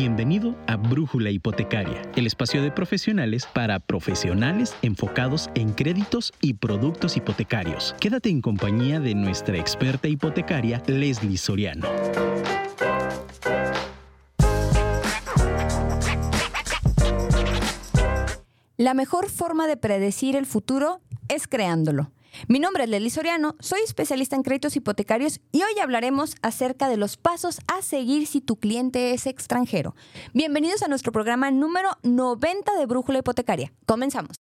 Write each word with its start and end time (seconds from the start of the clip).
Bienvenido 0.00 0.56
a 0.66 0.76
Brújula 0.76 1.28
Hipotecaria, 1.28 2.00
el 2.16 2.26
espacio 2.26 2.62
de 2.62 2.70
profesionales 2.70 3.44
para 3.44 3.78
profesionales 3.80 4.74
enfocados 4.80 5.50
en 5.54 5.74
créditos 5.74 6.32
y 6.40 6.54
productos 6.54 7.18
hipotecarios. 7.18 7.94
Quédate 8.00 8.30
en 8.30 8.40
compañía 8.40 8.98
de 8.98 9.14
nuestra 9.14 9.58
experta 9.58 10.08
hipotecaria, 10.08 10.82
Leslie 10.86 11.36
Soriano. 11.36 11.86
La 18.78 18.94
mejor 18.94 19.28
forma 19.28 19.66
de 19.66 19.76
predecir 19.76 20.34
el 20.34 20.46
futuro 20.46 21.02
es 21.28 21.46
creándolo. 21.46 22.10
Mi 22.48 22.58
nombre 22.58 22.84
es 22.84 22.90
Leslie 22.90 23.10
Soriano, 23.10 23.56
soy 23.60 23.80
especialista 23.84 24.36
en 24.36 24.42
créditos 24.42 24.76
hipotecarios 24.76 25.40
y 25.52 25.62
hoy 25.62 25.78
hablaremos 25.80 26.36
acerca 26.42 26.88
de 26.88 26.96
los 26.96 27.16
pasos 27.16 27.60
a 27.66 27.82
seguir 27.82 28.26
si 28.26 28.40
tu 28.40 28.56
cliente 28.56 29.12
es 29.12 29.26
extranjero. 29.26 29.94
Bienvenidos 30.32 30.82
a 30.82 30.88
nuestro 30.88 31.12
programa 31.12 31.50
número 31.50 31.90
90 32.02 32.76
de 32.76 32.86
Brújula 32.86 33.18
Hipotecaria. 33.18 33.72
Comenzamos. 33.86 34.36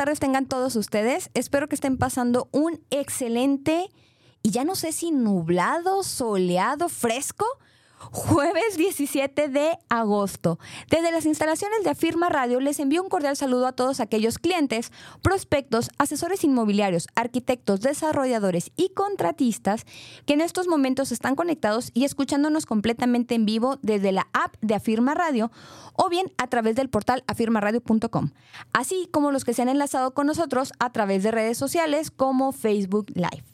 Tardes 0.00 0.18
tengan 0.18 0.46
todos 0.46 0.76
ustedes. 0.76 1.28
Espero 1.34 1.68
que 1.68 1.74
estén 1.74 1.98
pasando 1.98 2.48
un 2.52 2.80
excelente 2.88 3.90
y 4.42 4.50
ya 4.50 4.64
no 4.64 4.74
sé 4.74 4.92
si 4.92 5.10
nublado, 5.10 6.04
soleado, 6.04 6.88
fresco 6.88 7.44
Jueves 8.00 8.78
17 8.78 9.48
de 9.48 9.78
agosto. 9.90 10.58
Desde 10.88 11.12
las 11.12 11.26
instalaciones 11.26 11.84
de 11.84 11.90
Afirma 11.90 12.30
Radio 12.30 12.58
les 12.58 12.80
envío 12.80 13.02
un 13.02 13.10
cordial 13.10 13.36
saludo 13.36 13.66
a 13.66 13.72
todos 13.72 14.00
aquellos 14.00 14.38
clientes, 14.38 14.90
prospectos, 15.20 15.90
asesores 15.98 16.42
inmobiliarios, 16.42 17.08
arquitectos, 17.14 17.82
desarrolladores 17.82 18.72
y 18.74 18.88
contratistas 18.94 19.84
que 20.24 20.32
en 20.32 20.40
estos 20.40 20.66
momentos 20.66 21.12
están 21.12 21.36
conectados 21.36 21.90
y 21.92 22.04
escuchándonos 22.04 22.64
completamente 22.64 23.34
en 23.34 23.44
vivo 23.44 23.78
desde 23.82 24.12
la 24.12 24.28
app 24.32 24.54
de 24.62 24.76
Afirma 24.76 25.14
Radio 25.14 25.52
o 25.92 26.08
bien 26.08 26.32
a 26.38 26.46
través 26.46 26.76
del 26.76 26.88
portal 26.88 27.22
afirmaradio.com, 27.26 28.30
así 28.72 29.08
como 29.12 29.30
los 29.30 29.44
que 29.44 29.52
se 29.52 29.60
han 29.60 29.68
enlazado 29.68 30.14
con 30.14 30.26
nosotros 30.26 30.72
a 30.78 30.90
través 30.90 31.22
de 31.22 31.32
redes 31.32 31.58
sociales 31.58 32.10
como 32.10 32.52
Facebook 32.52 33.10
Live. 33.14 33.49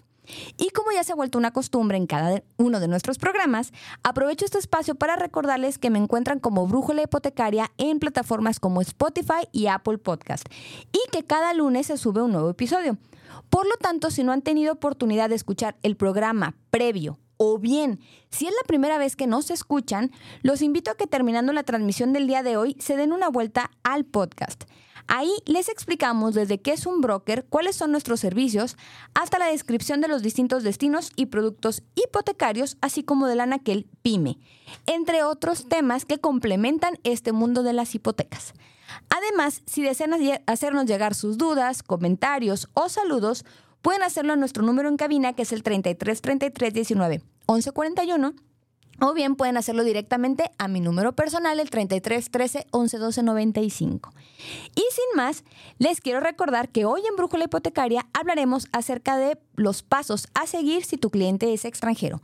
Y 0.57 0.71
como 0.71 0.93
ya 0.93 1.05
se 1.05 1.13
ha 1.13 1.17
vuelto 1.17 1.39
una 1.39 1.53
costumbre 1.53 1.97
en 1.97 2.07
cada 2.07 2.43
uno 2.57 2.81
de 2.81 2.89
nuestros 2.89 3.19
programas, 3.19 3.73
aprovecho 4.03 4.45
este 4.45 4.59
espacio 4.59 4.95
para 4.95 5.17
recordarles 5.17 5.79
que 5.79 5.91
me 5.91 5.99
encuentran 5.99 6.41
como 6.41 6.67
Brújula 6.67 7.03
Hipotecaria 7.03 7.73
en 7.79 7.99
plataformas 7.99 8.61
como 8.61 8.81
Spotify 8.81 9.49
y 9.53 9.67
Apple 9.67 9.99
Podcast 9.99 10.47
y 10.93 11.01
que 11.11 11.25
cada 11.25 11.55
lunes 11.55 11.87
se 11.87 11.97
sube 11.97 12.23
un 12.23 12.33
nuevo 12.33 12.51
episodio. 12.51 12.99
Por 13.51 13.67
lo 13.67 13.77
tanto, 13.77 14.11
si 14.11 14.25
no 14.25 14.33
han 14.33 14.43
tenido 14.43 14.73
oportunidad 14.73 15.29
de 15.29 15.37
escuchar 15.37 15.77
el 15.83 15.97
programa 15.97 16.57
previo 16.71 17.19
o 17.37 17.59
bien, 17.59 18.01
si 18.31 18.47
es 18.47 18.53
la 18.53 18.67
primera 18.67 18.99
vez 18.99 19.15
que 19.15 19.27
nos 19.27 19.51
escuchan, 19.51 20.11
los 20.43 20.63
invito 20.63 20.91
a 20.91 20.97
que 20.97 21.07
terminando 21.07 21.53
la 21.53 21.65
transmisión 21.65 22.13
del 22.13 22.27
día 22.27 22.43
de 22.43 22.57
hoy 22.57 22.77
se 22.81 22.97
den 22.97 23.13
una 23.13 23.29
vuelta 23.29 23.71
al 23.83 24.05
podcast. 24.05 24.65
Ahí 25.09 25.31
les 25.45 25.69
explicamos 25.69 26.35
desde 26.35 26.59
qué 26.59 26.73
es 26.73 26.87
un 26.87 27.01
broker, 27.01 27.47
cuáles 27.49 27.77
son 27.77 27.93
nuestros 27.93 28.21
servicios, 28.21 28.77
hasta 29.15 29.39
la 29.39 29.47
descripción 29.47 30.01
de 30.01 30.09
los 30.09 30.23
distintos 30.23 30.63
destinos 30.63 31.11
y 31.17 31.27
productos 31.27 31.83
hipotecarios, 31.95 32.77
así 32.81 33.05
como 33.05 33.27
del 33.27 33.41
anaquel 33.41 33.87
PYME, 34.03 34.39
entre 34.87 35.23
otros 35.23 35.69
temas 35.69 36.05
que 36.05 36.19
complementan 36.19 36.99
este 37.05 37.33
mundo 37.33 37.63
de 37.63 37.73
las 37.73 37.95
hipotecas. 37.95 38.55
Además, 39.09 39.63
si 39.67 39.83
desean 39.83 40.13
hacernos 40.47 40.87
llegar 40.87 41.15
sus 41.15 41.39
dudas, 41.39 41.83
comentarios 41.83 42.69
o 42.75 42.89
saludos, 42.89 43.45
pueden 43.83 44.03
hacerlo 44.03 44.33
a 44.33 44.37
nuestro 44.37 44.65
número 44.65 44.89
en 44.89 44.97
cabina 44.97 45.35
que 45.35 45.43
es 45.43 45.53
el 45.53 45.63
33 45.63 46.21
33 46.21 46.75
19 46.75 47.23
11 47.47 47.73
41 47.73 48.35
o 49.01 49.15
bien 49.15 49.37
pueden 49.37 49.57
hacerlo 49.57 49.85
directamente 49.85 50.51
a 50.59 50.69
mi 50.69 50.81
número 50.81 51.13
personal, 51.13 51.61
el 51.61 51.71
33 51.71 52.31
13 52.31 52.67
11 52.71 52.99
12 52.99 53.23
95. 53.23 54.13
Y 54.75 54.81
sin 54.81 55.17
más, 55.17 55.45
les 55.79 56.01
quiero 56.01 56.21
recordar 56.21 56.69
que 56.69 56.85
hoy 56.85 57.03
en 57.09 57.17
Brújula 57.17 57.45
Hipotecaria 57.45 58.07
hablaremos 58.13 58.69
acerca 58.73 59.17
de 59.17 59.39
los 59.55 59.83
pasos 59.83 60.29
a 60.35 60.47
seguir 60.47 60.85
si 60.85 60.97
tu 60.97 61.11
cliente 61.11 61.53
es 61.53 61.65
extranjero. 61.65 62.23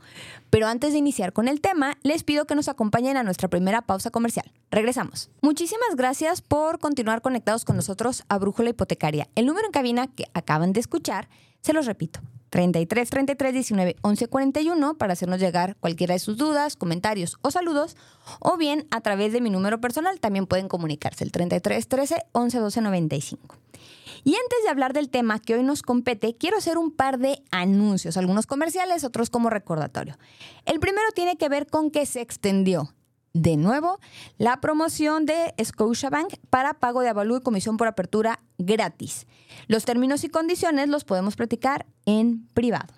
Pero 0.49 0.67
antes 0.67 0.93
de 0.93 0.99
iniciar 0.99 1.33
con 1.33 1.47
el 1.47 1.61
tema, 1.61 1.97
les 2.03 2.23
pido 2.23 2.45
que 2.45 2.55
nos 2.55 2.69
acompañen 2.69 3.17
a 3.17 3.23
nuestra 3.23 3.47
primera 3.47 3.81
pausa 3.81 4.11
comercial. 4.11 4.51
Regresamos. 4.71 5.29
Muchísimas 5.41 5.95
gracias 5.95 6.41
por 6.41 6.79
continuar 6.79 7.21
conectados 7.21 7.65
con 7.65 7.75
nosotros 7.75 8.23
a 8.29 8.37
Brújula 8.37 8.69
Hipotecaria. 8.69 9.27
El 9.35 9.45
número 9.45 9.65
en 9.67 9.71
cabina 9.71 10.07
que 10.07 10.25
acaban 10.33 10.73
de 10.73 10.79
escuchar, 10.79 11.27
se 11.61 11.73
los 11.73 11.85
repito, 11.85 12.19
33 12.53 13.09
33 13.09 13.51
19 13.51 13.95
11 14.01 14.27
41 14.27 14.93
para 14.99 15.13
hacernos 15.13 15.39
llegar 15.39 15.75
cualquiera 15.77 16.13
de 16.13 16.19
sus 16.19 16.37
dudas, 16.37 16.75
comentarios 16.75 17.39
o 17.41 17.49
saludos, 17.49 17.97
o 18.39 18.57
bien 18.57 18.85
a 18.91 19.01
través 19.01 19.33
de 19.33 19.41
mi 19.41 19.49
número 19.49 19.81
personal 19.81 20.19
también 20.19 20.45
pueden 20.45 20.67
comunicarse 20.67 21.23
el 21.23 21.31
33 21.31 21.87
13 21.87 22.15
11 22.31 22.59
12 22.59 22.81
95. 22.81 23.57
Y 24.23 24.35
antes 24.35 24.59
de 24.63 24.69
hablar 24.69 24.93
del 24.93 25.09
tema 25.09 25.39
que 25.39 25.55
hoy 25.55 25.63
nos 25.63 25.81
compete, 25.81 26.35
quiero 26.35 26.57
hacer 26.57 26.77
un 26.77 26.91
par 26.91 27.17
de 27.17 27.41
anuncios, 27.49 28.17
algunos 28.17 28.45
comerciales, 28.45 29.03
otros 29.03 29.31
como 29.31 29.49
recordatorio. 29.49 30.19
El 30.65 30.79
primero 30.79 31.07
tiene 31.15 31.37
que 31.37 31.49
ver 31.49 31.65
con 31.65 31.89
que 31.89 32.05
se 32.05 32.21
extendió 32.21 32.93
de 33.33 33.57
nuevo 33.57 33.99
la 34.37 34.61
promoción 34.61 35.25
de 35.25 35.53
Scotiabank 35.61 36.35
para 36.49 36.75
pago 36.75 37.01
de 37.01 37.09
avalúo 37.09 37.37
y 37.37 37.41
comisión 37.41 37.77
por 37.77 37.87
apertura 37.87 38.39
gratis. 38.57 39.27
Los 39.67 39.85
términos 39.85 40.23
y 40.23 40.29
condiciones 40.29 40.87
los 40.87 41.03
podemos 41.03 41.35
platicar 41.35 41.85
en 42.05 42.47
privado. 42.53 42.93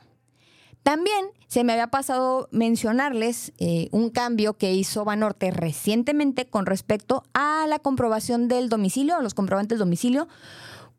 También 0.83 1.25
se 1.47 1.63
me 1.63 1.73
había 1.73 1.87
pasado 1.87 2.47
mencionarles 2.51 3.53
eh, 3.57 3.87
un 3.91 4.11
cambio 4.11 4.55
que 4.55 4.73
hizo 4.73 5.03
Banorte 5.03 5.49
recientemente 5.49 6.45
con 6.45 6.67
respecto 6.67 7.23
a 7.33 7.65
la 7.67 7.79
comprobación 7.79 8.47
del 8.47 8.69
domicilio, 8.69 9.19
los 9.21 9.33
comprobantes 9.33 9.79
domicilio, 9.79 10.27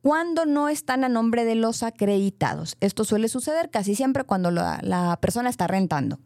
cuando 0.02 0.44
no 0.44 0.68
están 0.68 1.04
a 1.04 1.08
nombre 1.08 1.44
de 1.44 1.54
los 1.54 1.84
acreditados. 1.84 2.76
Esto 2.80 3.04
suele 3.04 3.28
suceder 3.28 3.70
casi 3.70 3.94
siempre 3.94 4.24
cuando 4.24 4.50
la 4.50 5.18
persona 5.20 5.50
está 5.50 5.68
rentando. 5.68 6.18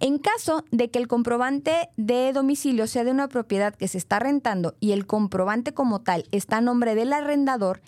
En 0.00 0.18
caso 0.18 0.64
de 0.70 0.90
que 0.90 0.98
el 0.98 1.08
comprobante 1.08 1.88
de 1.96 2.32
domicilio 2.32 2.86
sea 2.86 3.04
de 3.04 3.10
una 3.10 3.28
propiedad 3.28 3.74
que 3.74 3.88
se 3.88 3.98
está 3.98 4.18
rentando 4.18 4.74
y 4.80 4.92
el 4.92 5.06
comprobante 5.06 5.72
como 5.74 6.00
tal 6.00 6.24
está 6.30 6.58
a 6.58 6.60
nombre 6.60 6.94
del 6.94 7.12
arrendador, 7.12 7.80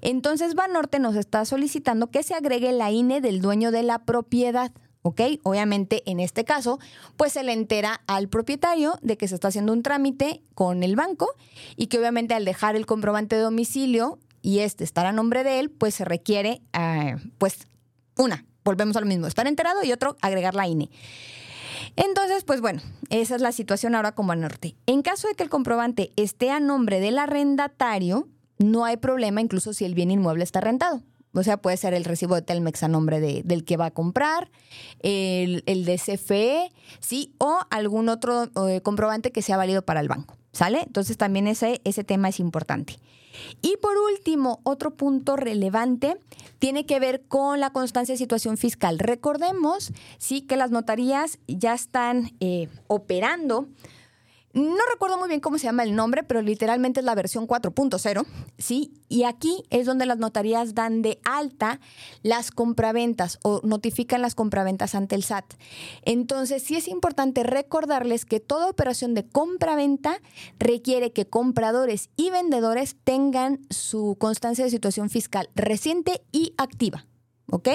entonces 0.00 0.54
Banorte 0.54 0.98
nos 0.98 1.16
está 1.16 1.44
solicitando 1.44 2.08
que 2.10 2.22
se 2.22 2.34
agregue 2.34 2.72
la 2.72 2.90
INE 2.90 3.20
del 3.20 3.40
dueño 3.40 3.70
de 3.70 3.82
la 3.82 4.00
propiedad. 4.00 4.72
¿ok? 5.02 5.20
Obviamente, 5.42 6.02
en 6.06 6.20
este 6.20 6.44
caso, 6.44 6.78
pues 7.16 7.32
se 7.32 7.42
le 7.42 7.52
entera 7.52 8.00
al 8.06 8.28
propietario 8.28 8.98
de 9.02 9.16
que 9.16 9.28
se 9.28 9.34
está 9.34 9.48
haciendo 9.48 9.72
un 9.72 9.82
trámite 9.82 10.42
con 10.54 10.82
el 10.82 10.96
banco 10.96 11.30
y 11.76 11.86
que 11.86 11.98
obviamente 11.98 12.34
al 12.34 12.44
dejar 12.44 12.76
el 12.76 12.86
comprobante 12.86 13.36
de 13.36 13.42
domicilio 13.42 14.18
y 14.42 14.60
este 14.60 14.84
estar 14.84 15.06
a 15.06 15.12
nombre 15.12 15.44
de 15.44 15.60
él, 15.60 15.70
pues 15.70 15.94
se 15.94 16.04
requiere, 16.04 16.62
eh, 16.72 17.16
pues, 17.38 17.66
una, 18.16 18.44
volvemos 18.68 18.96
a 18.96 19.00
lo 19.00 19.06
mismo, 19.06 19.26
estar 19.26 19.46
enterado 19.46 19.82
y 19.82 19.92
otro, 19.92 20.18
agregar 20.20 20.54
la 20.54 20.68
INE. 20.68 20.90
Entonces, 21.96 22.44
pues 22.44 22.60
bueno, 22.60 22.82
esa 23.08 23.34
es 23.34 23.40
la 23.40 23.50
situación 23.50 23.94
ahora 23.94 24.12
como 24.12 24.34
norte. 24.34 24.76
En 24.86 25.00
caso 25.00 25.26
de 25.26 25.34
que 25.34 25.42
el 25.42 25.48
comprobante 25.48 26.12
esté 26.16 26.50
a 26.50 26.60
nombre 26.60 27.00
del 27.00 27.18
arrendatario, 27.18 28.28
no 28.58 28.84
hay 28.84 28.98
problema 28.98 29.40
incluso 29.40 29.72
si 29.72 29.86
el 29.86 29.94
bien 29.94 30.10
inmueble 30.10 30.44
está 30.44 30.60
rentado. 30.60 31.02
O 31.32 31.42
sea, 31.42 31.56
puede 31.56 31.76
ser 31.78 31.94
el 31.94 32.04
recibo 32.04 32.34
de 32.34 32.42
Telmex 32.42 32.82
a 32.82 32.88
nombre 32.88 33.20
de, 33.20 33.42
del 33.42 33.64
que 33.64 33.76
va 33.76 33.86
a 33.86 33.90
comprar, 33.90 34.50
el, 35.00 35.62
el 35.66 35.84
de 35.84 35.96
CFE, 35.96 36.70
sí, 37.00 37.32
o 37.38 37.58
algún 37.70 38.08
otro 38.08 38.48
eh, 38.68 38.80
comprobante 38.82 39.30
que 39.30 39.42
sea 39.42 39.56
válido 39.56 39.82
para 39.82 40.00
el 40.00 40.08
banco. 40.08 40.36
¿Sale? 40.52 40.82
Entonces 40.82 41.16
también 41.16 41.46
ese, 41.46 41.80
ese 41.84 42.04
tema 42.04 42.28
es 42.28 42.40
importante. 42.40 42.98
Y 43.62 43.76
por 43.80 43.96
último, 43.96 44.60
otro 44.64 44.94
punto 44.94 45.36
relevante 45.36 46.16
tiene 46.58 46.86
que 46.86 47.00
ver 47.00 47.22
con 47.22 47.60
la 47.60 47.70
constancia 47.70 48.14
de 48.14 48.18
situación 48.18 48.56
fiscal. 48.56 48.98
Recordemos, 48.98 49.92
sí, 50.18 50.42
que 50.42 50.56
las 50.56 50.70
notarías 50.70 51.38
ya 51.46 51.74
están 51.74 52.32
eh, 52.40 52.68
operando 52.86 53.68
no 54.58 54.78
recuerdo 54.92 55.18
muy 55.18 55.28
bien 55.28 55.40
cómo 55.40 55.58
se 55.58 55.64
llama 55.64 55.82
el 55.82 55.94
nombre, 55.94 56.22
pero 56.22 56.42
literalmente 56.42 57.00
es 57.00 57.06
la 57.06 57.14
versión 57.14 57.46
4.0, 57.46 58.26
¿sí? 58.58 58.92
Y 59.08 59.24
aquí 59.24 59.64
es 59.70 59.86
donde 59.86 60.06
las 60.06 60.18
notarías 60.18 60.74
dan 60.74 61.02
de 61.02 61.20
alta 61.24 61.80
las 62.22 62.50
compraventas 62.50 63.38
o 63.42 63.60
notifican 63.64 64.22
las 64.22 64.34
compraventas 64.34 64.94
ante 64.94 65.14
el 65.14 65.22
SAT. 65.22 65.54
Entonces, 66.02 66.62
sí 66.62 66.76
es 66.76 66.88
importante 66.88 67.42
recordarles 67.42 68.24
que 68.24 68.40
toda 68.40 68.68
operación 68.68 69.14
de 69.14 69.26
compraventa 69.26 70.20
requiere 70.58 71.12
que 71.12 71.26
compradores 71.26 72.10
y 72.16 72.30
vendedores 72.30 72.96
tengan 73.02 73.60
su 73.70 74.16
constancia 74.18 74.64
de 74.64 74.70
situación 74.70 75.10
fiscal 75.10 75.50
reciente 75.54 76.22
y 76.32 76.54
activa. 76.58 77.07
¿Ok? 77.50 77.68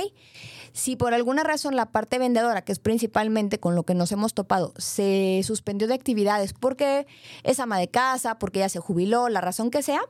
Si 0.74 0.96
por 0.96 1.14
alguna 1.14 1.44
razón 1.44 1.76
la 1.76 1.92
parte 1.92 2.18
vendedora, 2.18 2.64
que 2.64 2.72
es 2.72 2.80
principalmente 2.80 3.60
con 3.60 3.76
lo 3.76 3.84
que 3.84 3.94
nos 3.94 4.12
hemos 4.12 4.34
topado, 4.34 4.74
se 4.78 5.42
suspendió 5.44 5.88
de 5.88 5.94
actividades 5.94 6.54
porque 6.54 7.06
es 7.44 7.60
ama 7.60 7.78
de 7.78 7.90
casa, 7.90 8.40
porque 8.40 8.60
ya 8.60 8.70
se 8.70 8.80
jubiló, 8.80 9.30
la 9.30 9.42
razón 9.42 9.70
que 9.70 9.84
sea, 9.84 10.02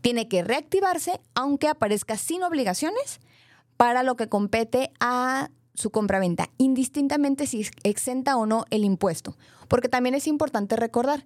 tiene 0.00 0.28
que 0.28 0.42
reactivarse 0.42 1.20
aunque 1.34 1.68
aparezca 1.68 2.16
sin 2.16 2.42
obligaciones 2.42 3.20
para 3.76 4.02
lo 4.02 4.16
que 4.16 4.28
compete 4.28 4.90
a 5.00 5.50
su 5.74 5.90
compraventa, 5.90 6.50
indistintamente 6.58 7.46
si 7.46 7.66
exenta 7.84 8.36
o 8.36 8.46
no 8.46 8.64
el 8.70 8.84
impuesto. 8.84 9.36
Porque 9.68 9.88
también 9.88 10.14
es 10.14 10.26
importante 10.26 10.76
recordar 10.76 11.24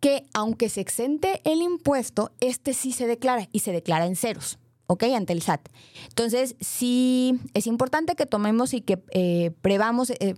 que 0.00 0.26
aunque 0.32 0.68
se 0.68 0.80
exente 0.80 1.40
el 1.44 1.62
impuesto, 1.62 2.32
este 2.40 2.74
sí 2.74 2.92
se 2.92 3.06
declara 3.06 3.48
y 3.52 3.60
se 3.60 3.72
declara 3.72 4.06
en 4.06 4.16
ceros. 4.16 4.58
¿Ok? 4.86 5.04
Ante 5.14 5.32
el 5.32 5.42
SAT. 5.42 5.68
Entonces, 6.08 6.56
sí, 6.60 7.40
es 7.54 7.66
importante 7.66 8.14
que 8.14 8.26
tomemos 8.26 8.74
y 8.74 8.80
que 8.80 9.02
eh, 9.12 9.52
prevamos, 9.62 10.10
eh, 10.10 10.34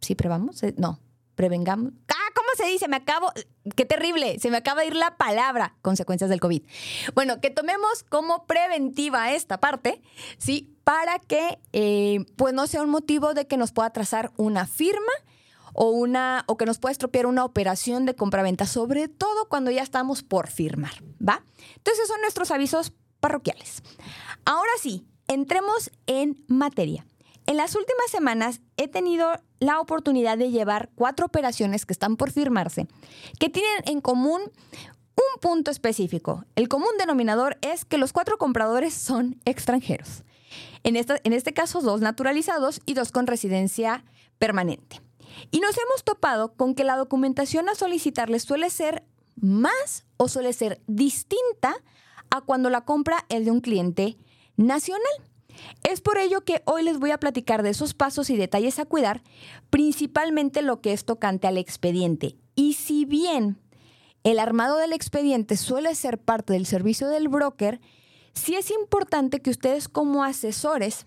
¿sí 0.00 0.14
prevamos? 0.14 0.62
Eh, 0.62 0.74
no, 0.76 1.00
prevengamos. 1.34 1.92
¡Ah! 2.08 2.14
¿Cómo 2.34 2.48
se 2.56 2.66
dice? 2.70 2.88
Me 2.88 2.96
acabo, 2.96 3.32
qué 3.76 3.84
terrible, 3.84 4.38
se 4.38 4.50
me 4.50 4.56
acaba 4.56 4.82
de 4.82 4.88
ir 4.88 4.96
la 4.96 5.16
palabra, 5.16 5.76
consecuencias 5.82 6.30
del 6.30 6.40
COVID. 6.40 6.62
Bueno, 7.14 7.40
que 7.40 7.50
tomemos 7.50 8.04
como 8.08 8.46
preventiva 8.46 9.32
esta 9.32 9.58
parte, 9.58 10.00
¿sí? 10.38 10.74
Para 10.84 11.18
que, 11.18 11.58
pues, 12.36 12.54
no 12.54 12.66
sea 12.66 12.82
un 12.82 12.90
motivo 12.90 13.34
de 13.34 13.46
que 13.46 13.56
nos 13.56 13.72
pueda 13.72 13.90
trazar 13.90 14.32
una 14.36 14.66
firma 14.66 15.12
o, 15.72 15.90
una, 15.90 16.44
o 16.46 16.56
que 16.56 16.66
nos 16.66 16.78
pueda 16.78 16.92
estropear 16.92 17.26
una 17.26 17.44
operación 17.44 18.06
de 18.06 18.14
compraventa, 18.14 18.66
sobre 18.66 19.08
todo 19.08 19.48
cuando 19.48 19.70
ya 19.70 19.82
estamos 19.82 20.22
por 20.22 20.48
firmar, 20.48 21.02
¿va? 21.26 21.44
Entonces, 21.76 22.08
son 22.08 22.20
nuestros 22.20 22.50
avisos 22.50 22.92
parroquiales. 23.20 23.82
Ahora 24.44 24.72
sí, 24.80 25.06
entremos 25.28 25.90
en 26.06 26.42
materia. 26.48 27.06
En 27.46 27.56
las 27.56 27.74
últimas 27.74 28.10
semanas 28.10 28.60
he 28.76 28.88
tenido 28.88 29.32
la 29.58 29.80
oportunidad 29.80 30.38
de 30.38 30.50
llevar 30.50 30.90
cuatro 30.94 31.26
operaciones 31.26 31.86
que 31.86 31.92
están 31.92 32.16
por 32.16 32.30
firmarse, 32.30 32.86
que 33.38 33.48
tienen 33.48 33.82
en 33.86 34.00
común 34.00 34.40
un 35.16 35.40
punto 35.40 35.70
específico. 35.70 36.44
El 36.54 36.68
común 36.68 36.90
denominador 36.98 37.58
es 37.60 37.84
que 37.84 37.98
los 37.98 38.12
cuatro 38.12 38.38
compradores 38.38 38.94
son 38.94 39.40
extranjeros. 39.44 40.22
En, 40.82 40.96
en 40.96 41.32
este 41.32 41.52
caso, 41.52 41.80
dos 41.80 42.00
naturalizados 42.00 42.80
y 42.86 42.94
dos 42.94 43.12
con 43.12 43.26
residencia 43.26 44.04
permanente. 44.38 45.00
Y 45.50 45.60
nos 45.60 45.76
hemos 45.76 46.04
topado 46.04 46.54
con 46.54 46.74
que 46.74 46.84
la 46.84 46.96
documentación 46.96 47.68
a 47.68 47.74
solicitarles 47.74 48.42
suele 48.42 48.70
ser 48.70 49.04
más 49.36 50.06
o 50.16 50.28
suele 50.28 50.52
ser 50.52 50.80
distinta 50.86 51.74
a 52.30 52.40
cuando 52.40 52.70
la 52.70 52.82
compra 52.82 53.24
es 53.28 53.44
de 53.44 53.50
un 53.50 53.60
cliente 53.60 54.16
nacional. 54.56 55.02
Es 55.82 56.00
por 56.00 56.18
ello 56.18 56.42
que 56.42 56.62
hoy 56.64 56.82
les 56.82 56.98
voy 56.98 57.10
a 57.10 57.18
platicar 57.18 57.62
de 57.62 57.70
esos 57.70 57.94
pasos 57.94 58.30
y 58.30 58.36
detalles 58.36 58.78
a 58.78 58.84
cuidar, 58.84 59.22
principalmente 59.68 60.62
lo 60.62 60.80
que 60.80 60.92
es 60.92 61.04
tocante 61.04 61.46
al 61.46 61.58
expediente. 61.58 62.36
Y 62.54 62.74
si 62.74 63.04
bien 63.04 63.58
el 64.22 64.38
armado 64.38 64.76
del 64.76 64.92
expediente 64.92 65.56
suele 65.56 65.94
ser 65.94 66.18
parte 66.18 66.52
del 66.52 66.66
servicio 66.66 67.08
del 67.08 67.28
broker, 67.28 67.80
sí 68.34 68.54
es 68.54 68.70
importante 68.70 69.40
que 69.40 69.50
ustedes 69.50 69.88
como 69.88 70.24
asesores, 70.24 71.06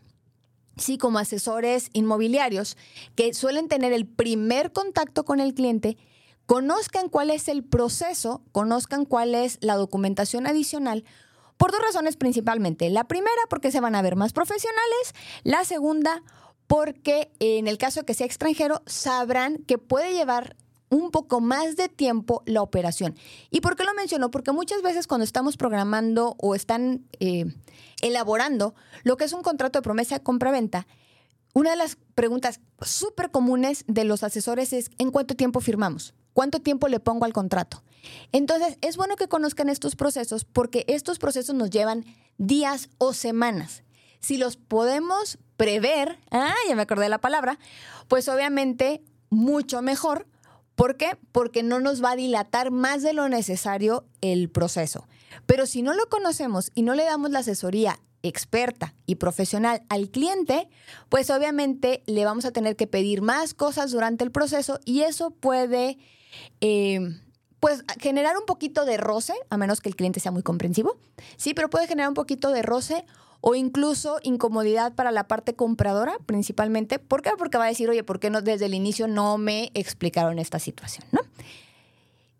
sí 0.77 0.97
como 0.97 1.19
asesores 1.19 1.89
inmobiliarios, 1.93 2.77
que 3.15 3.33
suelen 3.33 3.67
tener 3.67 3.93
el 3.93 4.07
primer 4.07 4.71
contacto 4.71 5.25
con 5.25 5.39
el 5.39 5.53
cliente, 5.53 5.97
conozcan 6.45 7.09
cuál 7.09 7.29
es 7.29 7.47
el 7.47 7.63
proceso, 7.63 8.41
conozcan 8.51 9.05
cuál 9.05 9.35
es 9.35 9.57
la 9.61 9.75
documentación 9.75 10.47
adicional, 10.47 11.03
por 11.57 11.71
dos 11.71 11.81
razones 11.81 12.17
principalmente. 12.17 12.89
La 12.89 13.05
primera, 13.05 13.41
porque 13.49 13.71
se 13.71 13.79
van 13.79 13.95
a 13.95 14.01
ver 14.01 14.15
más 14.15 14.33
profesionales. 14.33 15.13
La 15.43 15.63
segunda, 15.65 16.23
porque 16.67 17.31
en 17.39 17.67
el 17.67 17.77
caso 17.77 18.01
de 18.01 18.05
que 18.05 18.13
sea 18.13 18.25
extranjero, 18.25 18.81
sabrán 18.85 19.57
que 19.59 19.77
puede 19.77 20.13
llevar 20.13 20.57
un 20.89 21.09
poco 21.09 21.41
más 21.41 21.75
de 21.75 21.89
tiempo 21.89 22.43
la 22.45 22.61
operación. 22.61 23.15
¿Y 23.49 23.61
por 23.61 23.75
qué 23.75 23.83
lo 23.83 23.93
menciono? 23.93 24.29
Porque 24.29 24.51
muchas 24.51 24.81
veces 24.81 25.07
cuando 25.07 25.23
estamos 25.23 25.57
programando 25.57 26.35
o 26.37 26.53
están 26.53 27.07
eh, 27.19 27.45
elaborando 28.01 28.75
lo 29.03 29.17
que 29.17 29.23
es 29.23 29.33
un 29.33 29.41
contrato 29.41 29.79
de 29.79 29.83
promesa 29.83 30.15
de 30.15 30.23
compra-venta, 30.23 30.85
una 31.53 31.71
de 31.71 31.77
las 31.77 31.97
preguntas 32.15 32.59
súper 32.81 33.31
comunes 33.31 33.85
de 33.87 34.03
los 34.03 34.23
asesores 34.23 34.73
es 34.73 34.91
¿en 34.97 35.11
cuánto 35.11 35.35
tiempo 35.35 35.61
firmamos? 35.61 36.13
¿Cuánto 36.33 36.59
tiempo 36.59 36.87
le 36.87 36.99
pongo 36.99 37.25
al 37.25 37.33
contrato? 37.33 37.83
Entonces, 38.31 38.77
es 38.81 38.97
bueno 38.97 39.15
que 39.15 39.27
conozcan 39.27 39.69
estos 39.69 39.95
procesos 39.95 40.45
porque 40.45 40.83
estos 40.87 41.19
procesos 41.19 41.55
nos 41.55 41.69
llevan 41.69 42.05
días 42.37 42.89
o 42.97 43.13
semanas. 43.13 43.83
Si 44.19 44.37
los 44.37 44.57
podemos 44.57 45.37
prever, 45.57 46.17
ah, 46.31 46.53
ya 46.67 46.75
me 46.75 46.81
acordé 46.81 47.03
de 47.03 47.09
la 47.09 47.21
palabra, 47.21 47.59
pues 48.07 48.27
obviamente 48.27 49.01
mucho 49.29 49.81
mejor. 49.81 50.27
¿Por 50.75 50.97
qué? 50.97 51.17
Porque 51.31 51.61
no 51.61 51.79
nos 51.79 52.03
va 52.03 52.11
a 52.11 52.15
dilatar 52.15 52.71
más 52.71 53.03
de 53.03 53.13
lo 53.13 53.29
necesario 53.29 54.05
el 54.21 54.49
proceso. 54.49 55.07
Pero 55.45 55.65
si 55.65 55.81
no 55.81 55.93
lo 55.93 56.09
conocemos 56.09 56.71
y 56.73 56.81
no 56.81 56.95
le 56.95 57.03
damos 57.03 57.31
la 57.31 57.39
asesoría 57.39 57.99
experta 58.23 58.95
y 59.05 59.15
profesional 59.15 59.83
al 59.89 60.09
cliente, 60.09 60.69
pues 61.09 61.29
obviamente 61.29 62.03
le 62.05 62.25
vamos 62.25 62.45
a 62.45 62.51
tener 62.51 62.75
que 62.75 62.87
pedir 62.87 63.21
más 63.21 63.53
cosas 63.53 63.91
durante 63.91 64.23
el 64.23 64.31
proceso 64.31 64.79
y 64.85 65.01
eso 65.01 65.31
puede, 65.31 65.97
eh, 66.61 66.99
pues, 67.59 67.83
generar 67.99 68.37
un 68.37 68.45
poquito 68.45 68.85
de 68.85 68.97
roce, 68.97 69.33
a 69.49 69.57
menos 69.57 69.79
que 69.79 69.89
el 69.89 69.95
cliente 69.95 70.19
sea 70.19 70.31
muy 70.31 70.43
comprensivo, 70.43 70.97
sí, 71.37 71.53
pero 71.53 71.69
puede 71.69 71.87
generar 71.87 72.09
un 72.09 72.13
poquito 72.13 72.51
de 72.51 72.61
roce 72.61 73.05
o 73.45 73.55
incluso 73.55 74.19
incomodidad 74.23 74.93
para 74.95 75.11
la 75.11 75.27
parte 75.27 75.53
compradora, 75.53 76.17
principalmente. 76.25 76.99
¿Por 76.99 77.21
qué? 77.21 77.31
Porque 77.37 77.57
va 77.57 77.65
a 77.65 77.67
decir, 77.67 77.89
oye, 77.89 78.03
¿por 78.03 78.19
qué 78.19 78.29
no 78.29 78.41
desde 78.41 78.65
el 78.65 78.73
inicio 78.73 79.07
no 79.07 79.37
me 79.37 79.69
explicaron 79.73 80.39
esta 80.39 80.59
situación? 80.59 81.05
¿no? 81.11 81.19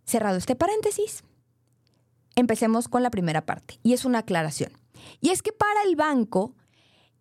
Cerrado 0.06 0.38
este 0.38 0.56
paréntesis, 0.56 1.24
empecemos 2.36 2.88
con 2.88 3.04
la 3.04 3.10
primera 3.10 3.46
parte 3.46 3.80
y 3.84 3.94
es 3.94 4.06
una 4.06 4.19
aclaración. 4.19 4.72
Y 5.19 5.30
es 5.30 5.42
que 5.42 5.51
para 5.51 5.84
el 5.84 5.96
banco 5.96 6.54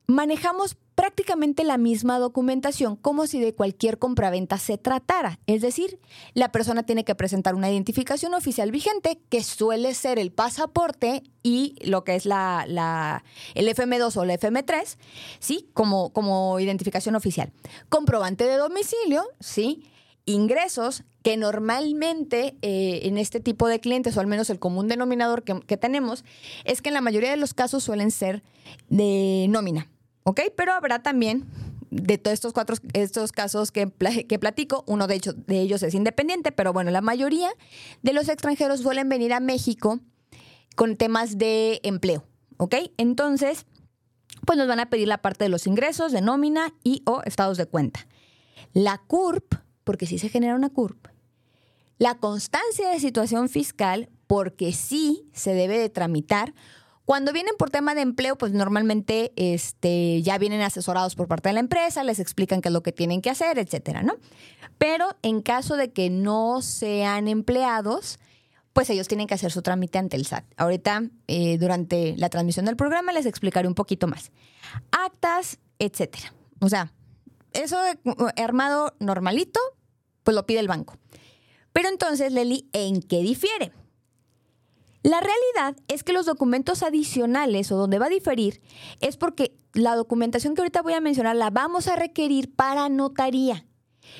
manejamos 0.07 0.77
prácticamente 1.03 1.65
la 1.65 1.79
misma 1.79 2.21
documentación 2.21 2.95
como 2.95 3.27
si 3.27 3.41
de 3.41 3.57
cualquier 3.57 3.99
compraventa 3.99 4.57
se 4.59 4.79
tratara. 4.79 5.41
Es 5.49 5.61
decir, 5.61 5.99
la 6.33 6.53
persona 6.53 6.85
tiene 6.85 7.05
que 7.05 7.17
presentar 7.17 7.57
una 7.57 7.69
identificación 7.69 8.35
oficial 8.35 8.71
vigente, 8.71 9.19
que 9.29 9.43
suele 9.43 9.95
ser 9.95 10.21
el 10.21 10.31
pasaporte 10.31 11.25
y 11.43 11.75
lo 11.85 12.05
que 12.05 12.15
es 12.15 12.25
la, 12.25 13.25
el 13.57 13.67
FM2 13.67 14.17
o 14.17 14.23
el 14.23 14.31
FM3, 14.31 14.97
¿sí? 15.41 15.69
Como, 15.75 16.13
como 16.13 16.61
identificación 16.61 17.17
oficial. 17.17 17.51
Comprobante 17.89 18.44
de 18.44 18.56
domicilio, 18.56 19.25
¿sí? 19.41 19.82
ingresos 20.25 21.03
que 21.23 21.37
normalmente 21.37 22.56
eh, 22.63 23.01
en 23.05 23.19
este 23.19 23.41
tipo 23.41 23.67
de 23.67 23.81
clientes, 23.81 24.17
o 24.17 24.21
al 24.21 24.27
menos 24.27 24.51
el 24.51 24.59
común 24.59 24.89
denominador 24.89 25.43
que, 25.43 25.77
tenemos, 25.77 26.25
es 26.65 26.81
que 26.81 26.91
en 26.91 26.94
la 26.94 27.01
mayoría 27.01 27.32
de 27.32 27.37
los 27.37 27.55
casos 27.55 27.82
suelen 27.82 28.11
ser 28.11 28.43
de 28.89 29.47
nómina, 29.49 29.89
¿ok? 30.24 30.41
Pero 30.56 30.72
habrá 30.72 31.02
también 31.02 31.46
de 31.91 32.17
todos 32.17 32.34
estos 32.34 32.52
cuatro 32.52 32.76
estos 32.94 33.32
casos 33.32 33.70
que, 33.70 33.91
que 34.29 34.38
platico, 34.38 34.84
uno 34.86 35.06
de, 35.06 35.17
hecho, 35.17 35.32
de 35.34 35.60
ellos 35.60 35.82
es 35.82 35.94
independiente, 35.94 36.52
pero 36.52 36.72
bueno, 36.72 36.91
la 36.91 37.02
mayoría 37.02 37.50
de 38.02 38.12
los 38.12 38.29
extranjeros 38.29 38.81
suelen 38.81 39.08
venir 39.08 39.32
a 39.32 39.41
México 39.41 40.00
con 40.74 40.96
temas 40.96 41.36
de 41.36 41.81
empleo, 41.82 42.24
¿ok? 42.56 42.76
Entonces, 42.96 43.67
pues 44.46 44.58
nos 44.58 44.69
van 44.69 44.81
a 44.81 44.88
pedir 44.88 45.06
la 45.08 45.19
parte 45.19 45.44
de 45.44 45.50
los 45.50 45.67
ingresos, 45.67 46.12
de 46.12 46.22
nómina 46.22 46.74
y 46.82 47.02
o 47.05 47.22
estados 47.24 47.58
de 47.58 47.67
cuenta. 47.67 48.06
La 48.72 48.98
CURP 48.98 49.55
porque 49.84 50.06
sí 50.06 50.19
se 50.19 50.29
genera 50.29 50.55
una 50.55 50.70
curva. 50.70 51.12
La 51.98 52.17
constancia 52.17 52.88
de 52.91 53.00
situación 53.00 53.48
fiscal, 53.48 54.08
porque 54.26 54.72
sí 54.72 55.29
se 55.32 55.55
debe 55.55 55.79
de 55.79 55.88
tramitar. 55.88 56.55
Cuando 57.13 57.35
vienen 57.35 57.57
por 57.59 57.69
tema 57.69 57.95
de 57.95 58.01
empleo, 58.01 58.39
pues 58.39 58.53
normalmente 58.53 59.35
este, 59.37 60.23
ya 60.23 60.39
vienen 60.39 60.63
asesorados 60.63 61.15
por 61.15 61.29
parte 61.29 61.51
de 61.51 61.53
la 61.53 61.61
empresa, 61.61 62.05
les 62.05 62.19
explican 62.19 62.63
qué 62.63 62.71
es 62.71 62.73
lo 62.73 62.83
que 62.83 62.91
tienen 62.91 63.21
que 63.21 63.29
hacer, 63.29 63.59
etcétera, 63.59 64.03
¿no? 64.03 64.15
Pero 64.79 65.09
en 65.21 65.43
caso 65.43 65.77
de 65.77 65.93
que 65.93 66.09
no 66.09 66.63
sean 66.63 67.29
empleados, 67.29 68.19
pues 68.73 68.89
ellos 68.89 69.09
tienen 69.09 69.27
que 69.27 69.35
hacer 69.35 69.53
su 69.53 69.61
trámite 69.61 69.99
ante 69.99 70.17
el 70.17 70.25
SAT. 70.25 70.47
Ahorita, 70.57 71.03
eh, 71.27 71.59
durante 71.59 72.17
la 72.17 72.31
transmisión 72.31 72.65
del 72.65 72.77
programa, 72.77 73.13
les 73.13 73.27
explicaré 73.27 73.69
un 73.69 73.75
poquito 73.75 74.07
más. 74.07 74.33
Actas, 74.91 75.59
etcétera. 75.79 76.33
O 76.63 76.71
sea, 76.71 76.95
eso 77.53 77.79
armado 78.39 78.95
normalito, 79.01 79.61
pues 80.23 80.35
lo 80.35 80.47
pide 80.47 80.61
el 80.61 80.69
banco. 80.69 80.97
Pero 81.75 81.91
entonces, 81.91 82.33
Leli, 82.33 82.71
¿en 82.73 83.03
qué 83.03 83.19
difiere? 83.19 83.71
La 85.03 85.21
realidad 85.21 85.82
es 85.89 86.05
que 86.05 86.13
los 86.13 86.27
documentos 86.27 86.82
adicionales 86.82 87.73
o 87.73 87.77
donde 87.77 87.99
va 87.99 88.06
a 88.06 88.11
diferir 88.11 88.61
es 89.01 89.17
porque 89.17 89.56
la 89.73 89.97
documentación 89.97 90.55
que 90.55 90.61
ahorita 90.61 90.82
voy 90.82 90.93
a 90.93 91.01
mencionar 91.01 91.35
la 91.35 91.51
vamos 91.51 91.89
a 91.89 91.97
requerir 91.97 92.55
para 92.55 92.89
notaría. 92.89 93.67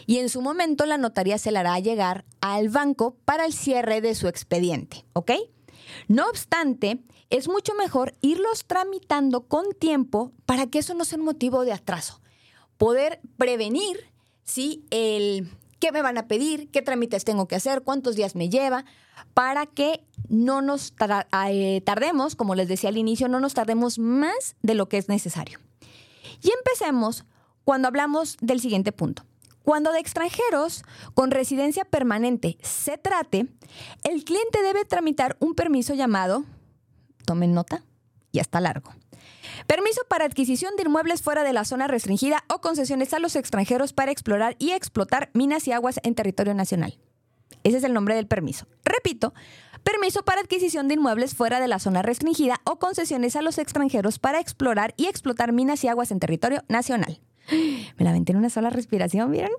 Y 0.07 0.19
en 0.19 0.29
su 0.29 0.43
momento 0.43 0.87
la 0.87 0.99
notaría 0.99 1.39
se 1.39 1.53
la 1.53 1.61
hará 1.61 1.79
llegar 1.79 2.25
al 2.41 2.69
banco 2.69 3.17
para 3.25 3.45
el 3.45 3.53
cierre 3.53 4.01
de 4.01 4.15
su 4.15 4.27
expediente, 4.27 5.05
¿ok? 5.13 5.33
No 6.09 6.29
obstante, 6.29 7.03
es 7.31 7.49
mucho 7.49 7.75
mejor 7.75 8.15
irlos 8.21 8.65
tramitando 8.67 9.47
con 9.47 9.73
tiempo 9.79 10.33
para 10.47 10.67
que 10.67 10.81
eso 10.81 10.95
no 10.95 11.05
sea 11.05 11.19
un 11.19 11.25
motivo 11.25 11.65
de 11.65 11.73
atraso. 11.73 12.21
Poder 12.77 13.21
prevenir 13.37 14.13
si 14.45 14.85
el 14.91 15.49
qué 15.79 15.91
me 15.93 16.03
van 16.03 16.17
a 16.17 16.29
pedir, 16.29 16.71
qué 16.71 16.81
trámites 16.81 17.25
tengo 17.25 17.49
que 17.49 17.57
hacer, 17.57 17.83
cuántos 17.83 18.15
días 18.15 18.37
me 18.37 18.49
lleva, 18.49 18.85
para 19.35 19.67
que 19.67 20.05
no 20.33 20.63
nos 20.63 20.95
eh, 21.51 21.83
tardemos, 21.85 22.35
como 22.37 22.55
les 22.55 22.67
decía 22.67 22.89
al 22.89 22.97
inicio, 22.97 23.29
no 23.29 23.39
nos 23.39 23.53
tardemos 23.53 23.99
más 23.99 24.57
de 24.63 24.75
lo 24.75 24.89
que 24.89 24.97
es 24.97 25.09
necesario. 25.09 25.61
Y 26.41 26.51
empecemos 26.51 27.25
cuando 27.65 27.87
hablamos 27.87 28.39
del 28.41 28.61
siguiente 28.61 28.93
punto. 28.93 29.25
Cuando 29.63 29.93
de 29.93 30.01
extranjeros 30.01 30.85
con 31.15 31.31
residencia 31.31 31.85
permanente 31.85 32.57
se 32.63 32.97
trate, 32.97 33.47
el 34.03 34.25
cliente 34.25 34.63
debe 34.63 34.87
tramitar 34.87 35.37
un 35.39 35.55
permiso 35.55 35.95
llamado, 35.95 36.45
tomen 37.27 37.53
nota, 37.53 37.85
ya 38.33 38.41
está 38.41 38.61
largo, 38.61 38.91
Permiso 39.67 40.01
para 40.09 40.25
adquisición 40.25 40.77
de 40.77 40.85
inmuebles 40.85 41.23
fuera 41.23 41.45
de 41.45 41.53
la 41.53 41.65
zona 41.65 41.87
restringida 41.87 42.45
o 42.49 42.61
concesiones 42.61 43.13
a 43.13 43.19
los 43.19 43.37
extranjeros 43.37 43.93
para 43.93 44.11
explorar 44.11 44.57
y 44.59 44.73
explotar 44.73 45.31
minas 45.35 45.67
y 45.69 45.73
aguas 45.73 46.01
en 46.03 46.15
territorio 46.15 46.55
nacional. 46.55 46.99
Ese 47.65 47.79
es 47.79 47.85
el 47.85 47.93
nombre 47.93 48.15
del 48.15 48.27
permiso. 48.27 48.67
Repito, 48.85 49.35
permiso 49.83 50.25
para 50.25 50.41
adquisición 50.41 50.89
de 50.89 50.95
inmuebles 50.95 51.35
fuera 51.35 51.61
de 51.61 51.69
la 51.69 51.79
zona 51.79 52.03
restringida 52.03 52.61
o 52.65 52.79
concesiones 52.79 53.37
a 53.37 53.43
los 53.43 53.59
extranjeros 53.59 54.19
para 54.19 54.41
explorar 54.41 54.95
y 54.97 55.07
explotar 55.07 55.53
minas 55.53 55.85
y 55.85 55.89
aguas 55.89 56.11
en 56.11 56.21
territorio 56.21 56.65
nacional. 56.69 57.21
Me 57.51 58.05
la 58.05 58.11
aventé 58.11 58.33
en 58.33 58.39
una 58.39 58.51
sola 58.51 58.71
respiración, 58.71 59.31
¿vieron? 59.31 59.53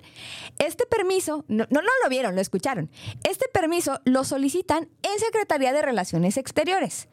Este 0.60 0.86
permiso, 0.86 1.46
no, 1.48 1.66
no 1.70 1.82
lo 1.82 2.10
vieron, 2.10 2.36
lo 2.36 2.42
escucharon. 2.42 2.90
Este 3.24 3.46
permiso 3.54 4.00
lo 4.06 4.24
solicitan 4.24 4.90
en 5.02 5.20
Secretaría 5.20 5.74
de 5.74 5.82
Relaciones 5.82 6.38
Exteriores. 6.38 7.08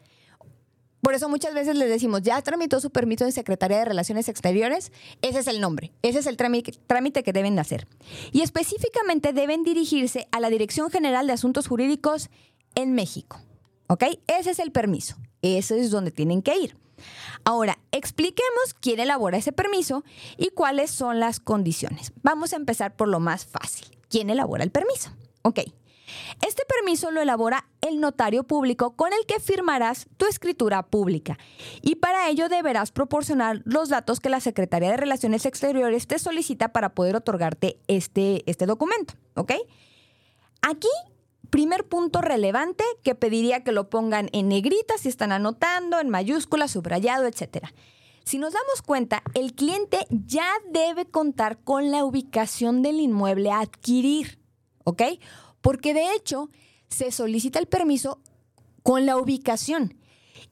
Por 1.01 1.15
eso 1.15 1.29
muchas 1.29 1.53
veces 1.53 1.75
les 1.75 1.89
decimos, 1.89 2.21
ya 2.21 2.41
tramitó 2.41 2.79
su 2.79 2.91
permiso 2.91 3.25
de 3.25 3.31
Secretaría 3.31 3.79
de 3.79 3.85
Relaciones 3.85 4.29
Exteriores, 4.29 4.91
ese 5.21 5.39
es 5.39 5.47
el 5.47 5.59
nombre, 5.59 5.91
ese 6.03 6.19
es 6.19 6.27
el 6.27 6.37
trámite 6.37 7.23
que 7.23 7.33
deben 7.33 7.57
hacer. 7.57 7.87
Y 8.31 8.41
específicamente 8.41 9.33
deben 9.33 9.63
dirigirse 9.63 10.27
a 10.31 10.39
la 10.39 10.49
Dirección 10.49 10.91
General 10.91 11.25
de 11.25 11.33
Asuntos 11.33 11.67
Jurídicos 11.67 12.29
en 12.75 12.93
México. 12.93 13.41
¿Ok? 13.87 14.03
Ese 14.27 14.51
es 14.51 14.59
el 14.59 14.71
permiso, 14.71 15.17
ese 15.41 15.79
es 15.79 15.89
donde 15.89 16.11
tienen 16.11 16.41
que 16.41 16.57
ir. 16.57 16.77
Ahora, 17.43 17.79
expliquemos 17.91 18.75
quién 18.79 18.99
elabora 18.99 19.37
ese 19.37 19.51
permiso 19.51 20.03
y 20.37 20.49
cuáles 20.49 20.91
son 20.91 21.19
las 21.19 21.39
condiciones. 21.39 22.13
Vamos 22.21 22.53
a 22.53 22.57
empezar 22.57 22.95
por 22.95 23.07
lo 23.07 23.19
más 23.19 23.45
fácil. 23.45 23.87
¿Quién 24.07 24.29
elabora 24.29 24.63
el 24.63 24.71
permiso? 24.71 25.09
Ok. 25.41 25.61
Este 26.45 26.63
permiso 26.65 27.11
lo 27.11 27.21
elabora 27.21 27.67
el 27.81 27.99
notario 27.99 28.43
público 28.43 28.95
con 28.95 29.13
el 29.13 29.25
que 29.25 29.39
firmarás 29.39 30.07
tu 30.17 30.25
escritura 30.25 30.83
pública 30.83 31.37
y 31.81 31.95
para 31.95 32.29
ello 32.29 32.49
deberás 32.49 32.91
proporcionar 32.91 33.61
los 33.65 33.89
datos 33.89 34.19
que 34.19 34.29
la 34.29 34.39
Secretaría 34.39 34.91
de 34.91 34.97
Relaciones 34.97 35.45
Exteriores 35.45 36.07
te 36.07 36.19
solicita 36.19 36.69
para 36.69 36.89
poder 36.89 37.15
otorgarte 37.15 37.79
este, 37.87 38.43
este 38.49 38.65
documento, 38.65 39.15
¿ok? 39.35 39.53
Aquí, 40.61 40.89
primer 41.49 41.87
punto 41.87 42.21
relevante 42.21 42.83
que 43.03 43.15
pediría 43.15 43.63
que 43.63 43.71
lo 43.71 43.89
pongan 43.89 44.29
en 44.31 44.49
negrita 44.49 44.97
si 44.97 45.09
están 45.09 45.31
anotando, 45.31 45.99
en 45.99 46.09
mayúscula, 46.09 46.67
subrayado, 46.67 47.25
etcétera. 47.25 47.73
Si 48.23 48.37
nos 48.37 48.53
damos 48.53 48.81
cuenta, 48.85 49.23
el 49.33 49.53
cliente 49.55 50.05
ya 50.09 50.47
debe 50.69 51.05
contar 51.05 51.63
con 51.63 51.91
la 51.91 52.05
ubicación 52.05 52.81
del 52.81 52.99
inmueble 52.99 53.51
a 53.51 53.59
adquirir, 53.59 54.39
¿ok? 54.83 55.01
Porque 55.61 55.93
de 55.93 56.13
hecho 56.13 56.49
se 56.89 57.11
solicita 57.11 57.59
el 57.59 57.67
permiso 57.67 58.19
con 58.83 59.05
la 59.05 59.17
ubicación. 59.17 59.97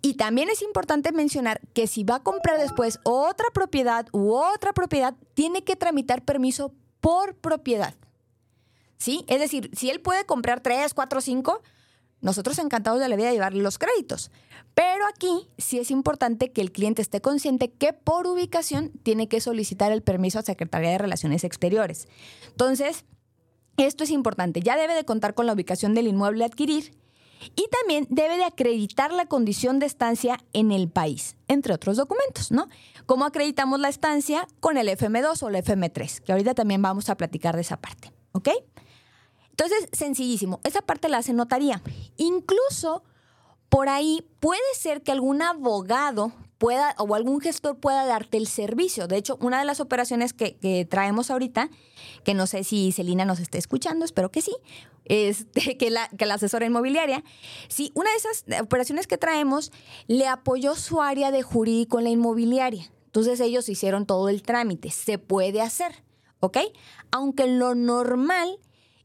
Y 0.02 0.14
también 0.14 0.50
es 0.50 0.62
importante 0.62 1.12
mencionar 1.12 1.60
que 1.74 1.88
si 1.88 2.04
va 2.04 2.16
a 2.16 2.24
comprar 2.24 2.60
después 2.60 3.00
otra 3.04 3.48
propiedad 3.54 4.08
u 4.14 4.34
otra 4.34 4.72
propiedad, 4.74 5.16
tiene 5.34 5.64
que 5.64 5.76
tramitar 5.76 6.24
permiso 6.24 6.74
por 7.02 7.36
propiedad. 7.36 7.96
¿Sí? 8.98 9.26
Es 9.28 9.40
decir, 9.40 9.70
si 9.74 9.90
él 9.90 10.02
puede 10.02 10.26
comprar 10.26 10.62
tres, 10.62 10.94
cuatro, 10.94 11.22
cinco, 11.22 11.62
nosotros 12.22 12.60
encantados 12.60 13.00
de 13.00 13.08
la 13.08 13.16
vida 13.16 13.32
llevarle 13.32 13.64
los 13.64 13.78
créditos. 13.78 14.32
Pero 14.74 15.06
aquí 15.08 15.50
sí 15.58 15.80
es 15.80 15.92
importante 15.92 16.52
que 16.52 16.62
el 16.62 16.72
cliente 16.72 17.02
esté 17.02 17.22
consciente 17.22 17.72
que 17.72 17.94
por 17.94 18.28
ubicación 18.28 18.92
tiene 19.04 19.28
que 19.28 19.42
solicitar 19.42 19.92
el 19.92 20.02
permiso 20.02 20.40
a 20.40 20.44
Secretaría 20.44 20.92
de 20.92 20.98
Relaciones 20.98 21.44
Exteriores. 21.44 22.08
Entonces, 22.48 23.06
esto 23.78 24.04
es 24.04 24.10
importante, 24.10 24.62
ya 24.62 24.76
debe 24.78 24.94
de 24.94 25.06
contar 25.06 25.34
con 25.34 25.46
la 25.46 25.54
ubicación 25.54 25.94
del 25.94 26.08
inmueble 26.08 26.44
a 26.44 26.48
adquirir 26.48 26.94
y 27.56 27.68
también 27.70 28.08
debe 28.10 28.38
de 28.38 28.44
acreditar 28.44 29.14
la 29.14 29.26
condición 29.26 29.80
de 29.80 29.86
estancia 29.86 30.40
en 30.54 30.72
el 30.72 30.90
país, 30.90 31.38
entre 31.48 31.74
otros 31.74 31.98
documentos, 31.98 32.52
¿no? 32.52 32.68
¿Cómo 33.06 33.26
acreditamos 33.26 33.80
la 33.80 33.90
estancia? 33.90 34.48
Con 34.60 34.78
el 34.78 34.90
FM2 34.90 35.42
o 35.44 35.50
el 35.50 35.56
FM3, 35.56 36.22
que 36.22 36.32
ahorita 36.32 36.54
también 36.54 36.82
vamos 36.82 37.10
a 37.10 37.16
platicar 37.16 37.56
de 37.56 37.62
esa 37.62 37.78
parte, 37.78 38.12
¿ok? 38.34 38.50
Entonces, 39.52 39.90
sencillísimo, 39.92 40.62
esa 40.64 40.82
parte 40.82 41.10
la 41.10 41.18
hace 41.18 41.34
notaría. 41.34 41.82
Incluso 42.18 43.04
por 43.68 43.90
ahí 43.90 44.26
puede 44.40 44.62
ser 44.74 45.02
que 45.04 45.12
algún 45.12 45.42
abogado 45.42 46.34
pueda 46.60 46.94
o 47.00 47.16
algún 47.16 47.40
gestor 47.40 47.80
pueda 47.80 48.06
darte 48.06 48.38
el 48.38 48.46
servicio. 48.46 49.08
De 49.08 49.18
hecho, 49.18 49.38
una 49.42 49.60
de 49.60 49.66
las 49.66 49.80
operaciones 49.80 50.34
que, 50.34 50.86
traemos 50.88 51.32
ahorita, 51.32 51.70
que 52.24 52.36
no 52.36 52.46
sé 52.46 52.64
si 52.64 52.92
Celina 52.92 53.26
nos 53.26 53.40
está 53.40 53.58
escuchando, 53.58 54.06
espero 54.06 54.30
que 54.30 54.42
sí, 54.42 54.56
es 55.06 55.48
que, 55.56 55.90
la, 55.90 56.10
asesora 56.32 56.68
inmobiliaria, 56.68 57.24
sí, 57.70 57.92
una 57.96 58.12
de 58.12 58.18
esas 58.18 58.62
operaciones 58.62 59.08
que 59.08 59.18
traemos 59.18 59.72
le 60.08 60.28
apoyó 60.28 60.76
su 60.76 61.02
área 61.02 61.32
de 61.32 61.42
jurídico 61.42 61.98
en 61.98 62.04
la 62.04 62.12
inmobiliaria. 62.12 62.92
Entonces 63.06 63.40
ellos 63.40 63.70
hicieron 63.70 64.06
todo 64.06 64.30
el 64.30 64.44
trámite. 64.44 64.92
Se 64.92 65.18
puede 65.18 65.62
hacer, 65.62 66.04
¿ok? 66.42 66.58
Aunque 67.10 67.48
lo 67.48 67.74
normal 67.74 68.60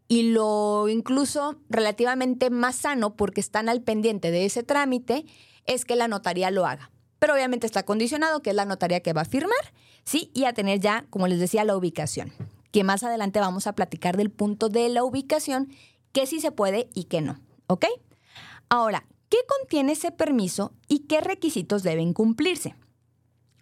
y 0.09 0.25
lo 0.33 0.89
incluso 0.89 1.57
relativamente 1.71 2.51
más 2.51 2.77
sano, 2.77 3.17
porque 3.17 3.41
están 3.41 3.71
al 3.71 3.81
pendiente 3.81 4.31
de 4.31 4.45
ese 4.45 4.63
trámite, 4.63 5.25
es 5.65 5.87
que 5.87 5.97
la 5.97 6.09
notaría 6.09 6.51
lo 6.51 6.67
haga 6.67 6.91
pero 7.25 7.33
obviamente 7.33 7.67
está 7.67 7.85
condicionado, 7.85 8.43
que 8.43 8.51
es 8.51 8.57
la 8.57 8.67
notaría 8.67 9.01
que 9.01 9.15
va 9.15 9.23
a 9.23 9.25
firmar, 9.25 9.73
¿sí? 10.05 10.31
Y 10.35 10.45
a 10.45 10.53
tener 10.53 10.79
ya, 10.79 11.07
como 11.09 11.27
les 11.27 11.41
decía, 11.41 11.65
la 11.65 11.75
ubicación, 11.75 12.35
que 12.71 12.85
más 12.85 13.03
adelante 13.03 13.41
vamos 13.41 13.67
a 13.67 13.73
platicar 13.73 14.19
del 14.19 14.31
punto 14.31 14.69
de 14.69 14.91
la 14.91 15.05
ubicación, 15.05 15.73
que 16.13 16.27
sí 16.27 16.39
se 16.39 16.53
puede 16.53 16.91
y 16.93 17.05
que 17.05 17.23
no, 17.23 17.41
¿ok? 17.67 17.87
Ahora, 18.69 19.07
¿qué 19.31 19.39
contiene 19.49 19.93
ese 19.93 20.13
permiso 20.13 20.75
y 20.87 21.07
qué 21.07 21.23
requisitos 21.23 21.83
deben 21.83 22.13
cumplirse? 22.13 22.75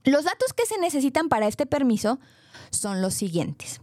Los 0.03 0.25
datos 0.25 0.55
que 0.55 0.67
se 0.67 0.79
necesitan 0.79 1.29
para 1.29 1.47
este 1.47 1.65
permiso 1.65 2.19
son 2.73 3.01
los 3.01 3.15
siguientes. 3.15 3.81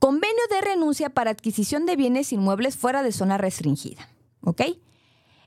Convenio 0.00 0.42
de 0.50 0.60
renuncia 0.60 1.08
para 1.08 1.30
adquisición 1.30 1.86
de 1.86 1.94
bienes 1.94 2.32
inmuebles 2.32 2.76
fuera 2.76 3.04
de 3.04 3.12
zona 3.12 3.38
restringida. 3.38 4.08
¿Ok? 4.40 4.62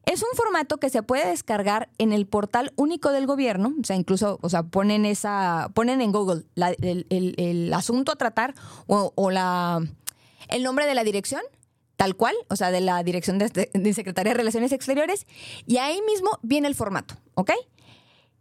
Es 0.05 0.23
un 0.23 0.29
formato 0.35 0.77
que 0.77 0.89
se 0.89 1.03
puede 1.03 1.27
descargar 1.27 1.89
en 1.99 2.11
el 2.11 2.25
portal 2.25 2.73
único 2.75 3.11
del 3.11 3.27
gobierno, 3.27 3.73
o 3.79 3.83
sea, 3.83 3.95
incluso, 3.95 4.39
o 4.41 4.49
sea, 4.49 4.63
ponen 4.63 5.05
esa, 5.05 5.69
ponen 5.75 6.01
en 6.01 6.11
Google 6.11 6.43
el, 6.55 7.71
asunto 7.73 8.11
a 8.11 8.15
tratar 8.15 8.55
o, 8.87 9.29
la, 9.29 9.79
el 10.49 10.63
nombre 10.63 10.87
de 10.87 10.95
la 10.95 11.03
dirección, 11.03 11.41
tal 11.97 12.15
cual, 12.15 12.35
o 12.49 12.55
sea, 12.55 12.71
de 12.71 12.81
la 12.81 13.03
dirección 13.03 13.37
de, 13.37 13.93
Secretaría 13.93 14.33
de 14.33 14.37
Relaciones 14.37 14.71
Exteriores, 14.71 15.27
y 15.67 15.77
ahí 15.77 16.01
mismo 16.01 16.31
viene 16.41 16.67
el 16.67 16.75
formato, 16.75 17.15
¿ok? 17.35 17.51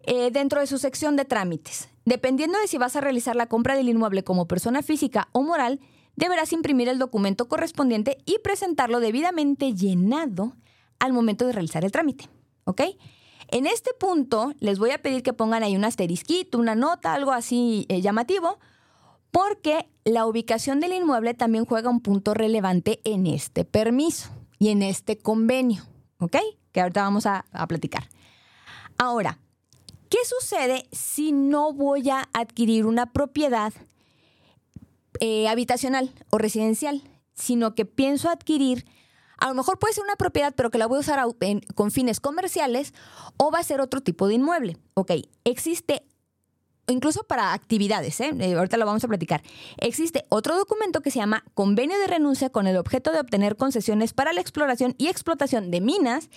Eh, 0.04 0.30
dentro 0.30 0.60
de 0.60 0.66
su 0.66 0.78
sección 0.78 1.14
de 1.16 1.26
trámites. 1.26 1.90
Dependiendo 2.06 2.58
de 2.58 2.68
si 2.68 2.78
vas 2.78 2.96
a 2.96 3.02
realizar 3.02 3.36
la 3.36 3.46
compra 3.46 3.76
del 3.76 3.90
inmueble 3.90 4.24
como 4.24 4.48
persona 4.48 4.82
física 4.82 5.28
o 5.32 5.42
moral, 5.42 5.78
deberás 6.16 6.54
imprimir 6.54 6.88
el 6.88 6.98
documento 6.98 7.48
correspondiente 7.48 8.16
y 8.24 8.38
presentarlo 8.38 8.98
debidamente 8.98 9.74
llenado 9.74 10.54
al 11.00 11.12
momento 11.12 11.47
de 11.47 11.52
realizar 11.52 11.85
el 11.85 11.90
trámite. 11.90 12.28
¿Ok? 12.64 12.83
En 13.49 13.66
este 13.66 13.90
punto 13.99 14.52
les 14.61 14.78
voy 14.78 14.90
a 14.92 15.02
pedir 15.02 15.25
que 15.25 15.33
pongan 15.33 15.64
ahí 15.64 15.75
un 15.75 15.85
asterisquito, 15.85 16.59
una 16.59 16.76
nota, 16.76 17.14
algo 17.14 17.33
así 17.33 17.85
eh, 17.88 18.00
llamativo, 18.00 18.61
porque 19.33 19.88
la 20.04 20.26
ubicación 20.26 20.78
del 20.78 20.92
inmueble 20.92 21.35
también 21.35 21.64
juega 21.64 21.90
un 21.90 22.00
punto 22.00 22.33
relevante 22.35 23.00
en 23.04 23.26
este 23.26 23.64
permiso 23.64 24.30
y 24.59 24.69
en 24.69 24.83
este 24.83 25.19
convenio, 25.19 25.83
¿ok? 26.19 26.37
Que 26.73 26.80
ahorita 26.80 27.02
vamos 27.02 27.26
a, 27.26 27.45
platicar. 27.66 28.09
Ahora, 28.99 29.40
¿qué 30.09 30.19
sucede 30.25 30.87
si 30.92 31.33
no 31.33 31.73
voy 31.73 32.11
a 32.11 32.28
adquirir 32.33 32.87
una 32.87 33.12
propiedad 33.12 33.73
eh, 35.19 35.49
habitacional 35.49 36.12
o 36.30 36.38
residencial, 36.38 37.02
sino 37.35 37.75
que 37.75 37.85
pienso 37.85 38.28
adquirir 38.28 38.87
a 39.40 39.49
lo 39.49 39.54
mejor 39.54 39.78
puede 39.78 39.94
ser 39.94 40.04
una 40.04 40.16
propiedad, 40.16 40.54
pero 40.54 40.70
que 40.70 40.78
la 40.78 40.87
voy 40.87 40.99
a 40.99 41.00
usar 41.00 41.20
con 41.75 41.90
fines 41.90 42.20
comerciales 42.20 42.94
o 43.37 43.50
va 43.50 43.59
a 43.59 43.64
ser 43.64 43.80
otro 43.80 44.00
tipo 44.00 44.28
de 44.28 44.35
inmueble. 44.35 44.76
Ok, 44.94 45.12
existe 45.44 46.04
incluso 46.92 47.23
para 47.25 47.52
actividades, 47.52 48.20
¿eh? 48.20 48.32
¿eh? 48.38 48.54
ahorita 48.54 48.76
lo 48.76 48.87
vamos 48.87 49.04
a 49.04 49.09
platicar. 49.09 49.42
Existe 49.78 50.25
otro 50.28 50.56
documento 50.56 51.00
que 51.00 51.11
se 51.11 51.18
llama 51.18 51.44
Convenio 51.54 51.99
de 51.99 52.06
Renuncia 52.06 52.50
con 52.50 52.66
el 52.66 52.76
objeto 52.76 53.12
de 53.12 53.20
obtener 53.20 53.56
concesiones 53.56 54.12
para 54.12 54.32
la 54.32 54.40
exploración 54.40 54.94
y 54.99 55.09
explotación 55.09 55.70
de 55.70 55.80
minas 55.80 56.28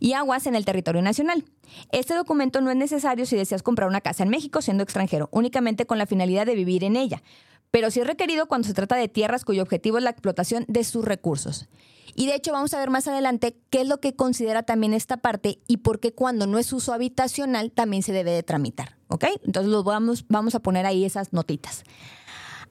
y 0.00 0.12
aguas 0.12 0.46
en 0.46 0.54
el 0.54 0.64
territorio 0.64 1.02
nacional. 1.02 1.44
Este 1.90 2.14
documento 2.14 2.60
no 2.60 2.70
es 2.70 2.76
necesario 2.76 3.26
si 3.26 3.36
deseas 3.36 3.62
comprar 3.62 3.88
una 3.88 4.00
casa 4.00 4.22
en 4.22 4.28
México 4.28 4.60
siendo 4.60 4.82
extranjero, 4.82 5.28
únicamente 5.32 5.86
con 5.86 5.98
la 5.98 6.06
finalidad 6.06 6.46
de 6.46 6.54
vivir 6.54 6.84
en 6.84 6.96
ella, 6.96 7.22
pero 7.72 7.90
sí 7.90 8.00
es 8.00 8.06
requerido 8.06 8.46
cuando 8.46 8.68
se 8.68 8.74
trata 8.74 8.94
de 8.94 9.08
tierras 9.08 9.44
cuyo 9.44 9.62
objetivo 9.62 9.98
es 9.98 10.04
la 10.04 10.10
explotación 10.10 10.64
de 10.68 10.84
sus 10.84 11.04
recursos. 11.04 11.68
Y 12.14 12.26
de 12.26 12.34
hecho 12.34 12.52
vamos 12.52 12.74
a 12.74 12.78
ver 12.78 12.90
más 12.90 13.08
adelante 13.08 13.56
qué 13.70 13.80
es 13.80 13.88
lo 13.88 13.98
que 13.98 14.14
considera 14.14 14.62
también 14.62 14.92
esta 14.92 15.16
parte 15.16 15.58
y 15.66 15.78
por 15.78 15.98
qué 15.98 16.12
cuando 16.12 16.46
no 16.46 16.58
es 16.58 16.70
uso 16.74 16.92
habitacional 16.92 17.72
también 17.72 18.02
se 18.02 18.12
debe 18.12 18.30
de 18.30 18.42
tramitar. 18.42 18.96
¿Ok? 19.08 19.24
Entonces 19.44 19.72
los 19.72 19.84
vamos, 19.84 20.26
vamos 20.28 20.54
a 20.54 20.60
poner 20.60 20.84
ahí 20.84 21.06
esas 21.06 21.32
notitas. 21.32 21.84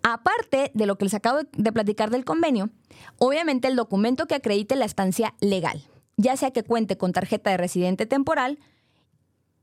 Aparte 0.03 0.70
de 0.75 0.86
lo 0.86 0.98
que 0.98 1.05
les 1.05 1.15
acabo 1.15 1.39
de 1.51 1.72
platicar 1.72 2.12
del 2.12 2.24
convenio, 2.24 2.70
obviamente 3.17 3.67
el 3.67 3.75
documento 3.75 4.27
que 4.27 4.36
acredite 4.36 4.75
la 4.75 4.86
estancia 4.86 5.34
legal, 5.39 5.84
ya 6.17 6.38
sea 6.38 6.51
que 6.51 6.63
cuente 6.63 6.98
con 6.98 7.12
tarjeta 7.12 7.50
de 7.50 7.58
residente 7.58 8.05
temporal, 8.05 8.60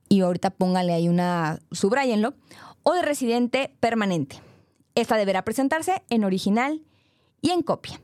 y 0.09 0.21
ahorita 0.21 0.51
póngale 0.51 0.93
ahí 0.93 1.09
una, 1.09 1.61
subrayenlo, 1.73 2.35
o 2.83 2.95
de 2.95 3.03
residente 3.03 3.77
permanente. 3.81 4.41
Esta 4.99 5.17
deberá 5.17 5.45
presentarse 5.45 6.03
en 6.11 6.25
original 6.25 6.83
y 7.41 7.51
en 7.51 7.63
copia. 7.63 8.01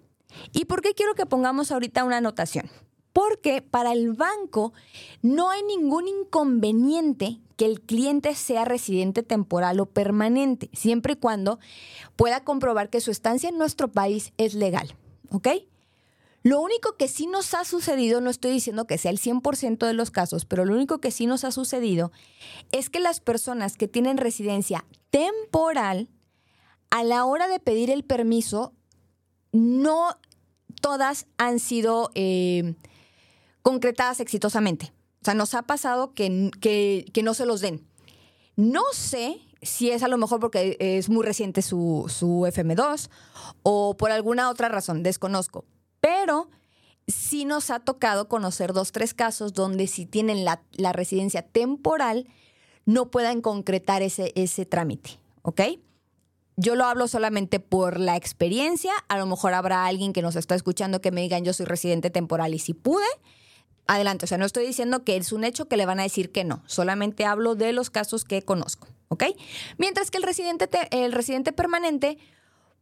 ¿Y 0.52 0.66
por 0.66 0.80
qué 0.80 0.94
quiero 0.94 1.16
que 1.16 1.26
pongamos 1.26 1.72
ahorita 1.72 2.04
una 2.04 2.18
anotación? 2.18 2.70
Porque 3.12 3.62
para 3.62 3.90
el 3.90 4.12
banco 4.12 4.72
no 5.20 5.50
hay 5.50 5.64
ningún 5.64 6.06
inconveniente 6.06 7.40
que 7.56 7.66
el 7.66 7.80
cliente 7.80 8.36
sea 8.36 8.64
residente 8.64 9.24
temporal 9.24 9.80
o 9.80 9.86
permanente, 9.86 10.70
siempre 10.72 11.14
y 11.14 11.16
cuando 11.16 11.58
pueda 12.14 12.44
comprobar 12.44 12.90
que 12.90 13.00
su 13.00 13.10
estancia 13.10 13.48
en 13.48 13.58
nuestro 13.58 13.90
país 13.90 14.32
es 14.36 14.54
legal. 14.54 14.94
¿Ok? 15.32 15.48
Lo 16.44 16.60
único 16.60 16.96
que 16.96 17.08
sí 17.08 17.26
nos 17.26 17.54
ha 17.54 17.64
sucedido, 17.64 18.20
no 18.20 18.30
estoy 18.30 18.52
diciendo 18.52 18.86
que 18.86 18.98
sea 18.98 19.10
el 19.10 19.18
100% 19.18 19.84
de 19.84 19.94
los 19.94 20.12
casos, 20.12 20.44
pero 20.44 20.64
lo 20.64 20.74
único 20.74 20.98
que 20.98 21.10
sí 21.10 21.26
nos 21.26 21.42
ha 21.42 21.50
sucedido 21.50 22.12
es 22.70 22.88
que 22.88 23.00
las 23.00 23.18
personas 23.18 23.76
que 23.76 23.88
tienen 23.88 24.16
residencia 24.16 24.84
temporal, 25.10 26.08
a 26.94 27.02
la 27.02 27.24
hora 27.24 27.48
de 27.48 27.58
pedir 27.58 27.90
el 27.90 28.04
permiso, 28.04 28.72
no 29.50 30.16
todas 30.80 31.26
han 31.38 31.58
sido 31.58 32.12
eh, 32.14 32.76
concretadas 33.62 34.20
exitosamente. 34.20 34.92
O 35.20 35.24
sea, 35.24 35.34
nos 35.34 35.54
ha 35.54 35.62
pasado 35.62 36.14
que, 36.14 36.52
que, 36.60 37.22
no 37.24 37.34
se 37.34 37.46
los 37.46 37.60
den. 37.60 37.84
No 38.54 38.84
sé 38.92 39.40
si 39.60 39.90
es 39.90 40.04
a 40.04 40.08
lo 40.08 40.18
mejor 40.18 40.38
porque 40.38 40.76
es 40.78 41.08
muy 41.08 41.24
reciente 41.24 41.62
su, 41.62 42.04
su 42.08 42.42
FM2 42.42 43.10
o 43.64 43.96
por 43.96 44.12
alguna 44.12 44.48
otra 44.48 44.68
razón, 44.68 45.02
desconozco. 45.02 45.64
Pero 45.98 46.48
sí 47.08 47.44
nos 47.44 47.70
ha 47.70 47.80
tocado 47.80 48.28
conocer 48.28 48.72
dos, 48.72 48.92
tres 48.92 49.14
casos 49.14 49.52
donde 49.52 49.88
si 49.88 50.06
tienen 50.06 50.44
la, 50.44 50.62
la 50.70 50.92
residencia 50.92 51.42
temporal, 51.42 52.28
no 52.84 53.10
puedan 53.10 53.40
concretar 53.40 54.02
ese, 54.02 54.30
ese 54.36 54.64
trámite. 54.64 55.18
¿Ok? 55.42 55.60
Yo 56.56 56.76
lo 56.76 56.84
hablo 56.84 57.08
solamente 57.08 57.60
por 57.60 57.98
la 57.98 58.16
experiencia. 58.16 58.92
A 59.08 59.18
lo 59.18 59.26
mejor 59.26 59.54
habrá 59.54 59.86
alguien 59.86 60.12
que 60.12 60.22
nos 60.22 60.36
está 60.36 60.54
escuchando 60.54 61.00
que 61.00 61.10
me 61.10 61.22
digan 61.22 61.44
yo 61.44 61.52
soy 61.52 61.66
residente 61.66 62.10
temporal 62.10 62.54
y 62.54 62.58
si 62.58 62.74
pude, 62.74 63.06
adelante. 63.86 64.24
O 64.24 64.28
sea, 64.28 64.38
no 64.38 64.46
estoy 64.46 64.66
diciendo 64.66 65.04
que 65.04 65.16
es 65.16 65.32
un 65.32 65.44
hecho 65.44 65.66
que 65.66 65.76
le 65.76 65.86
van 65.86 66.00
a 66.00 66.04
decir 66.04 66.32
que 66.32 66.44
no. 66.44 66.62
Solamente 66.66 67.24
hablo 67.24 67.54
de 67.54 67.72
los 67.72 67.90
casos 67.90 68.24
que 68.24 68.42
conozco. 68.42 68.88
¿Ok? 69.08 69.24
Mientras 69.78 70.10
que 70.10 70.18
el 70.18 70.22
residente, 70.22 70.68
el 70.90 71.12
residente 71.12 71.52
permanente, 71.52 72.18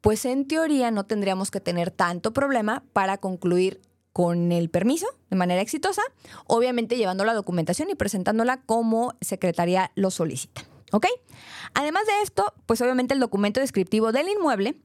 pues 0.00 0.24
en 0.24 0.46
teoría 0.46 0.90
no 0.90 1.04
tendríamos 1.04 1.50
que 1.50 1.60
tener 1.60 1.90
tanto 1.90 2.32
problema 2.32 2.84
para 2.92 3.18
concluir 3.18 3.80
con 4.12 4.52
el 4.52 4.68
permiso 4.68 5.06
de 5.30 5.36
manera 5.36 5.62
exitosa, 5.62 6.02
obviamente 6.46 6.96
llevando 6.96 7.24
la 7.24 7.34
documentación 7.34 7.88
y 7.90 7.94
presentándola 7.94 8.60
como 8.60 9.14
secretaría 9.20 9.90
lo 9.94 10.10
solicita. 10.10 10.62
¿Ok? 10.92 11.06
Además 11.74 12.06
de 12.06 12.22
esto, 12.22 12.52
pues 12.66 12.80
obviamente 12.80 13.14
el 13.14 13.20
documento 13.20 13.60
descriptivo 13.60 14.12
del 14.12 14.28
inmueble. 14.28 14.76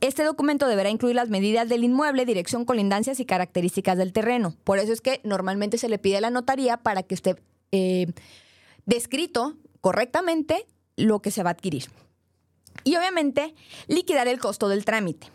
Este 0.00 0.22
documento 0.22 0.66
deberá 0.66 0.88
incluir 0.88 1.16
las 1.16 1.28
medidas 1.28 1.68
del 1.68 1.84
inmueble, 1.84 2.24
dirección, 2.24 2.64
colindancias 2.64 3.20
y 3.20 3.26
características 3.26 3.98
del 3.98 4.12
terreno. 4.12 4.54
Por 4.64 4.78
eso 4.78 4.92
es 4.92 5.00
que 5.00 5.20
normalmente 5.24 5.76
se 5.76 5.88
le 5.88 5.98
pide 5.98 6.18
a 6.18 6.20
la 6.20 6.30
notaría 6.30 6.78
para 6.78 7.02
que 7.02 7.14
esté 7.14 7.36
eh, 7.72 8.06
descrito 8.86 9.56
correctamente 9.80 10.66
lo 10.96 11.20
que 11.20 11.30
se 11.30 11.42
va 11.42 11.50
a 11.50 11.52
adquirir. 11.52 11.90
Y 12.84 12.96
obviamente 12.96 13.54
liquidar 13.88 14.28
el 14.28 14.38
costo 14.38 14.68
del 14.68 14.84
trámite. 14.84 15.28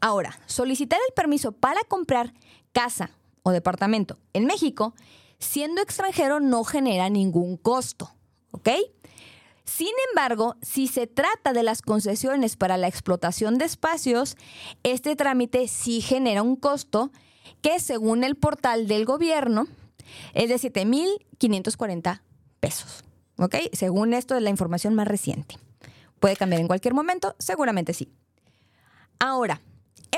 Ahora, 0.00 0.38
solicitar 0.46 1.00
el 1.08 1.14
permiso 1.14 1.52
para 1.52 1.80
comprar 1.84 2.34
casa 2.72 3.10
o 3.42 3.50
departamento 3.50 4.18
en 4.34 4.44
México, 4.44 4.94
siendo 5.38 5.80
extranjero, 5.80 6.40
no 6.40 6.62
genera 6.64 7.08
ningún 7.08 7.56
costo. 7.56 8.12
¿Ok? 8.52 8.68
Sin 9.64 9.92
embargo, 10.10 10.56
si 10.60 10.88
se 10.88 11.06
trata 11.06 11.52
de 11.52 11.62
las 11.62 11.82
concesiones 11.82 12.56
para 12.56 12.76
la 12.76 12.88
explotación 12.88 13.58
de 13.58 13.64
espacios, 13.64 14.36
este 14.82 15.14
trámite 15.16 15.68
sí 15.68 16.00
genera 16.00 16.42
un 16.42 16.56
costo 16.56 17.12
que 17.60 17.78
según 17.78 18.24
el 18.24 18.34
portal 18.34 18.88
del 18.88 19.04
gobierno 19.04 19.68
es 20.34 20.48
de 20.48 20.56
7.540 20.56 22.22
pesos. 22.60 23.04
¿Ok? 23.38 23.56
Según 23.72 24.14
esto 24.14 24.36
es 24.36 24.42
la 24.42 24.50
información 24.50 24.94
más 24.94 25.08
reciente. 25.08 25.56
¿Puede 26.20 26.36
cambiar 26.36 26.60
en 26.60 26.68
cualquier 26.68 26.94
momento? 26.94 27.34
Seguramente 27.38 27.94
sí. 27.94 28.12
Ahora, 29.18 29.60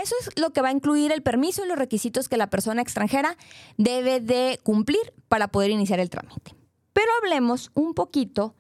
eso 0.03 0.15
es 0.21 0.39
lo 0.39 0.51
que 0.51 0.61
va 0.61 0.69
a 0.69 0.73
incluir 0.73 1.13
el 1.13 1.23
permiso 1.23 1.65
y 1.65 1.69
los 1.69 1.79
requisitos 1.79 2.29
que 2.29 2.37
la 2.37 2.51
persona 2.51 2.83
extranjera 2.83 3.37
debe 3.77 4.21
de 4.21 4.59
cumplir 4.63 5.15
para 5.29 5.49
poder 5.49 5.71
iniciar 5.71 6.01
el 6.01 6.11
trámite. 6.11 6.55
Pero 6.93 7.09
hablemos 7.23 7.71
un 7.75 7.95
poquito 7.95 8.55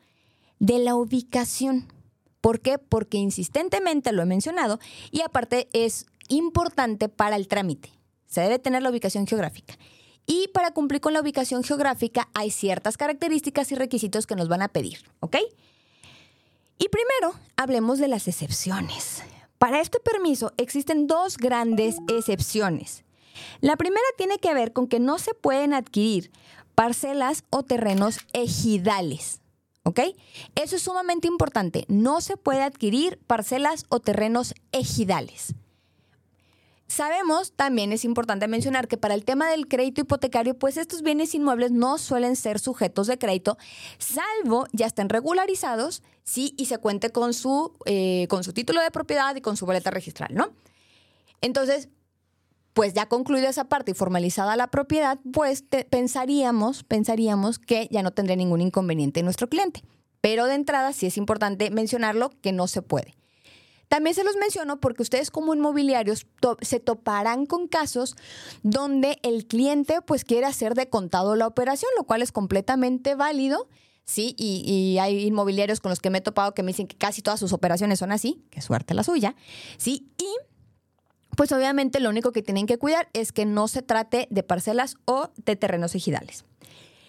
de 0.64 0.78
la 0.78 0.94
ubicación. 0.94 1.92
¿Por 2.40 2.60
qué? 2.60 2.78
Porque 2.78 3.18
insistentemente 3.18 4.12
lo 4.12 4.22
he 4.22 4.26
mencionado 4.26 4.80
y 5.10 5.20
aparte 5.20 5.68
es 5.74 6.06
importante 6.28 7.10
para 7.10 7.36
el 7.36 7.48
trámite. 7.48 7.90
Se 8.26 8.40
debe 8.40 8.58
tener 8.58 8.82
la 8.82 8.88
ubicación 8.88 9.26
geográfica. 9.26 9.74
Y 10.26 10.48
para 10.54 10.70
cumplir 10.70 11.02
con 11.02 11.12
la 11.12 11.20
ubicación 11.20 11.64
geográfica 11.64 12.30
hay 12.32 12.50
ciertas 12.50 12.96
características 12.96 13.70
y 13.72 13.74
requisitos 13.74 14.26
que 14.26 14.36
nos 14.36 14.48
van 14.48 14.62
a 14.62 14.68
pedir, 14.68 15.04
¿ok? 15.20 15.36
Y 16.78 16.88
primero, 16.88 17.38
hablemos 17.56 17.98
de 17.98 18.08
las 18.08 18.26
excepciones. 18.26 19.22
Para 19.58 19.82
este 19.82 20.00
permiso 20.00 20.54
existen 20.56 21.06
dos 21.06 21.36
grandes 21.36 21.96
excepciones. 22.08 23.04
La 23.60 23.76
primera 23.76 24.06
tiene 24.16 24.38
que 24.38 24.54
ver 24.54 24.72
con 24.72 24.86
que 24.86 24.98
no 24.98 25.18
se 25.18 25.34
pueden 25.34 25.74
adquirir 25.74 26.30
parcelas 26.74 27.44
o 27.50 27.64
terrenos 27.64 28.18
ejidales. 28.32 29.42
¿Ok? 29.84 30.00
Eso 30.54 30.76
es 30.76 30.82
sumamente 30.82 31.28
importante. 31.28 31.84
No 31.88 32.20
se 32.20 32.36
puede 32.36 32.62
adquirir 32.62 33.18
parcelas 33.26 33.84
o 33.90 34.00
terrenos 34.00 34.54
ejidales. 34.72 35.54
Sabemos, 36.86 37.52
también 37.52 37.92
es 37.92 38.04
importante 38.04 38.46
mencionar 38.46 38.88
que 38.88 38.96
para 38.96 39.14
el 39.14 39.24
tema 39.24 39.50
del 39.50 39.68
crédito 39.68 40.02
hipotecario, 40.02 40.58
pues 40.58 40.76
estos 40.76 41.02
bienes 41.02 41.34
inmuebles 41.34 41.70
no 41.70 41.98
suelen 41.98 42.36
ser 42.36 42.58
sujetos 42.58 43.06
de 43.06 43.18
crédito, 43.18 43.58
salvo 43.98 44.66
ya 44.72 44.86
estén 44.86 45.08
regularizados, 45.08 46.02
sí, 46.24 46.54
y 46.56 46.66
se 46.66 46.78
cuente 46.78 47.10
con 47.10 47.34
su, 47.34 47.76
eh, 47.86 48.26
con 48.28 48.44
su 48.44 48.52
título 48.52 48.80
de 48.80 48.90
propiedad 48.90 49.34
y 49.34 49.40
con 49.40 49.56
su 49.56 49.66
boleta 49.66 49.90
registral, 49.90 50.34
¿no? 50.34 50.52
Entonces, 51.40 51.88
pues 52.74 52.92
ya 52.92 53.06
concluida 53.06 53.48
esa 53.48 53.64
parte 53.64 53.92
y 53.92 53.94
formalizada 53.94 54.56
la 54.56 54.66
propiedad, 54.66 55.18
pues 55.32 55.64
pensaríamos, 55.90 56.82
pensaríamos 56.82 57.58
que 57.58 57.88
ya 57.90 58.02
no 58.02 58.12
tendría 58.12 58.36
ningún 58.36 58.60
inconveniente 58.60 59.22
nuestro 59.22 59.48
cliente. 59.48 59.84
Pero 60.20 60.46
de 60.46 60.54
entrada 60.54 60.92
sí 60.92 61.06
es 61.06 61.16
importante 61.16 61.70
mencionarlo 61.70 62.30
que 62.42 62.52
no 62.52 62.66
se 62.66 62.82
puede. 62.82 63.14
También 63.88 64.14
se 64.14 64.24
los 64.24 64.36
menciono 64.36 64.80
porque 64.80 65.02
ustedes 65.02 65.30
como 65.30 65.54
inmobiliarios 65.54 66.26
se 66.62 66.80
toparán 66.80 67.46
con 67.46 67.68
casos 67.68 68.16
donde 68.62 69.18
el 69.22 69.46
cliente 69.46 70.00
pues 70.02 70.24
quiere 70.24 70.46
hacer 70.46 70.74
de 70.74 70.88
contado 70.88 71.36
la 71.36 71.46
operación, 71.46 71.90
lo 71.96 72.04
cual 72.04 72.22
es 72.22 72.32
completamente 72.32 73.14
válido. 73.14 73.68
Sí, 74.04 74.34
y, 74.36 74.62
y, 74.66 74.98
hay 74.98 75.24
inmobiliarios 75.24 75.80
con 75.80 75.88
los 75.88 76.00
que 76.00 76.10
me 76.10 76.18
he 76.18 76.20
topado 76.20 76.52
que 76.52 76.62
me 76.62 76.72
dicen 76.72 76.86
que 76.86 76.96
casi 76.96 77.22
todas 77.22 77.40
sus 77.40 77.54
operaciones 77.54 78.00
son 78.00 78.12
así, 78.12 78.44
qué 78.50 78.60
suerte 78.60 78.92
la 78.92 79.02
suya, 79.02 79.34
sí, 79.78 80.10
y 80.18 80.26
pues 81.36 81.52
obviamente 81.52 82.00
lo 82.00 82.10
único 82.10 82.32
que 82.32 82.42
tienen 82.42 82.66
que 82.66 82.78
cuidar 82.78 83.08
es 83.12 83.32
que 83.32 83.44
no 83.44 83.68
se 83.68 83.82
trate 83.82 84.28
de 84.30 84.42
parcelas 84.42 84.96
o 85.04 85.30
de 85.36 85.56
terrenos 85.56 85.94
ejidales. 85.94 86.44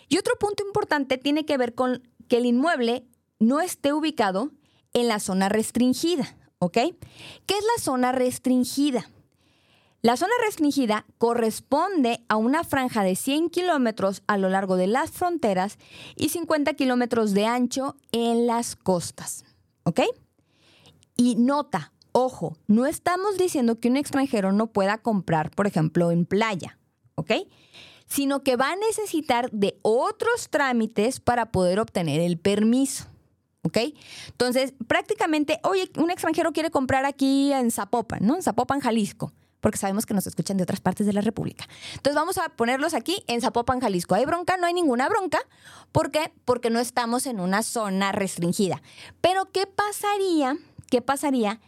Y 0.07 0.17
otro 0.17 0.35
punto 0.39 0.65
importante 0.65 1.17
tiene 1.17 1.45
que 1.45 1.57
ver 1.57 1.73
con 1.73 2.07
que 2.27 2.37
el 2.37 2.45
inmueble 2.45 3.05
no 3.39 3.61
esté 3.61 3.93
ubicado 3.93 4.51
en 4.93 5.07
la 5.07 5.19
zona 5.19 5.49
restringida, 5.49 6.37
¿ok? 6.59 6.73
¿Qué 6.73 7.57
es 7.57 7.63
la 7.75 7.83
zona 7.83 8.11
restringida? 8.11 9.09
La 10.01 10.17
zona 10.17 10.33
restringida 10.45 11.05
corresponde 11.17 12.23
a 12.29 12.35
una 12.35 12.63
franja 12.63 13.03
de 13.03 13.15
100 13.15 13.49
kilómetros 13.49 14.21
a 14.27 14.37
lo 14.37 14.49
largo 14.49 14.75
de 14.75 14.85
las 14.85 15.09
fronteras 15.09 15.79
y 16.15 16.29
50 16.29 16.75
kilómetros 16.75 17.33
de 17.33 17.47
ancho 17.47 17.95
en 18.11 18.45
las 18.45 18.75
costas. 18.75 19.45
¿Ok? 19.83 20.01
Y 21.17 21.37
nota, 21.37 21.91
ojo, 22.17 22.55
no 22.67 22.85
estamos 22.85 23.37
diciendo 23.37 23.81
que 23.81 23.89
un 23.89 23.97
extranjero 23.97 24.53
no 24.53 24.67
pueda 24.67 24.99
comprar, 24.99 25.51
por 25.51 25.67
ejemplo, 25.67 26.11
en 26.11 26.25
playa, 26.25 26.79
¿ok? 27.15 27.31
Sino 28.07 28.41
que 28.41 28.55
va 28.55 28.71
a 28.71 28.75
necesitar 28.77 29.51
de 29.51 29.77
otros 29.81 30.49
trámites 30.49 31.19
para 31.19 31.51
poder 31.51 31.77
obtener 31.77 32.21
el 32.21 32.39
permiso. 32.39 33.05
¿Ok? 33.63 33.79
Entonces, 34.27 34.75
prácticamente, 34.87 35.59
oye, 35.63 35.91
un 35.97 36.11
extranjero 36.11 36.53
quiere 36.53 36.69
comprar 36.69 37.03
aquí 37.03 37.51
en 37.51 37.71
Zapopan, 37.71 38.19
¿no? 38.21 38.35
En 38.35 38.43
Zapopan, 38.43 38.79
Jalisco 38.79 39.33
porque 39.59 39.79
sabemos 39.79 40.05
que 40.05 40.13
nos 40.13 40.27
escuchan 40.27 40.57
de 40.57 40.63
otras 40.63 40.79
partes 40.79 41.07
de 41.07 41.13
la 41.13 41.21
República. 41.21 41.67
Entonces 41.95 42.13
vamos 42.13 42.37
a 42.37 42.49
ponerlos 42.49 42.93
aquí 42.93 43.23
en 43.25 43.41
Zapopan, 43.41 43.79
Jalisco. 43.79 44.13
¿Hay 44.13 44.23
bronca? 44.23 44.57
No 44.57 44.67
hay 44.67 44.75
ninguna 44.75 45.09
bronca. 45.09 45.39
¿Por 45.91 46.11
qué? 46.11 46.31
Porque 46.45 46.69
no 46.69 46.79
estamos 46.79 47.25
en 47.25 47.39
una 47.39 47.63
zona 47.63 48.11
restringida. 48.11 48.83
Pero 49.21 49.51
¿qué 49.51 49.65
pasaría? 49.65 50.55
¿Qué 50.91 51.01
pasaría 51.01 51.59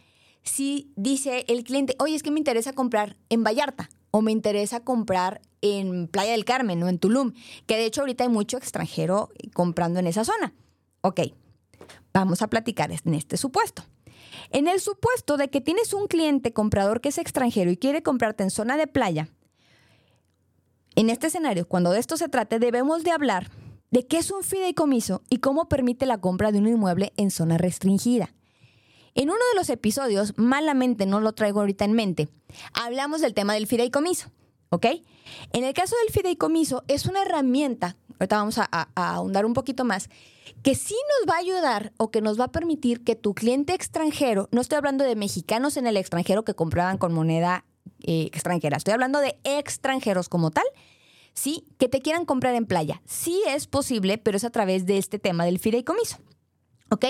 si 0.48 0.92
dice 0.96 1.44
el 1.48 1.64
cliente, 1.64 1.94
oye, 1.98 2.16
es 2.16 2.22
que 2.22 2.30
me 2.30 2.40
interesa 2.40 2.72
comprar 2.72 3.16
en 3.28 3.44
Vallarta 3.44 3.88
o 4.10 4.22
me 4.22 4.32
interesa 4.32 4.80
comprar 4.80 5.40
en 5.60 6.08
Playa 6.08 6.32
del 6.32 6.44
Carmen 6.44 6.82
o 6.82 6.88
en 6.88 6.98
Tulum, 6.98 7.32
que 7.66 7.76
de 7.76 7.86
hecho 7.86 8.00
ahorita 8.00 8.24
hay 8.24 8.30
mucho 8.30 8.56
extranjero 8.56 9.30
comprando 9.54 10.00
en 10.00 10.06
esa 10.06 10.24
zona? 10.24 10.54
Ok, 11.02 11.20
vamos 12.12 12.42
a 12.42 12.48
platicar 12.48 12.90
en 12.90 13.14
este 13.14 13.36
supuesto. 13.36 13.84
En 14.50 14.66
el 14.66 14.80
supuesto 14.80 15.36
de 15.36 15.48
que 15.48 15.60
tienes 15.60 15.92
un 15.92 16.06
cliente 16.06 16.52
comprador 16.52 17.00
que 17.00 17.10
es 17.10 17.18
extranjero 17.18 17.70
y 17.70 17.76
quiere 17.76 18.02
comprarte 18.02 18.42
en 18.42 18.50
zona 18.50 18.76
de 18.76 18.86
playa, 18.86 19.28
en 20.96 21.10
este 21.10 21.28
escenario, 21.28 21.68
cuando 21.68 21.92
de 21.92 22.00
esto 22.00 22.16
se 22.16 22.28
trate, 22.28 22.58
debemos 22.58 23.04
de 23.04 23.12
hablar 23.12 23.50
de 23.90 24.06
qué 24.06 24.18
es 24.18 24.30
un 24.30 24.42
fideicomiso 24.42 25.22
y 25.28 25.38
cómo 25.38 25.68
permite 25.68 26.06
la 26.06 26.20
compra 26.20 26.50
de 26.50 26.58
un 26.58 26.66
inmueble 26.66 27.12
en 27.16 27.30
zona 27.30 27.56
restringida. 27.56 28.34
En 29.18 29.30
uno 29.30 29.40
de 29.52 29.58
los 29.58 29.68
episodios, 29.68 30.34
malamente 30.36 31.04
no 31.04 31.18
lo 31.18 31.32
traigo 31.32 31.58
ahorita 31.58 31.84
en 31.84 31.92
mente, 31.92 32.28
hablamos 32.72 33.20
del 33.20 33.34
tema 33.34 33.52
del 33.52 33.66
fideicomiso, 33.66 34.30
¿ok? 34.68 34.86
En 35.52 35.64
el 35.64 35.74
caso 35.74 35.96
del 36.04 36.14
fideicomiso, 36.14 36.84
es 36.86 37.04
una 37.04 37.22
herramienta, 37.22 37.96
ahorita 38.20 38.36
vamos 38.36 38.58
a, 38.58 38.68
ahondar 38.94 39.44
un 39.44 39.54
poquito 39.54 39.84
más, 39.84 40.08
que 40.62 40.76
sí 40.76 40.94
nos 40.94 41.28
va 41.28 41.34
a 41.34 41.40
ayudar 41.40 41.92
o 41.96 42.12
que 42.12 42.20
nos 42.20 42.38
va 42.38 42.44
a 42.44 42.52
permitir 42.52 43.02
que 43.02 43.16
tu 43.16 43.34
cliente 43.34 43.74
extranjero, 43.74 44.48
no 44.52 44.60
estoy 44.60 44.78
hablando 44.78 45.02
de 45.02 45.16
mexicanos 45.16 45.76
en 45.76 45.88
el 45.88 45.96
extranjero 45.96 46.44
que 46.44 46.54
compraban 46.54 46.96
con 46.96 47.12
moneda 47.12 47.64
eh, 48.04 48.26
extranjera, 48.32 48.76
estoy 48.76 48.94
hablando 48.94 49.18
de 49.18 49.36
extranjeros 49.42 50.28
como 50.28 50.52
tal, 50.52 50.66
sí, 51.34 51.66
que 51.78 51.88
te 51.88 52.02
quieran 52.02 52.24
comprar 52.24 52.54
en 52.54 52.66
playa. 52.66 53.02
Sí 53.04 53.42
es 53.48 53.66
posible, 53.66 54.16
pero 54.16 54.36
es 54.36 54.44
a 54.44 54.50
través 54.50 54.86
de 54.86 54.96
este 54.96 55.18
tema 55.18 55.44
del 55.44 55.58
fideicomiso. 55.58 56.18
¿Ok? 56.90 57.04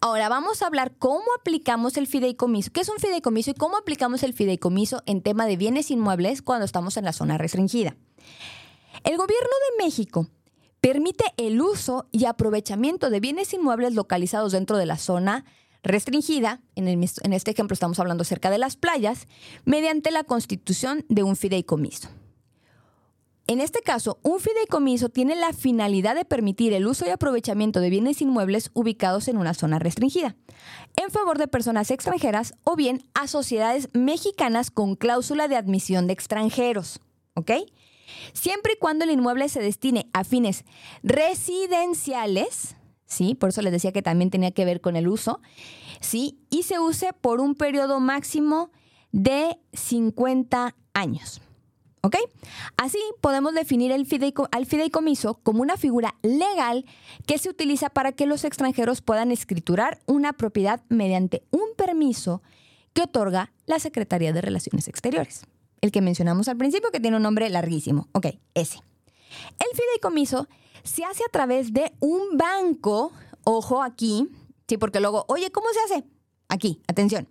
Ahora 0.00 0.28
vamos 0.28 0.62
a 0.62 0.66
hablar 0.66 0.92
cómo 0.98 1.24
aplicamos 1.38 1.96
el 1.96 2.06
fideicomiso, 2.06 2.70
qué 2.72 2.80
es 2.80 2.88
un 2.88 2.98
fideicomiso 2.98 3.50
y 3.50 3.54
cómo 3.54 3.76
aplicamos 3.76 4.22
el 4.22 4.32
fideicomiso 4.32 5.02
en 5.06 5.22
tema 5.22 5.46
de 5.46 5.56
bienes 5.56 5.90
inmuebles 5.90 6.40
cuando 6.40 6.64
estamos 6.64 6.96
en 6.96 7.04
la 7.04 7.12
zona 7.12 7.36
restringida. 7.36 7.96
El 9.04 9.16
gobierno 9.16 9.50
de 9.78 9.84
México 9.84 10.26
permite 10.80 11.24
el 11.36 11.60
uso 11.60 12.08
y 12.10 12.24
aprovechamiento 12.24 13.10
de 13.10 13.20
bienes 13.20 13.52
inmuebles 13.52 13.94
localizados 13.94 14.52
dentro 14.52 14.78
de 14.78 14.86
la 14.86 14.96
zona 14.96 15.44
restringida, 15.82 16.60
en, 16.74 16.88
en, 16.88 17.32
este 17.32 17.50
ejemplo 17.50 17.74
estamos 17.74 17.98
hablando 17.98 18.24
cerca 18.24 18.50
de 18.50 18.58
las 18.58 18.76
playas, 18.76 19.26
mediante 19.64 20.10
la 20.10 20.24
constitución 20.24 21.04
de 21.08 21.22
un 21.22 21.36
fideicomiso. 21.36 22.08
En 23.50 23.60
este 23.60 23.80
caso, 23.80 24.20
un 24.22 24.38
fideicomiso 24.38 25.08
tiene 25.08 25.34
la 25.34 25.52
finalidad 25.52 26.14
de 26.14 26.24
permitir 26.24 26.72
el 26.72 26.86
uso 26.86 27.04
y 27.04 27.08
aprovechamiento 27.08 27.80
de 27.80 27.90
bienes 27.90 28.22
inmuebles 28.22 28.70
ubicados 28.74 29.26
en 29.26 29.38
una 29.38 29.54
zona 29.54 29.80
restringida, 29.80 30.36
en 30.94 31.10
favor 31.10 31.36
de 31.36 31.48
personas 31.48 31.90
extranjeras 31.90 32.54
o 32.62 32.76
bien 32.76 33.02
a 33.12 33.26
sociedades 33.26 33.88
mexicanas 33.92 34.70
con 34.70 34.94
cláusula 34.94 35.48
de 35.48 35.56
admisión 35.56 36.06
de 36.06 36.12
extranjeros. 36.12 37.00
¿Ok? 37.34 37.50
Siempre 38.34 38.74
y 38.76 38.78
cuando 38.78 39.04
el 39.04 39.10
inmueble 39.10 39.48
se 39.48 39.58
destine 39.58 40.08
a 40.12 40.22
fines 40.22 40.64
residenciales, 41.02 42.76
¿sí? 43.04 43.34
Por 43.34 43.48
eso 43.48 43.62
les 43.62 43.72
decía 43.72 43.90
que 43.90 44.00
también 44.00 44.30
tenía 44.30 44.52
que 44.52 44.64
ver 44.64 44.80
con 44.80 44.94
el 44.94 45.08
uso, 45.08 45.40
¿sí? 45.98 46.38
Y 46.50 46.62
se 46.62 46.78
use 46.78 47.12
por 47.14 47.40
un 47.40 47.56
periodo 47.56 47.98
máximo 47.98 48.70
de 49.10 49.58
50 49.72 50.76
años. 50.94 51.40
¿Ok? 52.02 52.16
Así 52.76 52.98
podemos 53.20 53.54
definir 53.54 53.92
el 53.92 54.06
al 54.52 54.66
fideicomiso 54.66 55.34
como 55.42 55.62
una 55.62 55.76
figura 55.76 56.14
legal 56.22 56.86
que 57.26 57.38
se 57.38 57.50
utiliza 57.50 57.90
para 57.90 58.12
que 58.12 58.26
los 58.26 58.44
extranjeros 58.44 59.02
puedan 59.02 59.30
escriturar 59.30 60.00
una 60.06 60.32
propiedad 60.32 60.82
mediante 60.88 61.42
un 61.50 61.74
permiso 61.76 62.42
que 62.94 63.02
otorga 63.02 63.52
la 63.66 63.78
Secretaría 63.78 64.32
de 64.32 64.40
Relaciones 64.40 64.88
Exteriores 64.88 65.44
el 65.80 65.92
que 65.92 66.00
mencionamos 66.00 66.48
al 66.48 66.56
principio, 66.56 66.90
que 66.90 67.00
tiene 67.00 67.16
un 67.16 67.22
nombre 67.22 67.48
larguísimo. 67.48 68.08
Ok, 68.12 68.26
ese. 68.54 68.78
El 69.58 69.76
fideicomiso 69.76 70.48
se 70.82 71.04
hace 71.04 71.22
a 71.24 71.32
través 71.32 71.72
de 71.72 71.92
un 72.00 72.36
banco, 72.36 73.12
ojo 73.44 73.82
aquí, 73.82 74.28
sí, 74.68 74.76
porque 74.76 75.00
luego, 75.00 75.24
oye, 75.28 75.50
¿cómo 75.50 75.68
se 75.72 75.94
hace? 75.94 76.04
Aquí, 76.48 76.80
atención. 76.88 77.28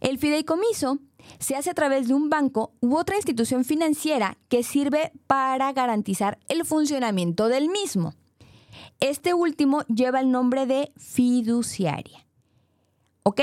El 0.00 0.18
fideicomiso 0.18 0.98
se 1.38 1.56
hace 1.56 1.70
a 1.70 1.74
través 1.74 2.08
de 2.08 2.14
un 2.14 2.30
banco 2.30 2.72
u 2.80 2.96
otra 2.96 3.16
institución 3.16 3.64
financiera 3.64 4.38
que 4.48 4.62
sirve 4.62 5.12
para 5.26 5.72
garantizar 5.72 6.38
el 6.48 6.64
funcionamiento 6.64 7.48
del 7.48 7.68
mismo. 7.68 8.14
Este 9.00 9.34
último 9.34 9.82
lleva 9.84 10.20
el 10.20 10.30
nombre 10.30 10.66
de 10.66 10.92
fiduciaria. 10.96 12.26
¿Ok? 13.22 13.42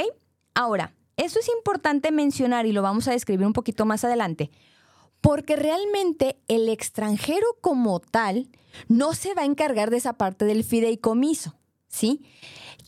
Ahora, 0.56 0.94
eso 1.18 1.40
es 1.40 1.48
importante 1.50 2.12
mencionar 2.12 2.66
y 2.66 2.72
lo 2.72 2.82
vamos 2.82 3.08
a 3.08 3.12
describir 3.12 3.46
un 3.46 3.54
poquito 3.54 3.86
más 3.86 4.04
adelante, 4.04 4.50
porque 5.22 5.56
realmente 5.56 6.38
el 6.48 6.70
extranjero 6.70 7.46
como 7.62 8.00
tal 8.00 8.50
no 8.88 9.14
se 9.14 9.34
va 9.34 9.44
a 9.44 9.46
encargar 9.46 9.90
de 9.90 9.98
esa 9.98 10.14
parte 10.14 10.46
del 10.46 10.64
fideicomiso, 10.64 11.56
¿sí? 11.88 12.26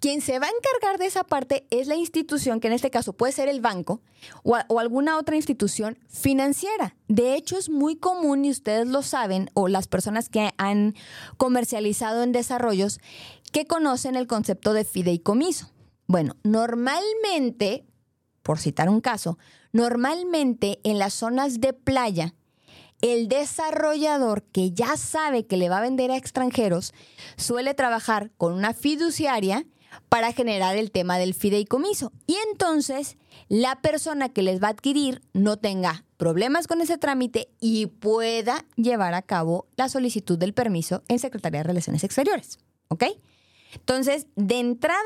Quien 0.06 0.22
se 0.22 0.38
va 0.38 0.46
a 0.46 0.52
encargar 0.52 1.00
de 1.00 1.08
esa 1.08 1.24
parte 1.24 1.66
es 1.72 1.88
la 1.88 1.96
institución, 1.96 2.60
que 2.60 2.68
en 2.68 2.74
este 2.74 2.92
caso 2.92 3.14
puede 3.14 3.34
ser 3.34 3.50
el 3.50 3.60
banco 3.60 4.04
o, 4.44 4.78
alguna 4.78 5.18
otra 5.18 5.36
institución 5.36 5.98
financiera. 6.08 6.96
De 7.08 7.34
hecho, 7.34 7.58
es 7.58 7.72
muy 7.72 7.96
común, 7.96 8.46
y 8.46 8.52
ustedes 8.52 8.86
lo 8.86 9.02
saben, 9.02 9.50
o 9.56 9.68
las 9.68 9.88
personas 9.88 10.30
que 10.30 10.52
han 10.60 10.94
comercializado 11.38 12.22
en 12.22 12.34
desarrollos, 12.34 13.00
que 13.52 13.66
conocen 13.66 14.16
el 14.16 14.28
concepto 14.28 14.74
de 14.74 14.86
fideicomiso. 14.86 15.72
Bueno, 16.06 16.36
normalmente 16.44 17.84
por 18.44 18.60
citar 18.60 18.90
un 18.90 19.02
caso, 19.02 19.40
normalmente 19.72 20.82
en 20.84 21.00
las 21.00 21.16
zonas 21.16 21.60
de 21.60 21.74
playa, 21.74 22.36
el 23.02 23.28
desarrollador 23.28 24.44
que 24.44 24.70
ya 24.70 24.98
sabe 24.98 25.48
que 25.48 25.58
le 25.58 25.68
va 25.68 25.80
a 25.80 25.82
vender 25.82 26.12
a 26.12 26.18
extranjeros 26.18 26.94
suele 27.38 27.74
trabajar 27.74 28.30
con 28.38 28.54
una 28.54 28.76
fiduciaria 28.76 29.66
para 30.10 30.32
generar 30.32 30.76
el 30.78 30.92
tema 30.92 31.18
del 31.18 31.34
fideicomiso. 31.34 32.12
Y 32.28 32.36
entonces 32.52 33.18
la 33.48 33.82
persona 33.82 34.30
que 34.30 34.42
les 34.42 34.62
va 34.62 34.68
a 34.68 34.72
adquirir 34.72 35.22
no 35.34 35.58
tenga 35.58 36.06
problemas 36.18 36.68
con 36.68 36.82
ese 36.82 36.98
trámite 36.98 37.50
y 37.60 37.88
pueda 37.88 38.66
llevar 38.76 39.14
a 39.14 39.22
cabo 39.22 39.68
la 39.76 39.90
solicitud 39.90 40.38
del 40.38 40.54
permiso 40.54 41.04
en 41.08 41.20
Secretaría 41.20 41.60
de 41.60 41.66
Relaciones 41.66 42.04
Exteriores. 42.04 42.60
¿Ok? 42.88 43.04
Entonces, 43.74 44.28
de 44.36 44.60
entrada, 44.60 45.00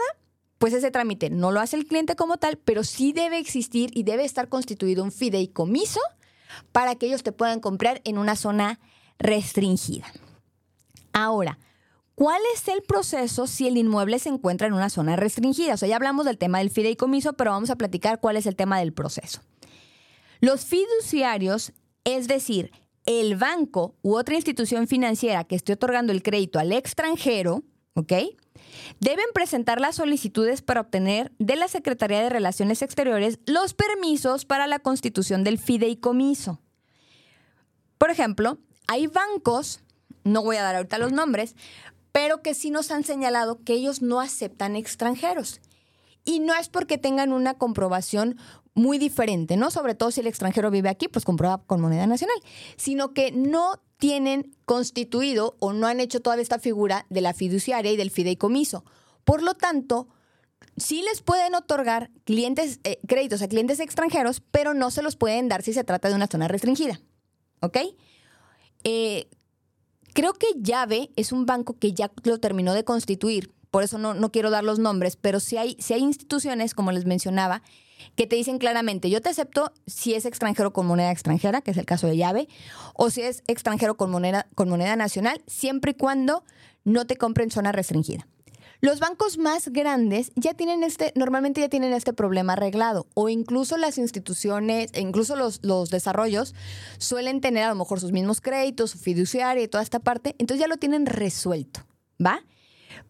pues 0.58 0.74
ese 0.74 0.92
trámite 0.92 1.30
no 1.30 1.52
lo 1.52 1.60
hace 1.60 1.76
el 1.76 1.88
cliente 1.88 2.16
como 2.16 2.38
tal, 2.38 2.58
pero 2.58 2.84
sí 2.84 3.14
debe 3.14 3.40
existir 3.40 3.92
y 3.94 4.04
debe 4.04 4.26
estar 4.26 4.50
constituido 4.50 5.04
un 5.04 5.12
fideicomiso 5.12 6.02
para 6.72 6.96
que 6.96 7.08
ellos 7.08 7.24
te 7.24 7.32
puedan 7.32 7.60
comprar 7.60 8.02
en 8.04 8.18
una 8.18 8.36
zona 8.36 8.80
restringida. 9.18 10.06
Ahora, 11.14 11.58
¿cuál 12.20 12.42
es 12.54 12.68
el 12.68 12.82
proceso 12.82 13.48
si 13.48 13.66
el 13.66 13.78
inmueble 13.78 14.20
se 14.20 14.28
encuentra 14.28 14.68
en 14.68 14.74
una 14.74 14.90
zona 14.90 15.16
restringida? 15.16 15.76
O 15.76 15.78
sea, 15.78 15.88
ya 15.88 15.96
hablamos 15.96 16.26
del 16.26 16.38
tema 16.38 16.58
del 16.58 16.70
fideicomiso, 16.70 17.32
pero 17.32 17.52
vamos 17.52 17.70
a 17.70 17.78
platicar 17.78 18.20
cuál 18.20 18.36
es 18.36 18.46
el 18.46 18.58
tema 18.58 18.78
del 18.78 18.92
proceso. 18.92 19.40
Los 20.42 20.66
fiduciarios, 20.66 21.72
es 22.04 22.28
decir, 22.28 22.74
el 23.06 23.38
banco 23.38 23.96
u 24.02 24.18
otra 24.18 24.36
institución 24.36 24.86
financiera 24.86 25.46
que 25.46 25.56
esté 25.56 25.72
otorgando 25.72 26.12
el 26.12 26.22
crédito 26.22 26.60
al 26.60 26.74
extranjero, 26.74 27.64
¿ok? 27.94 28.12
Deben 29.00 29.28
presentar 29.34 29.80
las 29.80 29.96
solicitudes 29.96 30.62
para 30.62 30.82
obtener 30.82 31.32
de 31.40 31.56
la 31.56 31.70
Secretaría 31.70 32.20
de 32.20 32.30
Relaciones 32.30 32.82
Exteriores 32.82 33.40
los 33.46 33.74
permisos 33.74 34.44
para 34.44 34.68
la 34.68 34.80
constitución 34.80 35.46
del 35.46 35.58
fideicomiso. 35.58 36.60
Por 37.98 38.10
ejemplo, 38.12 38.58
hay 38.88 39.08
bancos, 39.08 39.80
no 40.26 40.44
voy 40.44 40.58
a 40.58 40.64
dar 40.64 40.76
ahorita 40.76 40.98
los 40.98 41.14
nombres, 41.14 41.56
pero 42.12 42.42
que 42.42 42.54
sí 42.54 42.70
nos 42.70 42.92
han 42.92 43.04
señalado 43.04 43.64
que 43.64 43.74
ellos 43.74 44.02
no 44.02 44.20
aceptan 44.20 44.76
extranjeros. 44.76 45.62
Y 46.26 46.40
no 46.40 46.54
es 46.54 46.70
porque 46.70 46.98
tengan 46.98 47.32
una 47.32 47.56
comprobación 47.56 48.38
muy 48.74 48.98
diferente, 48.98 49.58
¿no? 49.58 49.72
Sobre 49.72 49.96
todo 49.96 50.12
si 50.12 50.22
el 50.22 50.28
extranjero 50.28 50.72
vive 50.72 50.90
aquí, 50.90 51.08
pues 51.08 51.26
comprueba 51.26 51.64
con 51.66 51.82
moneda 51.82 52.08
nacional, 52.08 52.38
sino 52.78 53.14
que 53.14 53.32
no 53.32 53.82
tienen 53.98 54.56
constituido 54.66 55.56
o 55.60 55.74
no 55.74 55.88
han 55.88 56.00
hecho 56.00 56.22
toda 56.22 56.40
esta 56.40 56.60
figura 56.60 57.06
de 57.10 57.22
la 57.22 57.34
fiduciaria 57.34 57.92
y 57.92 57.98
del 57.98 58.12
fideicomiso. 58.12 58.86
Por 59.26 59.44
lo 59.44 59.54
tanto, 59.56 60.08
sí 60.78 61.04
les 61.04 61.22
pueden 61.22 61.56
otorgar 61.56 62.10
clientes, 62.24 62.80
eh, 62.84 63.00
créditos 63.08 63.42
a 63.42 63.48
clientes 63.48 63.80
extranjeros, 63.80 64.42
pero 64.52 64.74
no 64.74 64.92
se 64.92 65.02
los 65.02 65.16
pueden 65.16 65.50
dar 65.50 65.64
si 65.64 65.74
se 65.74 65.84
trata 65.84 66.08
de 66.08 66.16
una 66.16 66.28
zona 66.28 66.48
restringida. 66.48 67.02
¿Ok? 67.60 67.78
Eh, 68.86 69.30
creo 70.14 70.34
que 70.34 70.48
Llave 70.58 71.12
es 71.16 71.32
un 71.32 71.46
banco 71.46 71.78
que 71.78 71.94
ya 71.94 72.12
lo 72.24 72.40
terminó 72.40 72.74
de 72.74 72.84
constituir, 72.84 73.54
por 73.72 73.84
eso 73.84 73.98
no, 73.98 74.14
no 74.14 74.32
quiero 74.32 74.50
dar 74.50 74.64
los 74.64 74.80
nombres, 74.80 75.16
pero 75.16 75.40
si 75.40 75.58
hay, 75.58 75.76
si 75.80 75.94
hay 75.94 76.02
instituciones, 76.02 76.74
como 76.74 76.92
les 76.92 77.06
mencionaba, 77.06 77.62
que 78.16 78.28
te 78.28 78.36
dicen 78.36 78.58
claramente, 78.58 79.10
yo 79.10 79.22
te 79.22 79.30
acepto 79.30 79.72
si 79.86 80.14
es 80.14 80.26
extranjero 80.26 80.74
con 80.74 80.88
moneda 80.88 81.12
extranjera, 81.12 81.62
que 81.62 81.72
es 81.72 81.78
el 81.78 81.86
caso 81.86 82.08
de 82.08 82.18
llave, 82.18 82.48
o 82.94 83.10
si 83.10 83.22
es 83.22 83.44
extranjero 83.48 83.98
con 83.98 84.10
moneda, 84.10 84.48
con 84.56 84.70
moneda 84.70 84.96
nacional, 84.96 85.42
siempre 85.48 85.92
y 85.92 85.96
cuando 85.96 86.44
no 86.84 87.06
te 87.06 87.18
compren 87.18 87.52
zona 87.52 87.72
restringida. 87.72 88.26
Los 88.82 89.02
bancos 89.02 89.38
más 89.38 89.68
grandes 89.68 90.32
ya 90.36 90.54
tienen 90.54 90.84
este, 90.84 91.12
normalmente 91.16 91.60
ya 91.60 91.68
tienen 91.68 91.92
este 91.92 92.14
problema 92.14 92.54
arreglado, 92.54 93.08
o 93.14 93.28
incluso 93.28 93.76
las 93.76 93.98
instituciones, 93.98 94.90
e 94.94 95.02
incluso 95.02 95.36
los, 95.36 95.60
los 95.64 95.90
desarrollos 95.90 96.56
suelen 96.98 97.42
tener 97.42 97.64
a 97.64 97.70
lo 97.70 97.76
mejor 97.76 98.00
sus 98.00 98.14
mismos 98.14 98.40
créditos, 98.40 98.92
su 98.92 98.98
fiduciaria 98.98 99.64
y 99.64 99.68
toda 99.68 99.84
esta 99.84 100.00
parte, 100.00 100.34
entonces 100.38 100.62
ya 100.62 100.70
lo 100.70 100.78
tienen 100.78 101.08
resuelto, 101.08 101.82
¿va? 102.26 102.42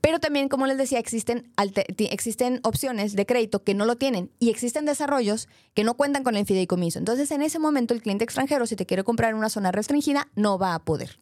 Pero 0.02 0.20
también, 0.20 0.50
como 0.50 0.66
les 0.66 0.78
decía, 0.78 0.98
existen, 0.98 1.52
existen 1.98 2.62
opciones 2.64 3.16
de 3.16 3.28
crédito 3.28 3.64
que 3.64 3.76
no 3.76 3.86
lo 3.86 3.96
tienen 3.96 4.32
y 4.40 4.50
existen 4.50 4.86
desarrollos 4.86 5.48
que 5.76 5.84
no 5.84 5.94
cuentan 5.96 6.24
con 6.24 6.36
el 6.36 6.48
fideicomiso. 6.48 6.98
Entonces, 6.98 7.30
en 7.30 7.44
ese 7.44 7.60
momento, 7.60 7.94
el 7.94 8.02
cliente 8.02 8.24
extranjero, 8.24 8.66
si 8.66 8.76
te 8.76 8.88
quiere 8.88 9.04
comprar 9.04 9.32
en 9.32 9.38
una 9.38 9.50
zona 9.50 9.72
restringida, 9.72 10.30
no 10.36 10.58
va 10.58 10.74
a 10.74 10.80
poder. 10.80 11.20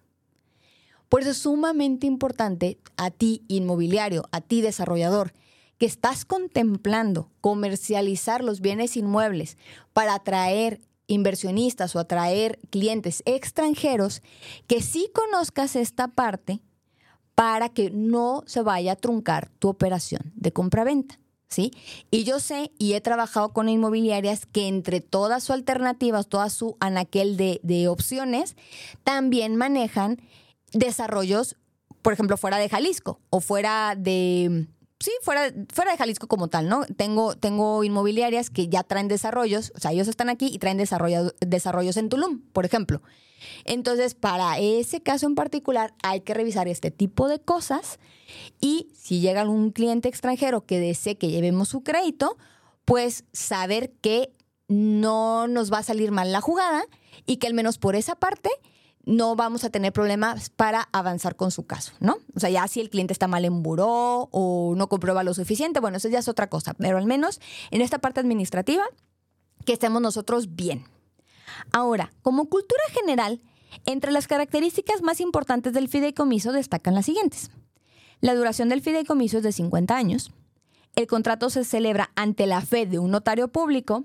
Por 1.09 1.21
eso 1.21 1.31
es 1.31 1.37
sumamente 1.37 2.07
importante 2.07 2.79
a 2.97 3.11
ti, 3.11 3.43
inmobiliario, 3.47 4.23
a 4.31 4.41
ti, 4.41 4.61
desarrollador, 4.61 5.33
que 5.77 5.85
estás 5.85 6.25
contemplando 6.25 7.29
comercializar 7.41 8.43
los 8.43 8.61
bienes 8.61 8.97
inmuebles 8.97 9.57
para 9.93 10.15
atraer 10.15 10.81
inversionistas 11.07 11.95
o 11.95 11.99
atraer 11.99 12.59
clientes 12.69 13.23
extranjeros, 13.25 14.21
que 14.67 14.81
sí 14.81 15.09
conozcas 15.13 15.75
esta 15.75 16.09
parte 16.09 16.61
para 17.35 17.69
que 17.69 17.91
no 17.91 18.43
se 18.45 18.61
vaya 18.61 18.93
a 18.93 18.95
truncar 18.95 19.49
tu 19.59 19.69
operación 19.69 20.33
de 20.35 20.51
compraventa. 20.51 21.19
¿Sí? 21.49 21.71
Y 22.11 22.25
yo 22.25 22.41
sé 22.41 22.73
y 22.77 22.91
he 22.91 22.99
trabajado 22.99 23.53
con 23.53 23.69
inmobiliarias 23.69 24.45
que 24.45 24.67
entre 24.67 24.99
todas 24.99 25.45
sus 25.45 25.51
alternativas, 25.51 26.27
toda 26.27 26.49
su 26.49 26.75
anaquel 26.81 27.37
de, 27.37 27.61
de 27.63 27.87
opciones, 27.87 28.57
también 29.05 29.55
manejan 29.55 30.17
desarrollos, 30.73 31.55
por 32.01 32.13
ejemplo, 32.13 32.37
fuera 32.37 32.57
de 32.57 32.69
Jalisco 32.69 33.19
o 33.29 33.41
fuera 33.41 33.95
de, 33.97 34.67
sí, 34.99 35.11
fuera, 35.21 35.51
fuera 35.73 35.91
de 35.91 35.97
Jalisco 35.97 36.27
como 36.27 36.47
tal, 36.47 36.69
¿no? 36.69 36.85
Tengo, 36.85 37.35
tengo 37.35 37.83
inmobiliarias 37.83 38.49
que 38.49 38.67
ya 38.67 38.83
traen 38.83 39.07
desarrollos, 39.07 39.71
o 39.75 39.79
sea, 39.79 39.91
ellos 39.91 40.07
están 40.07 40.29
aquí 40.29 40.49
y 40.51 40.59
traen 40.59 40.77
desarrollos 40.77 41.97
en 41.97 42.09
Tulum, 42.09 42.41
por 42.53 42.65
ejemplo. 42.65 43.01
Entonces, 43.65 44.15
para 44.15 44.57
ese 44.57 45.01
caso 45.01 45.27
en 45.27 45.35
particular, 45.35 45.93
hay 46.01 46.21
que 46.21 46.33
revisar 46.33 46.67
este 46.67 46.91
tipo 46.91 47.27
de 47.27 47.39
cosas 47.39 47.99
y 48.59 48.89
si 48.95 49.19
llega 49.19 49.41
algún 49.41 49.71
cliente 49.71 50.09
extranjero 50.09 50.65
que 50.65 50.79
desee 50.79 51.17
que 51.17 51.29
llevemos 51.29 51.69
su 51.69 51.83
crédito, 51.83 52.37
pues 52.85 53.25
saber 53.33 53.91
que 54.01 54.33
no 54.67 55.47
nos 55.47 55.71
va 55.71 55.79
a 55.79 55.83
salir 55.83 56.11
mal 56.11 56.31
la 56.31 56.41
jugada 56.41 56.83
y 57.25 57.37
que 57.37 57.47
al 57.47 57.53
menos 57.53 57.77
por 57.77 57.95
esa 57.95 58.15
parte 58.15 58.49
no 59.07 59.37
vamos 59.37 59.63
a 59.63 59.69
tener 59.69 59.93
problemas 59.93 60.49
para 60.49 60.89
avanzar 60.91 61.37
con 61.37 61.49
su 61.49 61.65
caso, 61.65 61.93
¿no? 62.01 62.17
O 62.35 62.41
sea, 62.41 62.49
ya 62.49 62.67
si 62.67 62.81
el 62.81 62.89
cliente 62.89 63.13
está 63.13 63.27
mal 63.27 63.45
en 63.45 63.63
buró 63.63 64.27
o 64.31 64.73
no 64.75 64.89
comprueba 64.89 65.23
lo 65.23 65.33
suficiente, 65.33 65.79
bueno, 65.79 65.95
eso 65.95 66.09
ya 66.09 66.19
es 66.19 66.27
otra 66.27 66.49
cosa, 66.49 66.73
pero 66.73 66.97
al 66.97 67.05
menos 67.05 67.39
en 67.71 67.81
esta 67.81 67.99
parte 67.99 68.19
administrativa, 68.19 68.83
que 69.65 69.71
estemos 69.71 70.01
nosotros 70.01 70.55
bien. 70.55 70.83
Ahora, 71.71 72.11
como 72.21 72.49
cultura 72.49 72.83
general, 72.91 73.41
entre 73.85 74.11
las 74.11 74.27
características 74.27 75.01
más 75.01 75.21
importantes 75.21 75.71
del 75.71 75.87
fideicomiso 75.87 76.51
destacan 76.51 76.93
las 76.93 77.05
siguientes. 77.05 77.49
La 78.19 78.35
duración 78.35 78.67
del 78.67 78.81
fideicomiso 78.81 79.37
es 79.37 79.43
de 79.43 79.53
50 79.53 79.95
años. 79.95 80.31
El 80.95 81.07
contrato 81.07 81.49
se 81.49 81.63
celebra 81.63 82.11
ante 82.15 82.45
la 82.45 82.59
fe 82.59 82.85
de 82.85 82.99
un 82.99 83.11
notario 83.11 83.47
público 83.47 84.03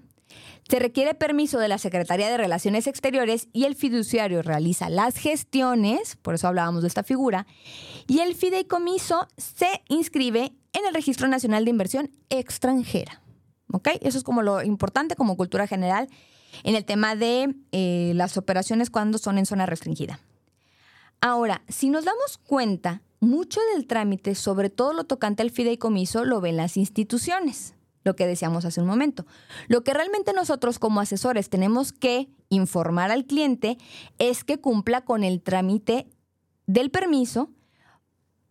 se 0.68 0.78
requiere 0.78 1.14
permiso 1.14 1.58
de 1.58 1.68
la 1.68 1.78
Secretaría 1.78 2.30
de 2.30 2.36
Relaciones 2.36 2.86
Exteriores 2.86 3.48
y 3.52 3.64
el 3.64 3.74
fiduciario 3.74 4.42
realiza 4.42 4.88
las 4.88 5.16
gestiones, 5.16 6.16
por 6.16 6.34
eso 6.34 6.48
hablábamos 6.48 6.82
de 6.82 6.88
esta 6.88 7.02
figura, 7.02 7.46
y 8.06 8.20
el 8.20 8.34
fideicomiso 8.34 9.28
se 9.36 9.82
inscribe 9.88 10.52
en 10.72 10.86
el 10.86 10.94
Registro 10.94 11.28
Nacional 11.28 11.64
de 11.64 11.70
Inversión 11.70 12.10
Extranjera. 12.30 13.20
¿Ok? 13.72 13.88
Eso 14.00 14.18
es 14.18 14.24
como 14.24 14.42
lo 14.42 14.62
importante 14.62 15.16
como 15.16 15.36
cultura 15.36 15.66
general 15.66 16.08
en 16.62 16.74
el 16.74 16.84
tema 16.84 17.16
de 17.16 17.54
eh, 17.72 18.12
las 18.14 18.36
operaciones 18.36 18.90
cuando 18.90 19.18
son 19.18 19.38
en 19.38 19.46
zona 19.46 19.66
restringida. 19.66 20.20
Ahora, 21.20 21.62
si 21.68 21.88
nos 21.88 22.04
damos 22.04 22.38
cuenta, 22.38 23.02
mucho 23.20 23.60
del 23.74 23.86
trámite, 23.86 24.34
sobre 24.34 24.68
todo 24.70 24.92
lo 24.92 25.04
tocante 25.04 25.42
al 25.42 25.50
fideicomiso, 25.50 26.24
lo 26.24 26.40
ven 26.40 26.56
las 26.56 26.76
instituciones 26.76 27.74
lo 28.04 28.16
que 28.16 28.26
decíamos 28.26 28.64
hace 28.64 28.80
un 28.80 28.86
momento. 28.86 29.26
Lo 29.68 29.84
que 29.84 29.94
realmente 29.94 30.32
nosotros 30.32 30.78
como 30.78 31.00
asesores 31.00 31.48
tenemos 31.48 31.92
que 31.92 32.28
informar 32.48 33.10
al 33.10 33.24
cliente 33.24 33.78
es 34.18 34.44
que 34.44 34.60
cumpla 34.60 35.02
con 35.02 35.24
el 35.24 35.42
trámite 35.42 36.06
del 36.66 36.90
permiso, 36.90 37.50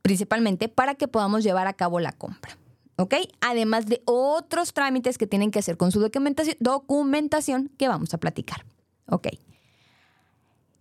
principalmente 0.02 0.70
para 0.70 0.96
que 0.96 1.08
podamos 1.08 1.44
llevar 1.44 1.68
a 1.68 1.74
cabo 1.74 2.00
la 2.00 2.12
compra. 2.12 2.58
¿Ok? 2.98 3.16
Además 3.40 3.88
de 3.88 4.04
otros 4.06 4.74
trámites 4.74 5.18
que 5.18 5.26
tienen 5.26 5.50
que 5.50 5.60
hacer 5.60 5.76
con 5.76 5.92
su 5.92 6.00
documentación, 6.00 7.70
que 7.78 7.88
vamos 7.88 8.14
a 8.14 8.20
platicar. 8.20 8.66
¿Ok? 9.08 9.28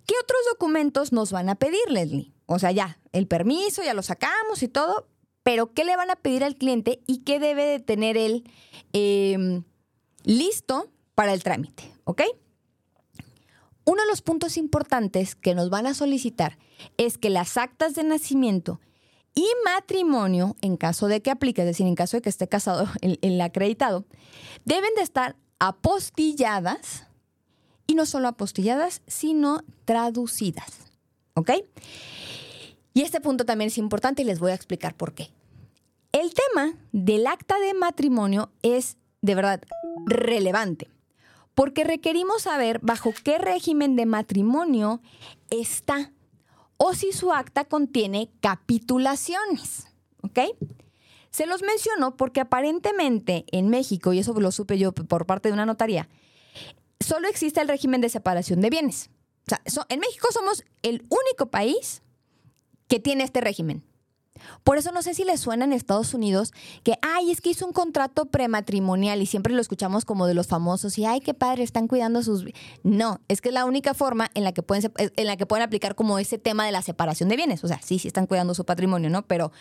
¿Qué 0.06 0.14
otros 0.22 0.40
documentos 0.52 1.12
nos 1.12 1.32
van 1.32 1.48
a 1.48 1.54
pedir, 1.54 1.88
Leslie? 1.88 2.32
O 2.46 2.58
sea, 2.58 2.72
ya, 2.72 2.98
el 3.12 3.26
permiso, 3.26 3.82
ya 3.82 3.94
lo 3.94 4.02
sacamos 4.02 4.62
y 4.62 4.68
todo, 4.68 5.06
pero 5.42 5.72
¿qué 5.72 5.84
le 5.84 5.96
van 5.96 6.10
a 6.10 6.16
pedir 6.16 6.44
al 6.44 6.56
cliente 6.56 7.00
y 7.06 7.18
qué 7.18 7.38
debe 7.38 7.64
de 7.64 7.80
tener 7.80 8.16
él 8.16 8.44
em, 8.92 9.64
listo 10.24 10.90
para 11.14 11.32
el 11.32 11.42
trámite? 11.42 11.92
¿Ok? 12.04 12.22
Uno 13.84 14.02
de 14.02 14.08
los 14.08 14.22
puntos 14.22 14.56
importantes 14.56 15.34
que 15.34 15.54
nos 15.54 15.70
van 15.70 15.86
a 15.86 15.94
solicitar 15.94 16.58
es 16.96 17.18
que 17.18 17.30
las 17.30 17.56
actas 17.56 17.94
de 17.94 18.04
nacimiento 18.04 18.80
y 19.34 19.46
matrimonio, 19.64 20.56
en 20.60 20.76
caso 20.76 21.06
de 21.06 21.22
que 21.22 21.30
aplique, 21.30 21.62
es 21.62 21.66
decir, 21.66 21.86
en 21.86 21.94
caso 21.94 22.16
de 22.16 22.22
que 22.22 22.28
esté 22.28 22.48
casado 22.48 22.86
el, 23.00 23.18
el 23.22 23.40
acreditado, 23.40 24.04
deben 24.64 24.94
de 24.96 25.02
estar 25.02 25.36
apostilladas 25.58 27.06
y 27.86 27.94
no 27.94 28.06
solo 28.06 28.28
apostilladas, 28.28 29.02
sino 29.06 29.62
traducidas. 29.84 30.92
¿Ok? 31.34 31.50
Y 32.92 33.02
este 33.02 33.20
punto 33.20 33.44
también 33.44 33.68
es 33.68 33.78
importante 33.78 34.22
y 34.22 34.24
les 34.24 34.38
voy 34.38 34.50
a 34.52 34.54
explicar 34.54 34.94
por 34.94 35.14
qué. 35.14 35.30
El 36.12 36.32
tema 36.34 36.74
del 36.92 37.26
acta 37.26 37.58
de 37.60 37.74
matrimonio 37.74 38.50
es 38.62 38.96
de 39.22 39.34
verdad 39.34 39.62
relevante, 40.06 40.88
porque 41.54 41.84
requerimos 41.84 42.42
saber 42.42 42.80
bajo 42.82 43.12
qué 43.22 43.38
régimen 43.38 43.94
de 43.94 44.06
matrimonio 44.06 45.00
está 45.50 46.12
o 46.78 46.94
si 46.94 47.12
su 47.12 47.32
acta 47.32 47.64
contiene 47.64 48.30
capitulaciones. 48.40 49.86
¿Ok? 50.22 50.40
Se 51.30 51.46
los 51.46 51.62
menciono 51.62 52.16
porque 52.16 52.40
aparentemente 52.40 53.44
en 53.52 53.68
México, 53.68 54.12
y 54.12 54.18
eso 54.18 54.32
lo 54.32 54.50
supe 54.50 54.78
yo 54.78 54.92
por 54.92 55.26
parte 55.26 55.48
de 55.48 55.52
una 55.52 55.66
notaría, 55.66 56.08
solo 56.98 57.28
existe 57.28 57.60
el 57.60 57.68
régimen 57.68 58.00
de 58.00 58.08
separación 58.08 58.60
de 58.60 58.70
bienes. 58.70 59.10
O 59.46 59.70
sea, 59.70 59.86
en 59.88 60.00
México 60.00 60.28
somos 60.32 60.64
el 60.82 61.06
único 61.08 61.50
país 61.50 62.02
que 62.90 63.00
tiene 63.00 63.24
este 63.24 63.40
régimen. 63.40 63.82
Por 64.64 64.78
eso 64.78 64.90
no 64.90 65.02
sé 65.02 65.14
si 65.14 65.24
le 65.24 65.36
suena 65.36 65.64
en 65.64 65.72
Estados 65.72 66.12
Unidos 66.12 66.52
que, 66.82 66.94
ay, 67.02 67.30
es 67.30 67.40
que 67.40 67.50
hizo 67.50 67.66
un 67.66 67.72
contrato 67.72 68.26
prematrimonial 68.26 69.22
y 69.22 69.26
siempre 69.26 69.54
lo 69.54 69.60
escuchamos 69.60 70.04
como 70.04 70.26
de 70.26 70.34
los 70.34 70.48
famosos 70.48 70.98
y, 70.98 71.04
ay, 71.04 71.20
qué 71.20 71.32
padre, 71.34 71.62
están 71.62 71.88
cuidando 71.88 72.22
sus... 72.22 72.44
No, 72.82 73.20
es 73.28 73.40
que 73.40 73.50
es 73.50 73.54
la 73.54 73.64
única 73.64 73.94
forma 73.94 74.30
en 74.34 74.44
la 74.44 74.52
que 74.52 74.62
pueden, 74.62 74.92
en 74.96 75.26
la 75.26 75.36
que 75.36 75.46
pueden 75.46 75.62
aplicar 75.62 75.94
como 75.94 76.18
ese 76.18 76.38
tema 76.38 76.66
de 76.66 76.72
la 76.72 76.82
separación 76.82 77.28
de 77.28 77.36
bienes. 77.36 77.62
O 77.64 77.68
sea, 77.68 77.80
sí, 77.82 77.98
sí 77.98 78.08
están 78.08 78.26
cuidando 78.26 78.54
su 78.54 78.64
patrimonio, 78.64 79.08
¿no? 79.08 79.26
Pero, 79.26 79.52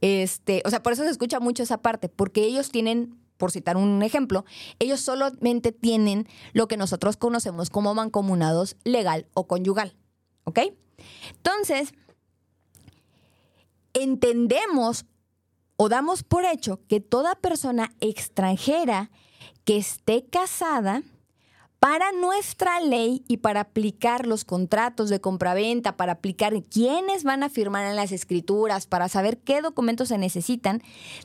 este, 0.00 0.62
o 0.64 0.70
sea, 0.70 0.82
por 0.82 0.92
eso 0.92 1.04
se 1.04 1.10
escucha 1.10 1.38
mucho 1.38 1.62
esa 1.62 1.78
parte, 1.78 2.08
porque 2.08 2.44
ellos 2.44 2.70
tienen 2.70 3.18
por 3.36 3.50
citar 3.50 3.76
un 3.76 4.02
ejemplo, 4.02 4.44
ellos 4.78 5.00
solamente 5.00 5.72
tienen 5.72 6.28
lo 6.52 6.68
que 6.68 6.76
nosotros 6.76 7.16
conocemos 7.16 7.70
como 7.70 7.92
mancomunados 7.92 8.76
legal 8.84 9.26
o 9.34 9.46
conyugal. 9.46 9.96
¿Ok? 10.44 10.60
Entonces, 11.36 11.92
entendemos 13.94 15.04
o 15.76 15.88
damos 15.88 16.22
por 16.22 16.44
hecho 16.44 16.80
que 16.88 17.00
toda 17.00 17.34
persona 17.34 17.94
extranjera 18.00 19.10
que 19.64 19.76
esté 19.76 20.24
casada 20.26 21.02
Para 21.82 22.12
nuestra 22.12 22.78
ley 22.78 23.24
y 23.26 23.38
para 23.38 23.62
aplicar 23.62 24.28
los 24.28 24.44
contratos 24.44 25.10
de 25.10 25.20
compraventa, 25.20 25.96
para 25.96 26.12
aplicar 26.12 26.62
quiénes 26.62 27.24
van 27.24 27.42
a 27.42 27.48
firmar 27.48 27.84
en 27.90 27.96
las 27.96 28.12
escrituras, 28.12 28.86
para 28.86 29.08
saber 29.08 29.38
qué 29.38 29.60
documentos 29.60 30.10
se 30.10 30.16
necesitan, 30.16 30.80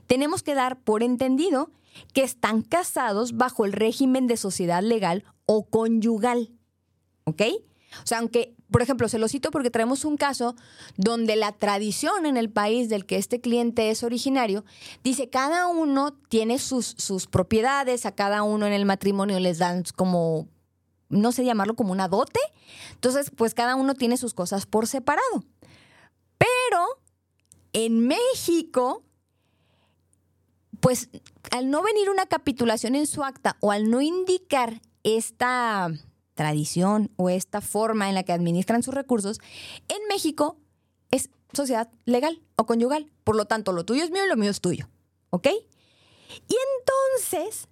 tenemos 0.07 0.41
que 0.41 0.55
dar 0.55 0.79
por 0.79 1.03
entendido 1.03 1.69
que 2.11 2.23
están 2.23 2.63
casados 2.63 3.37
bajo 3.37 3.65
el 3.65 3.71
régimen 3.71 4.25
de 4.25 4.35
sociedad 4.35 4.81
legal 4.81 5.25
o 5.45 5.67
conyugal. 5.69 6.49
¿Ok? 7.25 7.43
O 8.03 8.07
sea, 8.07 8.19
aunque, 8.19 8.55
por 8.69 8.81
ejemplo, 8.81 9.07
se 9.07 9.17
lo 9.17 9.27
cito 9.27 9.51
porque 9.51 9.71
traemos 9.71 10.05
un 10.05 10.17
caso 10.17 10.55
donde 10.97 11.35
la 11.35 11.51
tradición 11.53 12.25
en 12.25 12.37
el 12.37 12.49
país 12.49 12.89
del 12.89 13.05
que 13.05 13.17
este 13.17 13.39
cliente 13.41 13.89
es 13.89 14.03
originario 14.03 14.65
dice 15.03 15.29
cada 15.29 15.67
uno 15.67 16.13
tiene 16.29 16.59
sus, 16.59 16.95
sus 16.97 17.27
propiedades, 17.27 18.05
a 18.05 18.13
cada 18.13 18.43
uno 18.43 18.65
en 18.67 18.73
el 18.73 18.85
matrimonio 18.85 19.39
les 19.39 19.57
dan 19.57 19.83
como, 19.95 20.47
no 21.09 21.31
sé 21.31 21.45
llamarlo 21.45 21.75
como 21.75 21.91
una 21.91 22.07
dote. 22.07 22.39
Entonces, 22.93 23.31
pues 23.35 23.53
cada 23.53 23.75
uno 23.75 23.93
tiene 23.93 24.17
sus 24.17 24.33
cosas 24.33 24.65
por 24.65 24.87
separado. 24.87 25.43
Pero 26.37 27.01
en 27.73 28.07
México, 28.07 29.03
pues 30.79 31.09
al 31.51 31.69
no 31.69 31.81
venir 31.81 32.09
una 32.09 32.25
capitulación 32.25 32.95
en 32.95 33.07
su 33.07 33.23
acta 33.23 33.57
o 33.61 33.71
al 33.71 33.89
no 33.89 34.01
indicar 34.01 34.81
esta 35.03 35.91
tradición 36.37 37.11
o 37.17 37.29
esta 37.29 37.59
forma 37.59 38.07
en 38.07 38.15
la 38.15 38.23
que 38.23 38.31
administran 38.31 38.81
sus 38.81 38.93
recursos, 38.93 39.41
en 39.89 39.97
México 40.07 40.55
es 41.11 41.29
sociedad 41.51 41.89
legal 42.05 42.41
o 42.55 42.65
conyugal. 42.65 43.11
Por 43.25 43.35
lo 43.35 43.43
tanto, 43.43 43.73
lo 43.73 43.83
tuyo 43.83 44.05
es 44.05 44.11
mío 44.11 44.23
y 44.25 44.29
lo 44.29 44.37
mío 44.37 44.51
es 44.51 44.61
tuyo. 44.61 44.87
¿Ok? 45.31 45.47
Y 45.47 46.55
entonces, 46.79 47.67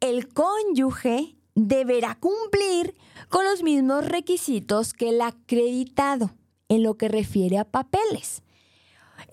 el 0.00 0.32
cónyuge 0.32 1.36
deberá 1.54 2.18
cumplir 2.18 2.94
con 3.28 3.44
los 3.44 3.62
mismos 3.62 4.06
requisitos 4.06 4.94
que 4.94 5.10
el 5.10 5.20
acreditado 5.20 6.34
en 6.68 6.82
lo 6.82 6.96
que 6.96 7.08
refiere 7.08 7.58
a 7.58 7.64
papeles. 7.64 8.42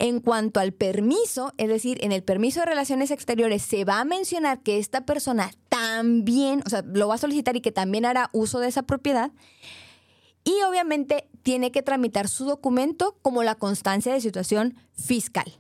En 0.03 0.19
cuanto 0.19 0.59
al 0.59 0.73
permiso, 0.73 1.53
es 1.57 1.69
decir, 1.69 1.97
en 2.03 2.11
el 2.11 2.23
permiso 2.23 2.59
de 2.59 2.65
relaciones 2.65 3.09
exteriores 3.09 3.61
se 3.61 3.85
va 3.85 4.01
a 4.01 4.03
mencionar 4.03 4.61
que 4.61 4.77
esta 4.77 5.05
persona 5.05 5.49
también, 5.69 6.61
o 6.65 6.69
sea, 6.69 6.81
lo 6.81 7.07
va 7.07 7.15
a 7.15 7.17
solicitar 7.17 7.55
y 7.55 7.61
que 7.61 7.71
también 7.71 8.03
hará 8.03 8.29
uso 8.33 8.59
de 8.59 8.67
esa 8.67 8.83
propiedad. 8.83 9.31
Y 10.43 10.61
obviamente 10.67 11.29
tiene 11.41 11.71
que 11.71 11.83
tramitar 11.83 12.27
su 12.27 12.43
documento 12.43 13.15
como 13.21 13.43
la 13.43 13.55
constancia 13.55 14.11
de 14.11 14.19
situación 14.19 14.75
fiscal, 14.91 15.57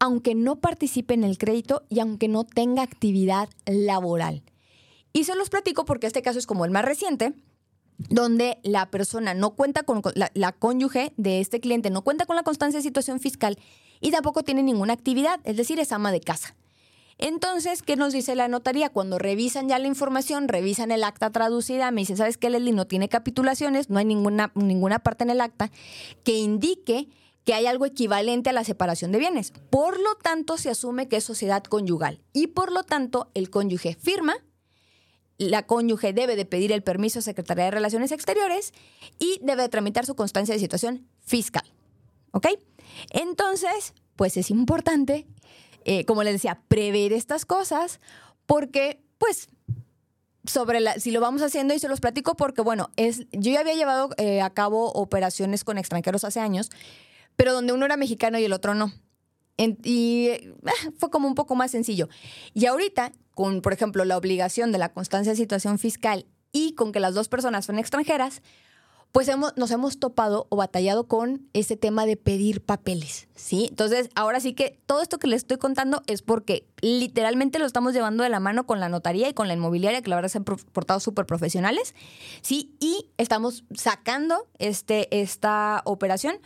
aunque 0.00 0.34
no 0.34 0.56
participe 0.56 1.14
en 1.14 1.24
el 1.24 1.38
crédito 1.38 1.82
y 1.88 2.00
aunque 2.00 2.28
no 2.28 2.44
tenga 2.44 2.82
actividad 2.82 3.48
laboral. 3.64 4.42
Y 5.14 5.24
se 5.24 5.34
los 5.34 5.48
platico 5.48 5.86
porque 5.86 6.08
este 6.08 6.20
caso 6.20 6.38
es 6.38 6.46
como 6.46 6.66
el 6.66 6.72
más 6.72 6.84
reciente, 6.84 7.32
donde 7.98 8.58
la 8.62 8.90
persona 8.90 9.34
no 9.34 9.54
cuenta 9.54 9.82
con, 9.82 10.02
la, 10.14 10.52
cónyuge 10.52 11.12
de 11.16 11.40
este 11.40 11.60
cliente 11.60 11.90
no 11.90 12.02
cuenta 12.02 12.26
con 12.26 12.36
la 12.36 12.42
constancia 12.42 12.78
de 12.78 12.82
situación 12.82 13.20
fiscal 13.20 13.58
y 14.00 14.10
tampoco 14.10 14.42
tiene 14.42 14.62
ninguna 14.62 14.92
actividad, 14.92 15.40
es 15.44 15.56
decir, 15.56 15.80
es 15.80 15.92
ama 15.92 16.12
de 16.12 16.20
casa. 16.20 16.54
Entonces, 17.18 17.82
¿qué 17.82 17.96
nos 17.96 18.12
dice 18.12 18.34
la 18.34 18.46
notaría? 18.46 18.90
Cuando 18.90 19.18
revisan 19.18 19.68
ya 19.68 19.78
la 19.78 19.86
información, 19.86 20.48
revisan 20.48 20.90
el 20.90 21.02
acta 21.02 21.30
traducida, 21.30 21.90
me 21.90 22.02
dice, 22.02 22.14
¿sabes 22.16 22.36
qué, 22.36 22.50
Leslie? 22.50 22.74
No 22.74 22.86
tiene 22.86 23.08
capitulaciones, 23.08 23.88
no 23.88 23.98
hay 23.98 24.04
ninguna, 24.04 24.52
ninguna 24.54 24.98
parte 24.98 25.24
en 25.24 25.30
el 25.30 25.40
acta 25.40 25.70
que 26.24 26.36
indique 26.36 27.08
que 27.46 27.54
hay 27.54 27.66
algo 27.66 27.86
equivalente 27.86 28.50
a 28.50 28.52
la 28.52 28.64
separación 28.64 29.12
de 29.12 29.18
bienes. 29.18 29.52
Por 29.70 29.98
lo 29.98 30.16
tanto, 30.16 30.58
se 30.58 30.68
asume 30.68 31.08
que 31.08 31.16
es 31.16 31.24
sociedad 31.24 31.62
conyugal 31.62 32.20
y 32.34 32.48
por 32.48 32.70
lo 32.70 32.82
tanto 32.82 33.30
el 33.32 33.48
cónyuge 33.48 33.94
firma 33.94 34.34
la 35.38 35.66
cónyuge 35.66 36.12
debe 36.12 36.36
de 36.36 36.44
pedir 36.44 36.72
el 36.72 36.82
permiso 36.82 37.18
a 37.18 37.22
Secretaría 37.22 37.64
de 37.64 37.70
Relaciones 37.70 38.12
Exteriores 38.12 38.72
y 39.18 39.38
debe 39.42 39.62
de 39.62 39.68
tramitar 39.68 40.06
su 40.06 40.14
constancia 40.14 40.54
de 40.54 40.60
situación 40.60 41.06
fiscal. 41.20 41.64
¿Ok? 42.32 42.48
Entonces, 43.10 43.94
pues 44.16 44.36
es 44.36 44.50
importante, 44.50 45.26
eh, 45.84 46.04
como 46.04 46.22
les 46.22 46.34
decía, 46.34 46.62
prever 46.68 47.12
estas 47.12 47.44
cosas 47.44 48.00
porque, 48.46 49.02
pues, 49.18 49.48
sobre 50.44 50.80
la, 50.80 50.94
si 50.94 51.10
lo 51.10 51.20
vamos 51.20 51.42
haciendo 51.42 51.74
y 51.74 51.78
se 51.78 51.88
los 51.88 52.00
platico 52.00 52.36
porque, 52.36 52.62
bueno, 52.62 52.90
es, 52.96 53.26
yo 53.32 53.52
ya 53.52 53.60
había 53.60 53.74
llevado 53.74 54.10
eh, 54.16 54.40
a 54.40 54.50
cabo 54.50 54.92
operaciones 54.92 55.64
con 55.64 55.76
extranjeros 55.78 56.24
hace 56.24 56.40
años, 56.40 56.70
pero 57.36 57.52
donde 57.52 57.72
uno 57.72 57.84
era 57.84 57.96
mexicano 57.96 58.38
y 58.38 58.44
el 58.44 58.52
otro 58.52 58.74
no. 58.74 58.92
y 59.56 60.28
eh, 60.28 60.54
fue 60.98 61.10
como 61.10 61.28
un 61.28 61.34
poco 61.34 61.54
más 61.54 61.70
sencillo. 61.70 62.08
Y 62.54 62.66
ahorita 62.66 63.12
con, 63.36 63.60
por 63.60 63.74
ejemplo, 63.74 64.06
la 64.06 64.16
obligación 64.16 64.72
de 64.72 64.78
la 64.78 64.94
constancia 64.94 65.32
de 65.32 65.36
situación 65.36 65.78
fiscal 65.78 66.24
y 66.52 66.72
con 66.72 66.90
que 66.90 67.00
las 67.00 67.12
dos 67.12 67.28
personas 67.28 67.66
son 67.66 67.78
extranjeras, 67.78 68.40
pues 69.12 69.28
hemos, 69.28 69.54
nos 69.58 69.70
hemos 69.70 70.00
topado 70.00 70.46
o 70.48 70.56
batallado 70.56 71.06
con 71.06 71.46
ese 71.52 71.76
tema 71.76 72.06
de 72.06 72.16
pedir 72.16 72.64
papeles, 72.64 73.28
¿sí? 73.34 73.66
Entonces, 73.68 74.08
ahora 74.14 74.40
sí 74.40 74.54
que 74.54 74.80
todo 74.86 75.02
esto 75.02 75.18
que 75.18 75.26
les 75.26 75.42
estoy 75.42 75.58
contando 75.58 76.02
es 76.06 76.22
porque 76.22 76.66
literalmente 76.80 77.58
lo 77.58 77.66
estamos 77.66 77.92
llevando 77.92 78.22
de 78.22 78.30
la 78.30 78.40
mano 78.40 78.64
con 78.64 78.80
la 78.80 78.88
notaría 78.88 79.28
y 79.28 79.34
con 79.34 79.48
la 79.48 79.54
inmobiliaria, 79.54 80.00
que 80.00 80.08
la 80.08 80.16
verdad 80.16 80.30
se 80.30 80.38
han 80.38 80.44
portado 80.44 80.98
súper 80.98 81.26
profesionales, 81.26 81.94
¿sí? 82.40 82.74
Y 82.80 83.10
estamos 83.18 83.64
sacando 83.74 84.48
este, 84.58 85.20
esta 85.20 85.82
operación, 85.84 86.38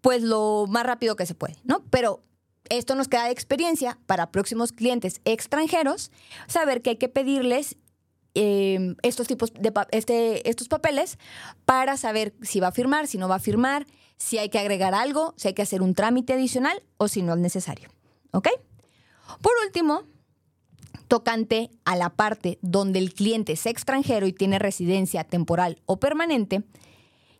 pues 0.00 0.22
lo 0.22 0.64
más 0.66 0.86
rápido 0.86 1.14
que 1.14 1.26
se 1.26 1.34
puede, 1.34 1.58
¿no? 1.62 1.84
Pero 1.90 2.22
esto 2.78 2.94
nos 2.94 3.08
queda 3.08 3.24
de 3.24 3.32
experiencia 3.32 3.98
para 4.06 4.30
próximos 4.30 4.72
clientes 4.72 5.20
extranjeros, 5.24 6.10
saber 6.46 6.82
que 6.82 6.90
hay 6.90 6.96
que 6.96 7.08
pedirles 7.08 7.76
em, 8.34 8.96
estos 9.02 9.26
tipos 9.26 9.52
de 9.52 9.72
este, 9.90 10.48
estos 10.48 10.68
papeles 10.68 11.18
para 11.64 11.96
saber 11.96 12.34
si 12.42 12.60
va 12.60 12.68
a 12.68 12.72
firmar, 12.72 13.06
si 13.06 13.18
no 13.18 13.28
va 13.28 13.36
a 13.36 13.40
firmar, 13.40 13.86
si 14.16 14.38
hay 14.38 14.48
que 14.48 14.58
agregar 14.58 14.94
algo, 14.94 15.34
si 15.36 15.48
hay 15.48 15.54
que 15.54 15.62
hacer 15.62 15.82
un 15.82 15.94
trámite 15.94 16.32
adicional 16.32 16.82
o 16.96 17.08
si 17.08 17.22
no 17.22 17.34
es 17.34 17.40
necesario. 17.40 17.90
¿Ok? 18.30 18.48
Por 19.42 19.52
último, 19.66 20.04
tocante 21.08 21.70
a 21.84 21.94
la 21.94 22.08
parte 22.08 22.58
donde 22.62 22.98
el 22.98 23.12
cliente 23.12 23.52
es 23.52 23.66
extranjero 23.66 24.26
y 24.26 24.32
tiene 24.32 24.58
residencia 24.58 25.24
temporal 25.24 25.82
o 25.84 26.00
permanente, 26.00 26.62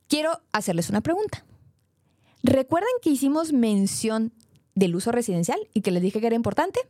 quiero 0.08 0.42
hacerles 0.52 0.90
una 0.90 1.00
pregunta. 1.00 1.46
¿Recuerdan 2.42 2.90
que 3.00 3.10
hicimos 3.10 3.52
mención 3.52 4.34
del 4.74 4.94
uso 4.94 5.12
residencial 5.12 5.58
y 5.74 5.82
que 5.82 5.90
les 5.90 6.02
dije 6.02 6.20
que 6.20 6.26
era 6.26 6.36
importante? 6.36 6.80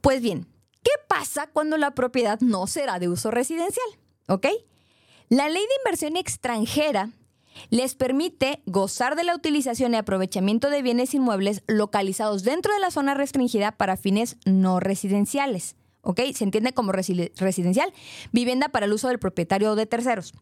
Pues 0.00 0.20
bien, 0.22 0.46
¿qué 0.82 0.90
pasa 1.08 1.48
cuando 1.52 1.76
la 1.76 1.94
propiedad 1.94 2.40
no 2.40 2.66
será 2.66 2.98
de 2.98 3.08
uso 3.08 3.30
residencial? 3.30 3.86
¿Ok? 4.28 4.46
La 5.28 5.48
ley 5.48 5.62
de 5.62 5.74
inversión 5.84 6.16
extranjera 6.16 7.10
les 7.70 7.94
permite 7.94 8.62
gozar 8.66 9.16
de 9.16 9.24
la 9.24 9.34
utilización 9.34 9.94
y 9.94 9.96
aprovechamiento 9.96 10.70
de 10.70 10.82
bienes 10.82 11.14
inmuebles 11.14 11.62
localizados 11.66 12.44
dentro 12.44 12.72
de 12.74 12.80
la 12.80 12.90
zona 12.90 13.14
restringida 13.14 13.72
para 13.72 13.96
fines 13.96 14.36
no 14.44 14.80
residenciales. 14.80 15.76
¿Ok? 16.02 16.20
Se 16.34 16.44
entiende 16.44 16.72
como 16.72 16.92
residencial, 16.92 17.92
vivienda 18.30 18.68
para 18.68 18.86
el 18.86 18.92
uso 18.92 19.08
del 19.08 19.18
propietario 19.18 19.72
o 19.72 19.74
de 19.74 19.86
terceros, 19.86 20.34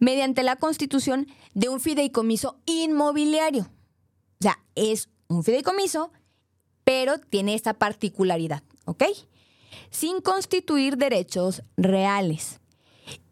mediante 0.00 0.42
la 0.42 0.56
constitución 0.56 1.28
de 1.54 1.68
un 1.68 1.78
fideicomiso 1.78 2.58
inmobiliario. 2.66 3.62
O 4.40 4.42
sea, 4.42 4.58
es 4.74 5.08
un 5.28 5.44
fideicomiso, 5.44 6.10
pero 6.84 7.18
tiene 7.18 7.54
esta 7.54 7.74
particularidad, 7.74 8.62
¿ok? 8.86 9.04
Sin 9.90 10.20
constituir 10.20 10.96
derechos 10.96 11.62
reales. 11.76 12.60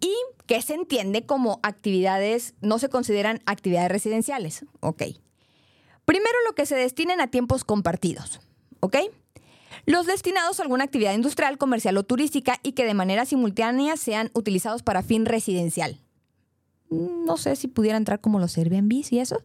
Y 0.00 0.14
que 0.46 0.62
se 0.62 0.74
entiende 0.74 1.26
como 1.26 1.58
actividades, 1.62 2.54
no 2.60 2.78
se 2.78 2.88
consideran 2.88 3.42
actividades 3.46 3.90
residenciales, 3.90 4.64
¿ok? 4.80 5.02
Primero 6.04 6.36
lo 6.46 6.54
que 6.54 6.66
se 6.66 6.76
destinen 6.76 7.20
a 7.20 7.30
tiempos 7.30 7.64
compartidos, 7.64 8.40
¿ok? 8.80 8.96
Los 9.86 10.06
destinados 10.06 10.58
a 10.58 10.62
alguna 10.62 10.84
actividad 10.84 11.14
industrial, 11.14 11.58
comercial 11.58 11.96
o 11.96 12.04
turística 12.04 12.58
y 12.62 12.72
que 12.72 12.84
de 12.84 12.94
manera 12.94 13.24
simultánea 13.24 13.96
sean 13.96 14.30
utilizados 14.32 14.82
para 14.82 15.02
fin 15.02 15.26
residencial, 15.26 16.00
no 16.90 17.36
sé 17.36 17.56
si 17.56 17.68
pudiera 17.68 17.96
entrar 17.96 18.20
como 18.20 18.38
los 18.38 18.56
Airbnb 18.56 19.04
y 19.10 19.18
eso. 19.18 19.42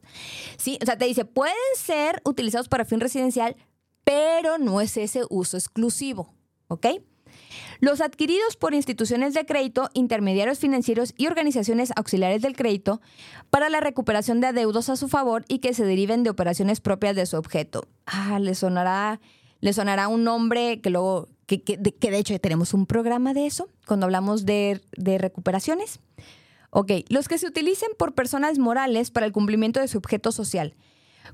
Sí, 0.58 0.78
o 0.82 0.86
sea, 0.86 0.98
te 0.98 1.06
dice, 1.06 1.26
pueden 1.26 1.56
ser 1.76 2.22
utilizados 2.26 2.70
para 2.70 2.86
fin 2.86 3.00
residencial, 3.00 3.56
pero 4.04 4.58
no 4.58 4.82
es 4.82 4.98
ese 4.98 5.22
uso 5.30 5.58
exclusivo, 5.58 6.34
¿ok? 6.68 6.88
Los 7.80 8.02
adquiridos 8.02 8.56
por 8.58 8.74
instituciones 8.74 9.34
de 9.34 9.46
crédito, 9.46 9.90
intermediarios 9.94 10.60
financieros 10.60 11.14
y 11.18 11.28
organizaciones 11.28 11.92
auxiliares 11.96 12.42
del 12.42 12.56
crédito 12.56 13.02
para 13.50 13.70
la 13.70 13.80
recuperación 13.80 14.40
de 14.40 14.48
adeudos 14.48 14.90
a 14.90 14.96
su 14.96 15.08
favor 15.08 15.46
y 15.48 15.60
que 15.60 15.74
se 15.74 15.86
deriven 15.86 16.24
de 16.24 16.30
operaciones 16.30 16.80
propias 16.80 17.16
de 17.16 17.26
su 17.26 17.38
objeto. 17.38 17.88
Ah, 18.06 18.40
le 18.40 18.54
sonará, 18.56 19.20
le 19.62 19.74
sonará 19.74 20.08
un 20.08 20.24
nombre 20.24 20.82
que 20.82 20.90
luego, 20.90 21.28
que, 21.48 21.58
de 21.58 22.18
hecho 22.18 22.38
tenemos 22.40 22.74
un 22.74 22.86
programa 22.86 23.34
de 23.34 23.48
eso, 23.48 23.70
cuando 23.88 24.06
hablamos 24.06 24.46
de, 24.46 24.82
de 24.96 25.18
recuperaciones. 25.18 26.00
Ok, 26.74 26.92
los 27.10 27.28
que 27.28 27.38
se 27.38 27.48
utilicen 27.48 27.90
por 27.98 28.14
personas 28.14 28.58
morales 28.58 29.12
para 29.12 29.26
el 29.26 29.34
cumplimiento 29.34 29.82
de 29.82 29.90
su 29.90 29.98
objeto 29.98 30.32
social. 30.32 30.74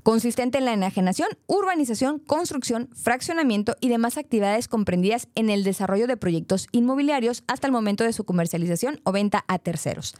consistente 0.02 0.58
en 0.58 0.64
la 0.64 0.72
enajenación, 0.74 1.28
urbanización, 1.46 2.18
construcción, 2.18 2.88
fraccionamiento 2.94 3.74
y 3.80 3.88
demás 3.88 4.18
actividades 4.18 4.68
comprendidas 4.68 5.28
en 5.34 5.50
el 5.50 5.64
desarrollo 5.64 6.06
de 6.06 6.16
proyectos 6.16 6.66
inmobiliarios 6.72 7.42
hasta 7.46 7.66
el 7.66 7.72
momento 7.72 8.04
de 8.04 8.12
su 8.12 8.24
comercialización 8.24 9.00
o 9.04 9.12
venta 9.12 9.44
a 9.48 9.58
terceros. 9.58 10.14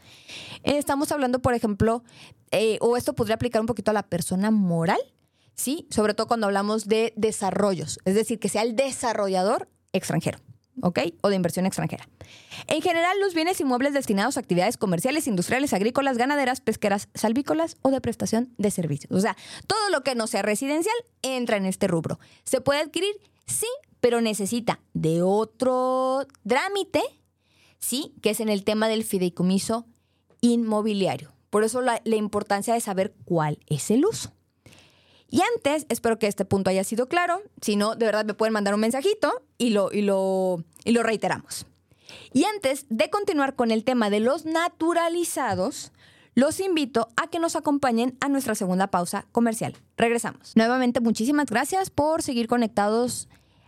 Eh, 0.63 0.77
estamos 0.77 1.11
hablando, 1.11 1.41
por 1.41 1.53
ejemplo, 1.53 2.03
eh, 2.51 2.77
o 2.81 2.97
esto 2.97 3.13
podría 3.13 3.35
aplicar 3.35 3.61
un 3.61 3.67
poquito 3.67 3.91
a 3.91 3.93
la 3.93 4.03
persona 4.03 4.51
moral, 4.51 4.99
¿sí? 5.53 5.87
Sobre 5.91 6.13
todo 6.13 6.27
cuando 6.27 6.47
hablamos 6.47 6.87
de 6.87 7.13
desarrollos, 7.15 7.99
es 8.05 8.15
decir, 8.15 8.39
que 8.39 8.49
sea 8.49 8.63
el 8.63 8.75
desarrollador 8.75 9.69
extranjero. 9.93 10.39
¿Ok? 10.81 10.99
O 11.21 11.29
de 11.29 11.35
inversión 11.35 11.65
extranjera. 11.65 12.07
En 12.67 12.81
general, 12.81 13.19
los 13.19 13.33
bienes 13.33 13.59
inmuebles 13.61 13.93
destinados 13.93 14.37
a 14.37 14.39
actividades 14.39 14.77
comerciales, 14.77 15.27
industriales, 15.27 15.73
agrícolas, 15.73 16.17
ganaderas, 16.17 16.61
pesqueras, 16.61 17.09
salvícolas 17.13 17.77
o 17.81 17.91
de 17.91 18.01
prestación 18.01 18.53
de 18.57 18.71
servicios. 18.71 19.11
O 19.11 19.19
sea, 19.19 19.35
todo 19.67 19.89
lo 19.89 20.03
que 20.03 20.15
no 20.15 20.27
sea 20.27 20.41
residencial 20.41 20.95
entra 21.21 21.57
en 21.57 21.65
este 21.65 21.87
rubro. 21.87 22.19
¿Se 22.43 22.61
puede 22.61 22.79
adquirir? 22.79 23.15
Sí, 23.45 23.67
pero 23.99 24.21
necesita 24.21 24.79
de 24.93 25.21
otro 25.21 26.25
trámite, 26.47 27.01
sí, 27.79 28.13
que 28.21 28.31
es 28.31 28.39
en 28.39 28.49
el 28.49 28.63
tema 28.63 28.87
del 28.87 29.03
fideicomiso 29.03 29.85
inmobiliario. 30.41 31.33
Por 31.49 31.63
eso 31.63 31.81
la, 31.81 32.01
la 32.05 32.15
importancia 32.15 32.73
de 32.73 32.81
saber 32.81 33.13
cuál 33.25 33.59
es 33.67 33.89
el 33.91 34.05
uso. 34.05 34.31
Y 35.31 35.41
antes, 35.55 35.85
espero 35.89 36.17
que 36.17 36.27
este 36.27 36.45
punto 36.45 36.69
haya 36.69 36.83
sido 36.83 37.07
claro. 37.07 37.41
Si 37.61 37.75
no, 37.75 37.95
de 37.95 38.05
verdad 38.05 38.25
me 38.25 38.33
pueden 38.33 38.53
mandar 38.53 38.73
un 38.73 38.79
mensajito 38.79 39.43
y 39.59 39.69
lo, 39.69 39.91
y 39.91 40.01
lo, 40.01 40.63
y 40.83 40.91
lo 40.93 41.03
reiteramos. 41.03 41.67
Y 42.33 42.45
antes 42.45 42.87
de 42.89 43.11
continuar 43.11 43.55
con 43.55 43.69
el 43.69 43.83
tema 43.83 44.09
de 44.09 44.19
los 44.19 44.45
naturalizados, 44.45 45.91
los 46.33 46.59
invito 46.59 47.09
a 47.15 47.27
que 47.27 47.37
nos 47.37 47.55
acompañen 47.55 48.17
a 48.21 48.29
nuestra 48.29 48.55
segunda 48.55 48.87
pausa 48.87 49.27
comercial. 49.31 49.75
Regresamos. 49.97 50.55
Nuevamente, 50.55 51.01
muchísimas 51.01 51.47
gracias 51.47 51.91
por 51.91 52.23
seguir 52.23 52.47
conectados 52.47 53.27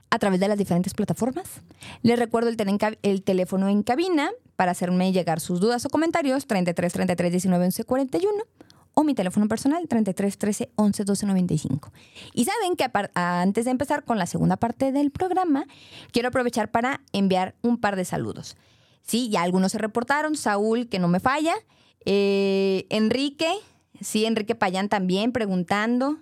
a 0.10 0.20
través 0.20 0.40
de 0.40 0.48
las 0.48 0.58
diferentes 0.58 0.94
plataformas. 0.94 1.62
Les 2.02 2.18
recuerdo 2.18 2.50
el, 2.50 2.58
el 3.02 3.24
teléfono 3.24 3.70
en 3.70 3.84
cabina 3.84 4.32
para 4.56 4.72
hacerme 4.72 5.12
llegar 5.12 5.40
sus 5.40 5.60
dudas 5.60 5.86
o 5.86 5.90
comentarios 5.90 6.48
33 6.48 6.94
33 6.94 7.32
19 7.32 7.66
11 7.66 7.84
41 7.84 8.44
o 8.94 9.04
mi 9.04 9.14
teléfono 9.14 9.48
personal 9.48 9.88
33 9.88 10.38
13 10.38 10.72
11 10.76 11.04
12 11.04 11.26
95. 11.26 11.92
Y 12.34 12.46
saben 12.46 12.76
que 12.76 12.86
antes 13.14 13.66
de 13.66 13.72
empezar 13.72 14.04
con 14.04 14.18
la 14.18 14.26
segunda 14.26 14.58
parte 14.58 14.92
del 14.92 15.12
programa, 15.12 15.66
quiero 16.12 16.30
aprovechar 16.30 16.72
para 16.72 17.02
enviar 17.14 17.56
un 17.62 17.78
par 17.78 17.96
de 17.96 18.06
saludos. 18.06 18.58
Sí, 19.02 19.30
ya 19.30 19.42
algunos 19.42 19.72
se 19.72 19.78
reportaron, 19.78 20.36
Saúl, 20.36 20.88
que 20.88 21.00
no 21.00 21.08
me 21.08 21.20
falla, 21.20 21.56
eh, 22.06 22.86
Enrique, 22.90 23.52
sí, 24.00 24.26
Enrique 24.26 24.56
Payán 24.56 24.90
también 24.90 25.32
preguntando, 25.32 26.18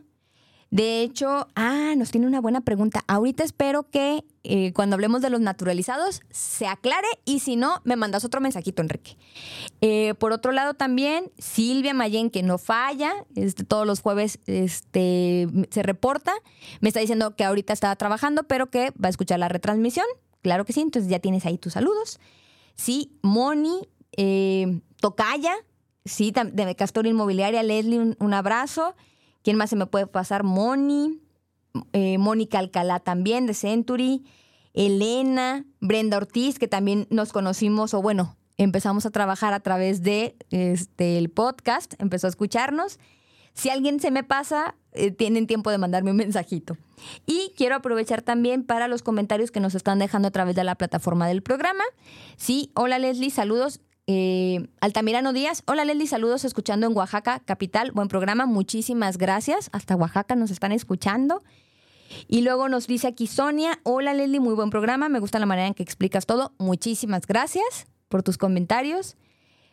de 0.71 1.01
hecho, 1.01 1.47
ah, 1.55 1.93
nos 1.97 2.11
tiene 2.11 2.27
una 2.27 2.41
buena 2.41 2.61
pregunta. 2.61 3.03
Ahorita 3.07 3.43
espero 3.43 3.89
que 3.89 4.23
eh, 4.43 4.71
cuando 4.73 4.95
hablemos 4.95 5.21
de 5.23 5.31
los 5.31 5.41
naturalizados 5.41 6.21
se 6.29 6.67
aclare 6.67 7.07
y 7.25 7.39
si 7.39 7.55
no, 7.55 7.81
me 7.85 7.95
mandas 7.95 8.23
otro 8.23 8.39
mensajito, 8.39 8.83
Enrique. 8.83 9.17
Eh, 9.81 10.13
por 10.19 10.31
otro 10.31 10.51
lado 10.51 10.75
también, 10.75 11.31
Silvia 11.39 11.95
Mayen, 11.95 12.29
que 12.29 12.43
no 12.43 12.59
falla, 12.59 13.13
este, 13.35 13.63
todos 13.63 13.87
los 13.87 14.01
jueves 14.01 14.39
este, 14.45 15.47
se 15.71 15.81
reporta, 15.81 16.33
me 16.81 16.89
está 16.89 16.99
diciendo 16.99 17.35
que 17.35 17.45
ahorita 17.45 17.73
estaba 17.73 17.95
trabajando, 17.95 18.43
pero 18.43 18.69
que 18.69 18.91
va 18.91 19.07
a 19.07 19.09
escuchar 19.09 19.39
la 19.39 19.49
retransmisión. 19.49 20.05
Claro 20.43 20.65
que 20.65 20.73
sí, 20.73 20.81
entonces 20.81 21.09
ya 21.09 21.19
tienes 21.19 21.47
ahí 21.47 21.57
tus 21.57 21.73
saludos. 21.73 22.19
Sí, 22.75 23.17
Moni, 23.23 23.89
eh, 24.15 24.81
Tocaya, 25.01 25.55
sí, 26.05 26.31
de 26.31 26.75
Castor 26.75 27.07
Inmobiliaria, 27.07 27.63
Leslie, 27.63 28.15
un 28.19 28.33
abrazo. 28.35 28.95
¿Quién 29.49 29.57
más 29.57 29.71
se 29.71 29.75
me 29.75 29.87
puede 29.87 30.05
pasar? 30.05 30.43
Moni, 30.43 31.23
eh, 31.91 32.19
Mónica 32.19 32.59
Alcalá 32.59 32.99
también 32.99 33.47
de 33.47 33.55
Century, 33.55 34.23
Elena, 34.75 35.65
Brenda 35.79 36.17
Ortiz, 36.17 36.59
que 36.59 36.67
también 36.67 37.07
nos 37.09 37.33
conocimos, 37.33 37.95
o 37.95 38.01
bueno, 38.03 38.37
empezamos 38.57 39.07
a 39.07 39.09
trabajar 39.09 39.53
a 39.53 39.59
través 39.59 40.03
de 40.03 40.35
este, 40.51 41.17
el 41.17 41.31
podcast, 41.31 41.95
empezó 41.97 42.27
a 42.27 42.29
escucharnos. 42.29 42.99
Si 43.55 43.71
alguien 43.71 43.99
se 43.99 44.11
me 44.11 44.23
pasa, 44.23 44.75
eh, 44.91 45.09
tienen 45.09 45.47
tiempo 45.47 45.71
de 45.71 45.79
mandarme 45.79 46.11
un 46.11 46.17
mensajito. 46.17 46.77
Y 47.25 47.51
quiero 47.57 47.73
aprovechar 47.73 48.21
también 48.21 48.63
para 48.63 48.87
los 48.87 49.01
comentarios 49.01 49.49
que 49.49 49.59
nos 49.59 49.73
están 49.73 49.97
dejando 49.97 50.27
a 50.27 50.31
través 50.31 50.55
de 50.55 50.63
la 50.63 50.75
plataforma 50.75 51.27
del 51.27 51.41
programa. 51.41 51.83
Sí, 52.37 52.71
hola 52.75 52.99
Leslie, 52.99 53.31
saludos. 53.31 53.81
Eh, 54.11 54.67
Altamirano 54.81 55.33
Díaz, 55.33 55.61
hola 55.67 55.85
Leslie, 55.85 56.07
saludos 56.07 56.43
escuchando 56.43 56.87
en 56.87 56.97
Oaxaca, 56.97 57.41
capital, 57.45 57.91
buen 57.91 58.07
programa, 58.07 58.47
muchísimas 58.47 59.19
gracias, 59.19 59.69
hasta 59.71 59.95
Oaxaca 59.95 60.35
nos 60.35 60.49
están 60.49 60.71
escuchando. 60.71 61.43
Y 62.27 62.41
luego 62.41 62.69
nos 62.69 62.87
dice 62.87 63.05
aquí 63.05 63.27
Sonia, 63.27 63.79
hola 63.83 64.15
Leslie, 64.15 64.39
muy 64.39 64.55
buen 64.55 64.71
programa, 64.71 65.09
me 65.09 65.19
gusta 65.19 65.37
la 65.37 65.45
manera 65.45 65.67
en 65.67 65.75
que 65.75 65.83
explicas 65.83 66.25
todo, 66.25 66.53
muchísimas 66.57 67.27
gracias 67.27 67.85
por 68.07 68.23
tus 68.23 68.39
comentarios. 68.39 69.15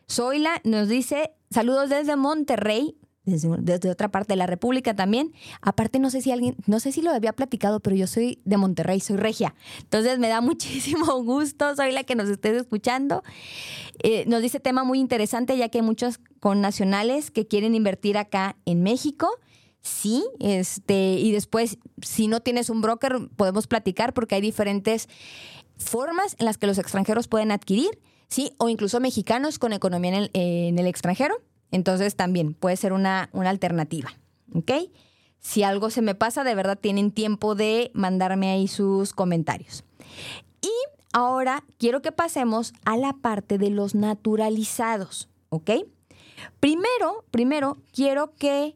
Zoila 0.06 0.60
nos 0.64 0.88
dice, 0.88 1.32
saludos 1.50 1.88
desde 1.88 2.14
Monterrey, 2.16 2.98
desde, 3.26 3.90
otra 3.90 4.10
parte 4.10 4.32
de 4.32 4.36
la 4.36 4.46
República 4.46 4.94
también. 4.94 5.32
Aparte, 5.60 5.98
no 5.98 6.10
sé 6.10 6.22
si 6.22 6.30
alguien, 6.30 6.56
no 6.66 6.80
sé 6.80 6.92
si 6.92 7.02
lo 7.02 7.10
había 7.10 7.32
platicado, 7.32 7.80
pero 7.80 7.96
yo 7.96 8.06
soy 8.06 8.40
de 8.44 8.56
Monterrey, 8.56 9.00
soy 9.00 9.16
regia. 9.16 9.54
Entonces 9.80 10.18
me 10.18 10.28
da 10.28 10.40
muchísimo 10.40 11.22
gusto, 11.22 11.74
soy 11.76 11.92
la 11.92 12.04
que 12.04 12.14
nos 12.14 12.28
estés 12.30 12.56
escuchando. 12.56 13.22
Eh, 14.02 14.24
nos 14.26 14.42
dice 14.42 14.60
tema 14.60 14.84
muy 14.84 15.00
interesante, 15.00 15.58
ya 15.58 15.68
que 15.68 15.78
hay 15.78 15.84
muchos 15.84 16.20
con 16.40 16.60
nacionales 16.60 17.30
que 17.30 17.46
quieren 17.46 17.74
invertir 17.74 18.16
acá 18.16 18.56
en 18.64 18.82
México. 18.82 19.28
Sí, 19.82 20.24
este, 20.40 21.14
y 21.14 21.30
después, 21.32 21.78
si 22.02 22.26
no 22.28 22.40
tienes 22.40 22.70
un 22.70 22.80
broker, 22.80 23.28
podemos 23.36 23.66
platicar 23.66 24.14
porque 24.14 24.34
hay 24.36 24.40
diferentes 24.40 25.08
formas 25.76 26.36
en 26.38 26.46
las 26.46 26.58
que 26.58 26.66
los 26.66 26.78
extranjeros 26.78 27.28
pueden 27.28 27.52
adquirir, 27.52 28.00
sí, 28.28 28.52
o 28.58 28.68
incluso 28.68 28.98
mexicanos 28.98 29.58
con 29.58 29.72
economía 29.72 30.10
en 30.10 30.16
el, 30.16 30.30
en 30.32 30.78
el 30.78 30.86
extranjero. 30.86 31.36
Entonces 31.76 32.16
también 32.16 32.54
puede 32.54 32.76
ser 32.76 32.94
una, 32.94 33.28
alternativa. 33.34 34.14
¿Ok? 34.54 34.72
Si 35.38 35.62
algo 35.62 35.90
se 35.90 36.00
me 36.00 36.14
pasa, 36.14 36.42
de 36.42 36.54
verdad 36.54 36.78
tienen 36.80 37.12
tiempo 37.12 37.54
de 37.54 37.90
mandarme 37.92 38.50
ahí 38.50 38.66
sus 38.66 39.12
comentarios. 39.12 39.84
Y 40.62 40.72
ahora 41.12 41.64
quiero 41.78 42.00
que 42.00 42.12
pasemos 42.12 42.72
a 42.86 42.96
la 42.96 43.12
parte 43.12 43.58
de 43.58 43.68
los 43.68 43.94
naturalizados. 43.94 45.28
¿Ok? 45.50 45.70
Primero, 46.60 47.26
primero 47.30 47.76
quiero 47.92 48.34
que... 48.36 48.74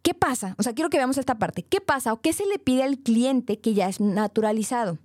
¿Qué 0.00 0.14
pasa? 0.14 0.54
O 0.56 0.62
sea, 0.62 0.72
quiero 0.72 0.88
que 0.88 0.96
veamos 0.96 1.18
esta 1.18 1.34
parte. 1.38 1.62
¿Qué 1.62 1.82
pasa 1.82 2.14
o 2.14 2.22
qué 2.22 2.32
se 2.32 2.46
le 2.46 2.58
pide 2.58 2.84
al 2.84 2.98
cliente 3.00 3.58
que 3.58 3.74
ya 3.74 3.88
es 3.88 4.00
naturalizado? 4.00 4.98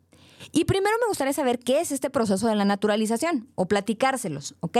Y 0.53 0.63
primero 0.63 0.95
me 1.01 1.07
gustaría 1.09 1.33
saber 1.33 1.59
qué 1.59 1.81
es 1.81 1.91
este 1.91 2.09
proceso 2.09 2.47
de 2.47 2.55
la 2.55 2.65
naturalización 2.65 3.49
o 3.55 3.67
platicárselos, 3.67 4.55
¿ok? 4.61 4.77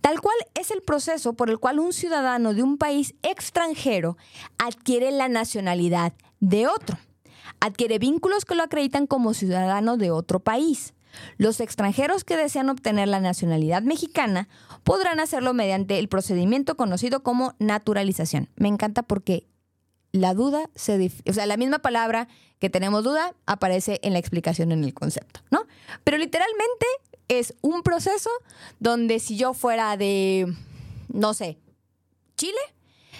Tal 0.00 0.20
cual 0.20 0.36
es 0.54 0.70
el 0.70 0.82
proceso 0.82 1.34
por 1.34 1.50
el 1.50 1.58
cual 1.58 1.78
un 1.78 1.92
ciudadano 1.92 2.54
de 2.54 2.62
un 2.62 2.78
país 2.78 3.14
extranjero 3.22 4.16
adquiere 4.58 5.10
la 5.10 5.28
nacionalidad 5.28 6.12
de 6.40 6.66
otro. 6.66 6.98
Adquiere 7.60 7.98
vínculos 7.98 8.44
que 8.44 8.54
lo 8.54 8.62
acreditan 8.62 9.06
como 9.06 9.34
ciudadano 9.34 9.96
de 9.96 10.10
otro 10.10 10.40
país. 10.40 10.94
Los 11.36 11.60
extranjeros 11.60 12.24
que 12.24 12.36
desean 12.36 12.70
obtener 12.70 13.08
la 13.08 13.20
nacionalidad 13.20 13.82
mexicana 13.82 14.48
podrán 14.82 15.20
hacerlo 15.20 15.54
mediante 15.54 15.98
el 15.98 16.08
procedimiento 16.08 16.76
conocido 16.76 17.22
como 17.22 17.54
naturalización. 17.58 18.48
Me 18.56 18.68
encanta 18.68 19.02
porque 19.02 19.46
la 20.12 20.34
duda 20.34 20.70
se... 20.74 21.10
O 21.28 21.32
sea, 21.32 21.46
la 21.46 21.56
misma 21.56 21.80
palabra 21.80 22.28
que 22.58 22.70
tenemos 22.70 23.04
duda 23.04 23.34
aparece 23.46 23.98
en 24.02 24.12
la 24.12 24.18
explicación 24.18 24.72
en 24.72 24.84
el 24.84 24.94
concepto, 24.94 25.40
¿no? 25.50 25.66
Pero 26.04 26.16
literalmente 26.18 26.86
es 27.28 27.54
un 27.60 27.82
proceso 27.82 28.30
donde 28.80 29.18
si 29.18 29.36
yo 29.36 29.54
fuera 29.54 29.96
de, 29.96 30.52
no 31.08 31.34
sé, 31.34 31.58
Chile, 32.36 32.58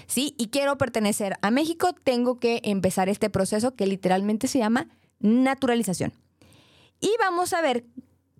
¿sí? 0.07 0.35
Y 0.39 0.49
quiero 0.49 0.79
pertenecer 0.79 1.37
a 1.43 1.51
México, 1.51 1.95
tengo 2.05 2.39
que 2.39 2.61
empezar 2.65 3.09
este 3.09 3.31
proceso 3.31 3.75
que 3.75 3.87
literalmente 3.87 4.49
se 4.49 4.59
llama 4.59 4.89
naturalización. 5.21 6.13
Y 7.01 7.11
vamos 7.19 7.53
a 7.53 7.61
ver 7.61 7.85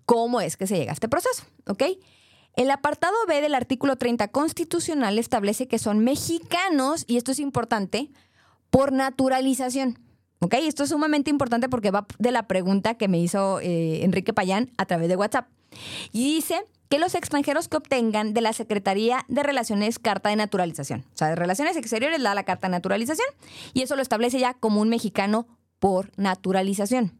cómo 0.05 0.41
es 0.41 0.57
que 0.57 0.67
se 0.67 0.77
llega 0.77 0.91
a 0.91 0.93
este 0.93 1.09
proceso, 1.09 1.43
¿ok? 1.67 1.83
El 2.55 2.69
apartado 2.69 3.15
B 3.27 3.41
del 3.41 3.55
artículo 3.55 3.97
30 3.97 4.27
constitucional 4.27 5.17
establece 5.17 5.67
que 5.67 5.79
son 5.79 5.99
mexicanos, 5.99 7.03
y 7.07 7.17
esto 7.17 7.31
es 7.31 7.39
importante, 7.39 8.11
por 8.69 8.91
naturalización. 8.91 9.99
¿Ok? 10.43 10.55
Esto 10.55 10.83
es 10.83 10.89
sumamente 10.89 11.29
importante 11.29 11.69
porque 11.69 11.89
va 11.89 12.05
de 12.19 12.31
la 12.31 12.47
pregunta 12.47 12.95
que 12.95 13.07
me 13.07 13.17
hizo 13.17 13.61
eh, 13.61 14.03
Enrique 14.03 14.33
Payán 14.33 14.71
a 14.77 14.85
través 14.85 15.07
de 15.07 15.15
WhatsApp. 15.15 15.47
Y 16.11 16.35
dice 16.35 16.65
que 16.89 16.99
los 16.99 17.15
extranjeros 17.15 17.69
que 17.69 17.77
obtengan 17.77 18.33
de 18.33 18.41
la 18.41 18.51
Secretaría 18.51 19.25
de 19.29 19.41
Relaciones 19.41 19.99
carta 19.99 20.29
de 20.29 20.35
naturalización, 20.35 21.05
o 21.13 21.17
sea, 21.17 21.29
de 21.29 21.35
Relaciones 21.35 21.77
Exteriores 21.77 22.21
da 22.21 22.35
la 22.35 22.43
carta 22.43 22.67
de 22.67 22.73
naturalización 22.73 23.27
y 23.73 23.83
eso 23.83 23.95
lo 23.95 24.01
establece 24.01 24.37
ya 24.37 24.53
como 24.53 24.81
un 24.81 24.89
mexicano 24.89 25.47
por 25.79 26.11
naturalización. 26.17 27.17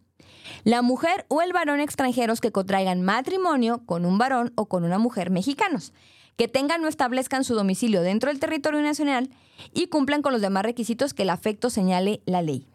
La 0.65 0.81
mujer 0.81 1.25
o 1.29 1.41
el 1.41 1.53
varón 1.53 1.79
extranjeros 1.79 2.41
que 2.41 2.51
contraigan 2.51 3.03
matrimonio 3.03 3.83
con 3.85 4.05
un 4.05 4.17
varón 4.17 4.51
o 4.55 4.67
con 4.67 4.83
una 4.83 4.99
mujer 4.99 5.31
mexicanos, 5.31 5.93
que 6.35 6.49
tengan 6.49 6.83
o 6.83 6.89
establezcan 6.89 7.45
su 7.45 7.55
domicilio 7.55 8.01
dentro 8.01 8.29
del 8.29 8.41
territorio 8.41 8.81
nacional 8.81 9.29
y 9.73 9.87
cumplan 9.87 10.21
con 10.21 10.33
los 10.33 10.41
demás 10.41 10.63
requisitos 10.63 11.13
que 11.13 11.23
el 11.23 11.29
afecto 11.29 11.69
señale 11.69 12.21
la 12.25 12.41
ley. 12.41 12.67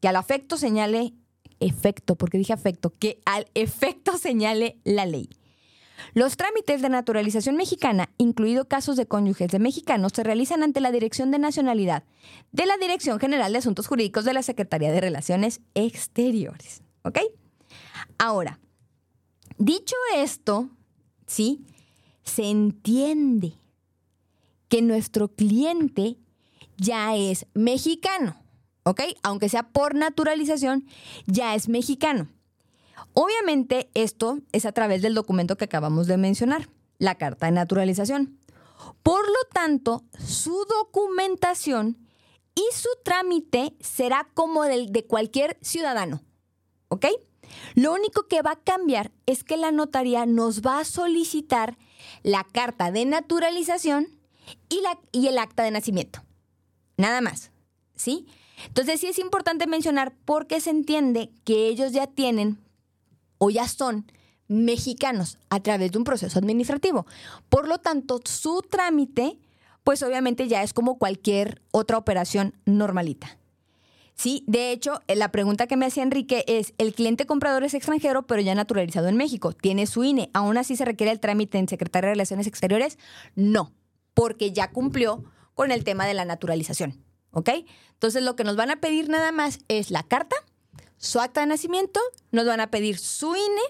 Que 0.00 0.08
al 0.08 0.16
afecto 0.16 0.56
señale 0.56 1.14
efecto, 1.60 2.16
porque 2.16 2.38
dije 2.38 2.52
afecto, 2.52 2.94
que 2.98 3.20
al 3.24 3.46
efecto 3.54 4.16
señale 4.18 4.78
la 4.84 5.06
ley. 5.06 5.30
Los 6.14 6.36
trámites 6.36 6.82
de 6.82 6.88
naturalización 6.88 7.56
mexicana, 7.56 8.10
incluido 8.18 8.66
casos 8.66 8.96
de 8.96 9.06
cónyuges 9.06 9.50
de 9.50 9.58
mexicanos, 9.58 10.12
se 10.14 10.24
realizan 10.24 10.62
ante 10.62 10.80
la 10.80 10.90
Dirección 10.90 11.30
de 11.30 11.38
Nacionalidad 11.38 12.04
de 12.52 12.66
la 12.66 12.76
Dirección 12.78 13.20
General 13.20 13.52
de 13.52 13.58
Asuntos 13.58 13.86
Jurídicos 13.86 14.24
de 14.24 14.32
la 14.32 14.42
Secretaría 14.42 14.90
de 14.90 15.00
Relaciones 15.00 15.60
Exteriores. 15.74 16.82
¿Ok? 17.02 17.18
Ahora, 18.18 18.58
dicho 19.58 19.94
esto, 20.16 20.70
¿sí? 21.26 21.64
Se 22.24 22.44
entiende 22.44 23.54
que 24.68 24.82
nuestro 24.82 25.28
cliente 25.28 26.16
ya 26.76 27.14
es 27.16 27.46
mexicano, 27.54 28.39
¿ok? 28.84 29.02
Aunque 29.22 29.48
sea 29.48 29.68
por 29.68 29.94
naturalización, 29.94 30.86
ya 31.26 31.54
es 31.54 31.68
mexicano. 31.68 32.28
Obviamente 33.12 33.90
esto 33.94 34.38
es 34.52 34.66
a 34.66 34.72
través 34.72 35.02
del 35.02 35.14
documento 35.14 35.56
que 35.56 35.64
acabamos 35.64 36.06
de 36.06 36.16
mencionar, 36.16 36.68
la 36.98 37.16
carta 37.16 37.46
de 37.46 37.52
naturalización. 37.52 38.38
Por 39.02 39.26
lo 39.26 39.48
tanto, 39.52 40.04
su 40.18 40.64
documentación 40.66 41.98
y 42.54 42.64
su 42.74 42.88
trámite 43.04 43.74
será 43.80 44.28
como 44.34 44.64
el 44.64 44.92
de 44.92 45.06
cualquier 45.06 45.58
ciudadano, 45.62 46.22
¿ok? 46.88 47.06
Lo 47.74 47.92
único 47.92 48.26
que 48.28 48.42
va 48.42 48.52
a 48.52 48.60
cambiar 48.60 49.10
es 49.26 49.44
que 49.44 49.56
la 49.56 49.72
notaría 49.72 50.26
nos 50.26 50.62
va 50.62 50.80
a 50.80 50.84
solicitar 50.84 51.76
la 52.22 52.44
carta 52.44 52.90
de 52.90 53.04
naturalización 53.06 54.08
y, 54.68 54.80
la, 54.82 54.98
y 55.12 55.26
el 55.28 55.38
acta 55.38 55.62
de 55.62 55.70
nacimiento. 55.70 56.22
Nada 56.96 57.20
más, 57.20 57.50
¿sí? 57.94 58.26
Entonces 58.66 59.00
sí 59.00 59.06
es 59.06 59.18
importante 59.18 59.66
mencionar 59.66 60.14
porque 60.24 60.60
se 60.60 60.70
entiende 60.70 61.30
que 61.44 61.68
ellos 61.68 61.92
ya 61.92 62.06
tienen 62.06 62.58
o 63.38 63.50
ya 63.50 63.66
son 63.68 64.10
mexicanos 64.48 65.38
a 65.48 65.60
través 65.60 65.92
de 65.92 65.98
un 65.98 66.04
proceso 66.04 66.38
administrativo. 66.38 67.06
Por 67.48 67.68
lo 67.68 67.78
tanto, 67.78 68.20
su 68.24 68.62
trámite, 68.68 69.38
pues 69.84 70.02
obviamente 70.02 70.48
ya 70.48 70.62
es 70.62 70.74
como 70.74 70.98
cualquier 70.98 71.62
otra 71.70 71.96
operación 71.98 72.54
normalita. 72.66 73.38
Sí, 74.20 74.44
de 74.46 74.70
hecho, 74.70 75.00
eh, 75.06 75.16
la 75.16 75.32
pregunta 75.32 75.66
que 75.66 75.78
me 75.78 75.86
hacía 75.86 76.02
Enrique 76.02 76.44
es, 76.46 76.74
el 76.76 76.92
cliente 76.92 77.24
comprador 77.24 77.64
es 77.64 77.72
extranjero, 77.72 78.26
pero 78.26 78.42
ya 78.42 78.54
naturalizado 78.54 79.08
en 79.08 79.16
México, 79.16 79.52
tiene 79.54 79.86
su 79.86 80.04
INE, 80.04 80.28
¿aún 80.34 80.58
así 80.58 80.76
se 80.76 80.84
requiere 80.84 81.10
el 81.10 81.20
trámite 81.20 81.56
en 81.56 81.68
Secretaría 81.68 82.08
de 82.08 82.14
Relaciones 82.14 82.46
Exteriores? 82.46 82.98
No, 83.34 83.72
porque 84.12 84.52
ya 84.52 84.72
cumplió 84.72 85.24
con 85.54 85.70
el 85.70 85.84
tema 85.84 86.06
de 86.06 86.12
la 86.12 86.26
naturalización, 86.26 87.02
¿ok? 87.32 87.50
Entonces, 87.92 88.22
lo 88.22 88.36
que 88.36 88.44
nos 88.44 88.56
van 88.56 88.70
a 88.70 88.80
pedir 88.80 89.08
nada 89.08 89.32
más 89.32 89.58
es 89.68 89.90
la 89.90 90.02
carta, 90.02 90.36
su 90.96 91.20
acta 91.20 91.40
de 91.40 91.46
nacimiento, 91.46 92.00
nos 92.30 92.46
van 92.46 92.60
a 92.60 92.70
pedir 92.70 92.98
su 92.98 93.34
INE 93.34 93.62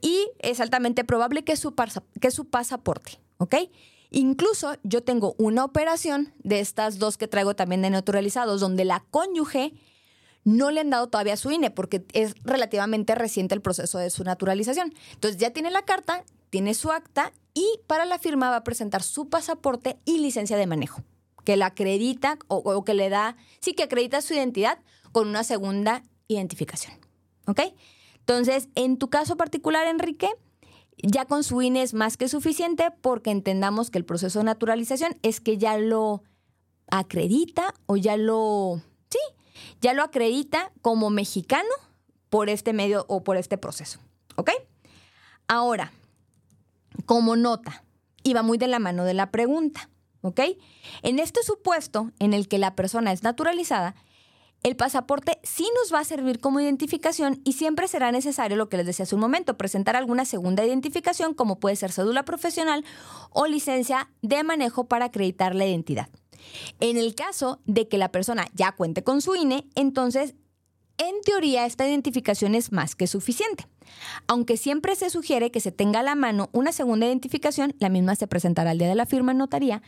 y 0.00 0.28
es 0.40 0.60
altamente 0.60 1.04
probable 1.04 1.44
que 1.44 1.56
su, 1.56 1.74
que 2.20 2.30
su 2.30 2.46
pasaporte, 2.46 3.20
¿ok? 3.38 3.56
Incluso 4.10 4.76
yo 4.82 5.02
tengo 5.02 5.34
una 5.38 5.64
operación 5.64 6.32
de 6.38 6.60
estas 6.60 6.98
dos 6.98 7.16
que 7.16 7.28
traigo 7.28 7.54
también 7.54 7.82
de 7.82 7.90
naturalizados, 7.90 8.60
donde 8.60 8.84
la 8.84 9.04
cónyuge 9.10 9.74
no 10.44 10.70
le 10.70 10.80
han 10.80 10.90
dado 10.90 11.08
todavía 11.08 11.36
su 11.36 11.50
INE 11.50 11.70
porque 11.72 12.06
es 12.12 12.34
relativamente 12.44 13.16
reciente 13.16 13.54
el 13.54 13.60
proceso 13.60 13.98
de 13.98 14.10
su 14.10 14.22
naturalización. 14.22 14.94
Entonces 15.12 15.40
ya 15.40 15.50
tiene 15.50 15.72
la 15.72 15.84
carta, 15.84 16.24
tiene 16.50 16.74
su 16.74 16.92
acta 16.92 17.32
y 17.52 17.66
para 17.86 18.04
la 18.04 18.18
firma 18.18 18.50
va 18.50 18.56
a 18.56 18.64
presentar 18.64 19.02
su 19.02 19.28
pasaporte 19.28 19.98
y 20.04 20.18
licencia 20.18 20.56
de 20.56 20.66
manejo, 20.66 21.02
que 21.46 21.56
la 21.56 21.66
acredita 21.66 22.38
o, 22.48 22.84
que 22.84 22.92
le 22.92 23.08
da, 23.08 23.36
sí 23.60 23.72
que 23.72 23.84
acredita 23.84 24.20
su 24.20 24.34
identidad 24.34 24.80
con 25.12 25.28
una 25.28 25.44
segunda 25.44 26.02
identificación. 26.26 26.98
¿Ok? 27.46 27.60
Entonces, 28.18 28.68
en 28.74 28.98
tu 28.98 29.10
caso 29.10 29.36
particular, 29.36 29.86
Enrique, 29.86 30.28
ya 30.98 31.24
con 31.24 31.44
su 31.44 31.62
INE 31.62 31.82
es 31.82 31.94
más 31.94 32.16
que 32.16 32.28
suficiente 32.28 32.90
porque 33.00 33.30
entendamos 33.30 33.92
que 33.92 33.98
el 33.98 34.04
proceso 34.04 34.40
de 34.40 34.46
naturalización 34.46 35.16
es 35.22 35.40
que 35.40 35.56
ya 35.56 35.78
lo 35.78 36.24
acredita 36.90 37.74
o 37.86 37.96
ya 37.96 38.16
lo, 38.16 38.82
sí, 39.08 39.20
ya 39.80 39.94
lo 39.94 40.02
acredita 40.02 40.72
como 40.82 41.10
mexicano 41.10 41.70
por 42.28 42.48
este 42.48 42.72
medio 42.72 43.04
o 43.08 43.22
por 43.22 43.36
este 43.36 43.56
proceso. 43.56 44.00
¿Ok? 44.34 44.50
Ahora, 45.46 45.92
como 47.04 47.36
nota, 47.36 47.84
y 48.24 48.34
va 48.34 48.42
muy 48.42 48.58
de 48.58 48.66
la 48.66 48.80
mano 48.80 49.04
de 49.04 49.14
la 49.14 49.30
pregunta, 49.30 49.88
¿ok? 50.26 50.40
En 51.02 51.18
este 51.18 51.42
supuesto 51.42 52.10
en 52.18 52.34
el 52.34 52.48
que 52.48 52.58
la 52.58 52.74
persona 52.74 53.12
es 53.12 53.22
naturalizada, 53.22 53.94
el 54.62 54.74
pasaporte 54.74 55.38
sí 55.42 55.68
nos 55.80 55.94
va 55.94 56.00
a 56.00 56.04
servir 56.04 56.40
como 56.40 56.60
identificación 56.60 57.40
y 57.44 57.52
siempre 57.52 57.86
será 57.88 58.10
necesario, 58.10 58.56
lo 58.56 58.68
que 58.68 58.76
les 58.76 58.86
decía 58.86 59.04
hace 59.04 59.14
un 59.14 59.20
momento, 59.20 59.56
presentar 59.56 59.94
alguna 59.94 60.24
segunda 60.24 60.64
identificación 60.64 61.34
como 61.34 61.60
puede 61.60 61.76
ser 61.76 61.92
cédula 61.92 62.24
profesional 62.24 62.84
o 63.30 63.46
licencia 63.46 64.10
de 64.22 64.42
manejo 64.42 64.84
para 64.84 65.06
acreditar 65.06 65.54
la 65.54 65.66
identidad. 65.66 66.08
En 66.80 66.96
el 66.96 67.14
caso 67.14 67.60
de 67.64 67.88
que 67.88 67.98
la 67.98 68.10
persona 68.10 68.46
ya 68.54 68.72
cuente 68.72 69.04
con 69.04 69.20
su 69.20 69.36
INE, 69.36 69.68
entonces, 69.74 70.34
en 70.98 71.20
teoría, 71.24 71.66
esta 71.66 71.86
identificación 71.86 72.54
es 72.54 72.72
más 72.72 72.94
que 72.94 73.06
suficiente. 73.06 73.66
Aunque 74.26 74.56
siempre 74.56 74.96
se 74.96 75.10
sugiere 75.10 75.50
que 75.50 75.60
se 75.60 75.72
tenga 75.72 76.00
a 76.00 76.02
la 76.02 76.14
mano 76.14 76.48
una 76.52 76.72
segunda 76.72 77.06
identificación, 77.06 77.74
la 77.78 77.88
misma 77.88 78.14
se 78.14 78.26
presentará 78.26 78.70
al 78.70 78.78
día 78.78 78.88
de 78.88 78.94
la 78.94 79.06
firma 79.06 79.32
en 79.32 79.38
notaría, 79.38 79.82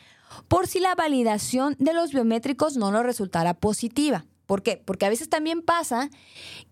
por 0.48 0.66
si 0.66 0.80
la 0.80 0.94
validación 0.94 1.76
de 1.78 1.94
los 1.94 2.12
biométricos 2.12 2.76
no 2.76 2.90
nos 2.92 3.04
resultara 3.04 3.54
positiva. 3.54 4.26
¿Por 4.46 4.62
qué? 4.62 4.82
Porque 4.84 5.06
a 5.06 5.10
veces 5.10 5.28
también 5.28 5.62
pasa 5.62 6.10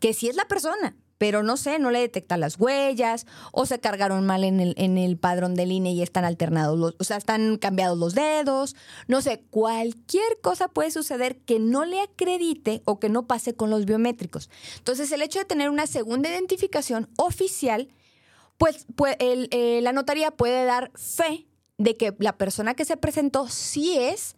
que 0.00 0.14
si 0.14 0.28
es 0.28 0.36
la 0.36 0.46
persona, 0.46 0.96
pero 1.18 1.42
no 1.42 1.56
sé, 1.56 1.78
no 1.78 1.90
le 1.90 2.00
detecta 2.00 2.36
las 2.36 2.58
huellas 2.58 3.26
o 3.52 3.66
se 3.66 3.78
cargaron 3.78 4.26
mal 4.26 4.44
en 4.44 4.60
el, 4.60 4.74
en 4.76 4.98
el 4.98 5.16
padrón 5.16 5.54
del 5.54 5.72
INE 5.72 5.92
y 5.92 6.02
están 6.02 6.24
alternados, 6.24 6.78
los, 6.78 6.94
o 6.98 7.04
sea, 7.04 7.16
están 7.16 7.56
cambiados 7.56 7.98
los 7.98 8.14
dedos, 8.14 8.76
no 9.06 9.20
sé, 9.22 9.44
cualquier 9.50 10.40
cosa 10.42 10.68
puede 10.68 10.90
suceder 10.90 11.38
que 11.38 11.58
no 11.58 11.84
le 11.84 12.00
acredite 12.00 12.82
o 12.84 12.98
que 12.98 13.08
no 13.08 13.26
pase 13.26 13.54
con 13.54 13.70
los 13.70 13.84
biométricos. 13.84 14.50
Entonces, 14.78 15.10
el 15.12 15.22
hecho 15.22 15.38
de 15.38 15.44
tener 15.44 15.70
una 15.70 15.86
segunda 15.86 16.28
identificación 16.28 17.08
oficial, 17.16 17.88
pues, 18.58 18.86
pues 18.94 19.16
la 19.20 19.92
notaría 19.92 20.30
puede 20.30 20.64
dar 20.64 20.90
fe 20.94 21.46
de 21.78 21.96
que 21.96 22.14
la 22.18 22.36
persona 22.36 22.74
que 22.74 22.84
se 22.84 22.96
presentó 22.96 23.48
sí 23.48 23.96
es 23.98 24.34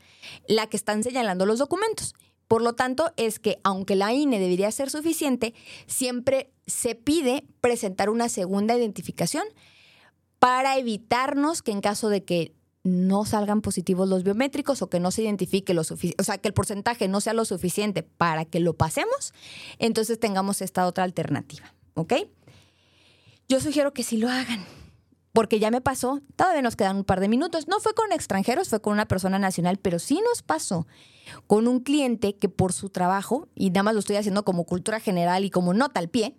la 0.46 0.66
que 0.66 0.76
están 0.76 1.02
señalando 1.02 1.46
los 1.46 1.58
documentos. 1.58 2.14
Por 2.48 2.62
lo 2.62 2.72
tanto, 2.72 3.12
es 3.16 3.38
que 3.38 3.60
aunque 3.62 3.94
la 3.94 4.12
INE 4.12 4.40
debería 4.40 4.72
ser 4.72 4.90
suficiente, 4.90 5.54
siempre 5.86 6.50
se 6.66 6.94
pide 6.94 7.44
presentar 7.60 8.08
una 8.08 8.28
segunda 8.28 8.76
identificación 8.76 9.44
para 10.38 10.78
evitarnos 10.78 11.62
que 11.62 11.72
en 11.72 11.80
caso 11.80 12.08
de 12.08 12.24
que 12.24 12.54
no 12.84 13.26
salgan 13.26 13.60
positivos 13.60 14.08
los 14.08 14.24
biométricos 14.24 14.80
o 14.80 14.88
que 14.88 15.00
no 15.00 15.10
se 15.10 15.22
identifique 15.22 15.74
lo 15.74 15.84
suficiente, 15.84 16.22
o 16.22 16.24
sea, 16.24 16.38
que 16.38 16.48
el 16.48 16.54
porcentaje 16.54 17.06
no 17.06 17.20
sea 17.20 17.34
lo 17.34 17.44
suficiente 17.44 18.02
para 18.02 18.46
que 18.46 18.60
lo 18.60 18.74
pasemos, 18.74 19.34
entonces 19.78 20.18
tengamos 20.18 20.62
esta 20.62 20.86
otra 20.86 21.04
alternativa, 21.04 21.74
¿ok? 21.94 22.14
Yo 23.48 23.60
sugiero 23.60 23.92
que 23.92 24.04
sí 24.04 24.16
lo 24.16 24.30
hagan 24.30 24.64
porque 25.38 25.60
ya 25.60 25.70
me 25.70 25.80
pasó, 25.80 26.20
todavía 26.34 26.62
nos 26.62 26.74
quedan 26.74 26.96
un 26.96 27.04
par 27.04 27.20
de 27.20 27.28
minutos. 27.28 27.68
No 27.68 27.78
fue 27.78 27.94
con 27.94 28.10
extranjeros, 28.10 28.70
fue 28.70 28.80
con 28.80 28.92
una 28.92 29.06
persona 29.06 29.38
nacional, 29.38 29.76
pero 29.76 30.00
sí 30.00 30.20
nos 30.28 30.42
pasó 30.42 30.88
con 31.46 31.68
un 31.68 31.78
cliente 31.78 32.34
que 32.34 32.48
por 32.48 32.72
su 32.72 32.90
trabajo, 32.90 33.46
y 33.54 33.70
nada 33.70 33.84
más 33.84 33.94
lo 33.94 34.00
estoy 34.00 34.16
haciendo 34.16 34.44
como 34.44 34.64
cultura 34.64 34.98
general 34.98 35.44
y 35.44 35.50
como 35.50 35.74
nota 35.74 36.00
al 36.00 36.08
pie, 36.08 36.34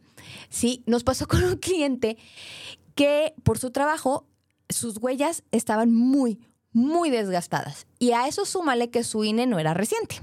sí, 0.50 0.84
nos 0.86 1.06
pasó 1.06 1.28
con 1.30 1.46
un 1.46 1.56
cliente 1.56 2.18
que 2.94 3.36
por 3.44 3.58
su 3.58 3.72
trabajo 3.72 4.28
sus 4.68 4.98
huellas 4.98 5.44
estaban 5.54 5.94
muy, 5.94 6.38
muy 6.74 7.10
desgastadas. 7.10 7.88
Y 8.00 8.12
a 8.12 8.28
eso 8.28 8.44
súmale 8.44 8.90
que 8.90 9.06
su 9.06 9.24
INE 9.24 9.48
no 9.48 9.60
era 9.60 9.74
reciente. 9.74 10.20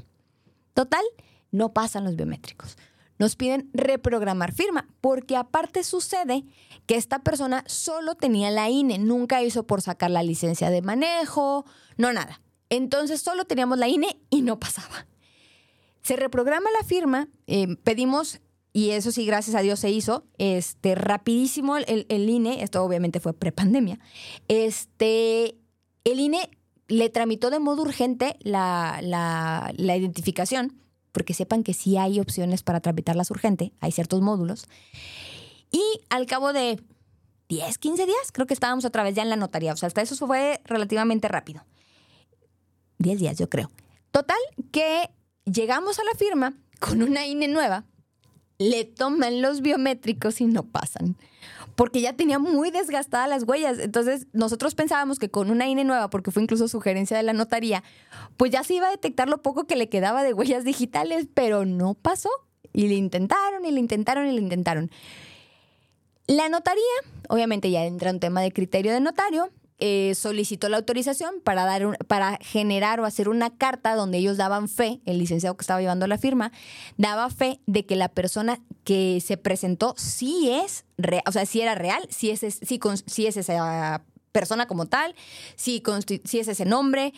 Total, 0.74 1.02
no 1.50 1.72
pasan 1.72 2.04
los 2.04 2.14
biométricos 2.14 2.76
nos 3.18 3.36
piden 3.36 3.70
reprogramar 3.72 4.52
firma, 4.52 4.88
porque 5.00 5.36
aparte 5.36 5.84
sucede 5.84 6.44
que 6.86 6.96
esta 6.96 7.20
persona 7.20 7.64
solo 7.66 8.14
tenía 8.14 8.50
la 8.50 8.68
INE, 8.68 8.98
nunca 8.98 9.42
hizo 9.42 9.66
por 9.66 9.82
sacar 9.82 10.10
la 10.10 10.22
licencia 10.22 10.70
de 10.70 10.82
manejo, 10.82 11.64
no 11.96 12.12
nada. 12.12 12.40
Entonces 12.68 13.20
solo 13.20 13.44
teníamos 13.44 13.78
la 13.78 13.88
INE 13.88 14.20
y 14.30 14.42
no 14.42 14.58
pasaba. 14.58 15.06
Se 16.02 16.16
reprograma 16.16 16.68
la 16.78 16.86
firma, 16.86 17.28
eh, 17.46 17.76
pedimos, 17.82 18.40
y 18.72 18.90
eso 18.90 19.10
sí, 19.10 19.24
gracias 19.26 19.56
a 19.56 19.60
Dios 19.60 19.80
se 19.80 19.90
hizo, 19.90 20.24
este, 20.38 20.94
rapidísimo 20.94 21.76
el, 21.76 22.06
INE, 22.08 22.62
esto 22.62 22.82
obviamente 22.84 23.20
fue 23.20 23.32
prepandemia, 23.32 23.98
este, 24.48 25.56
el 26.04 26.20
INE 26.20 26.50
le 26.88 27.10
tramitó 27.10 27.50
de 27.50 27.58
modo 27.58 27.82
urgente 27.82 28.36
la, 28.40 29.00
la, 29.02 29.72
la 29.76 29.96
identificación 29.96 30.85
porque 31.16 31.32
sepan 31.32 31.62
que 31.62 31.72
sí 31.72 31.96
hay 31.96 32.20
opciones 32.20 32.62
para 32.62 32.80
tramitarlas 32.80 33.30
urgente, 33.30 33.72
hay 33.80 33.90
ciertos 33.90 34.20
módulos. 34.20 34.68
Y 35.72 35.82
al 36.10 36.26
cabo 36.26 36.52
de 36.52 36.78
10, 37.48 37.78
15 37.78 38.04
días, 38.04 38.32
creo 38.34 38.46
que 38.46 38.52
estábamos 38.52 38.84
otra 38.84 39.02
vez 39.02 39.14
ya 39.14 39.22
en 39.22 39.30
la 39.30 39.36
notaría. 39.36 39.72
O 39.72 39.78
sea, 39.78 39.86
hasta 39.86 40.02
eso 40.02 40.14
fue 40.26 40.60
relativamente 40.66 41.26
rápido. 41.26 41.64
10 42.98 43.18
días, 43.18 43.38
yo 43.38 43.48
creo. 43.48 43.70
Total, 44.10 44.36
que 44.72 45.08
llegamos 45.46 45.98
a 45.98 46.04
la 46.04 46.12
firma 46.18 46.52
con 46.80 47.02
una 47.02 47.24
INE 47.24 47.48
nueva, 47.48 47.86
le 48.58 48.84
toman 48.84 49.40
los 49.40 49.62
biométricos 49.62 50.42
y 50.42 50.44
no 50.44 50.64
pasan. 50.64 51.16
Porque 51.76 52.00
ya 52.00 52.14
tenía 52.14 52.38
muy 52.38 52.70
desgastadas 52.70 53.28
las 53.28 53.44
huellas. 53.44 53.78
Entonces, 53.78 54.26
nosotros 54.32 54.74
pensábamos 54.74 55.18
que 55.18 55.30
con 55.30 55.50
una 55.50 55.68
INE 55.68 55.84
nueva, 55.84 56.10
porque 56.10 56.32
fue 56.32 56.42
incluso 56.42 56.66
sugerencia 56.66 57.16
de 57.16 57.22
la 57.22 57.32
notaría, 57.32 57.84
pues 58.36 58.50
ya 58.50 58.64
se 58.64 58.74
iba 58.74 58.88
a 58.88 58.90
detectar 58.90 59.28
lo 59.28 59.42
poco 59.42 59.64
que 59.64 59.76
le 59.76 59.88
quedaba 59.88 60.24
de 60.24 60.32
huellas 60.32 60.64
digitales, 60.64 61.28
pero 61.32 61.64
no 61.64 61.94
pasó. 61.94 62.30
Y 62.72 62.88
le 62.88 62.94
intentaron, 62.94 63.64
y 63.64 63.70
le 63.70 63.80
intentaron, 63.80 64.26
y 64.26 64.32
le 64.32 64.40
intentaron. 64.40 64.90
La 66.26 66.48
notaría, 66.48 66.82
obviamente 67.28 67.70
ya 67.70 67.84
entra 67.84 68.10
un 68.10 68.20
tema 68.20 68.40
de 68.40 68.52
criterio 68.52 68.92
de 68.92 69.00
notario, 69.00 69.50
eh, 69.78 70.14
solicitó 70.14 70.68
la 70.68 70.78
autorización 70.78 71.34
para, 71.44 71.64
dar 71.64 71.98
para 72.06 72.38
generar 72.40 72.98
o 73.00 73.04
hacer 73.04 73.28
una 73.28 73.50
carta 73.50 73.94
donde 73.94 74.18
ellos 74.18 74.36
daban 74.36 74.68
fe, 74.68 75.00
el 75.04 75.18
licenciado 75.18 75.56
que 75.56 75.62
estaba 75.62 75.80
llevando 75.80 76.06
la 76.06 76.16
firma, 76.16 76.50
daba 76.96 77.28
fe 77.28 77.60
de 77.66 77.84
que 77.84 77.96
la 77.96 78.08
persona 78.08 78.58
que 78.84 79.20
se 79.20 79.36
presentó 79.36 79.94
sí 79.98 80.50
es 80.50 80.84
o 81.26 81.32
sea, 81.32 81.44
sí 81.44 81.60
era 81.60 81.74
real, 81.74 82.06
sí 82.10 82.30
es, 82.30 82.40
sí, 82.40 83.26
es 83.26 83.36
esa 83.36 84.02
persona 84.32 84.66
como 84.66 84.86
tal, 84.86 85.14
sí, 85.56 85.82
sí 86.24 86.38
es 86.38 86.48
ese 86.48 86.64
nombre. 86.64 87.12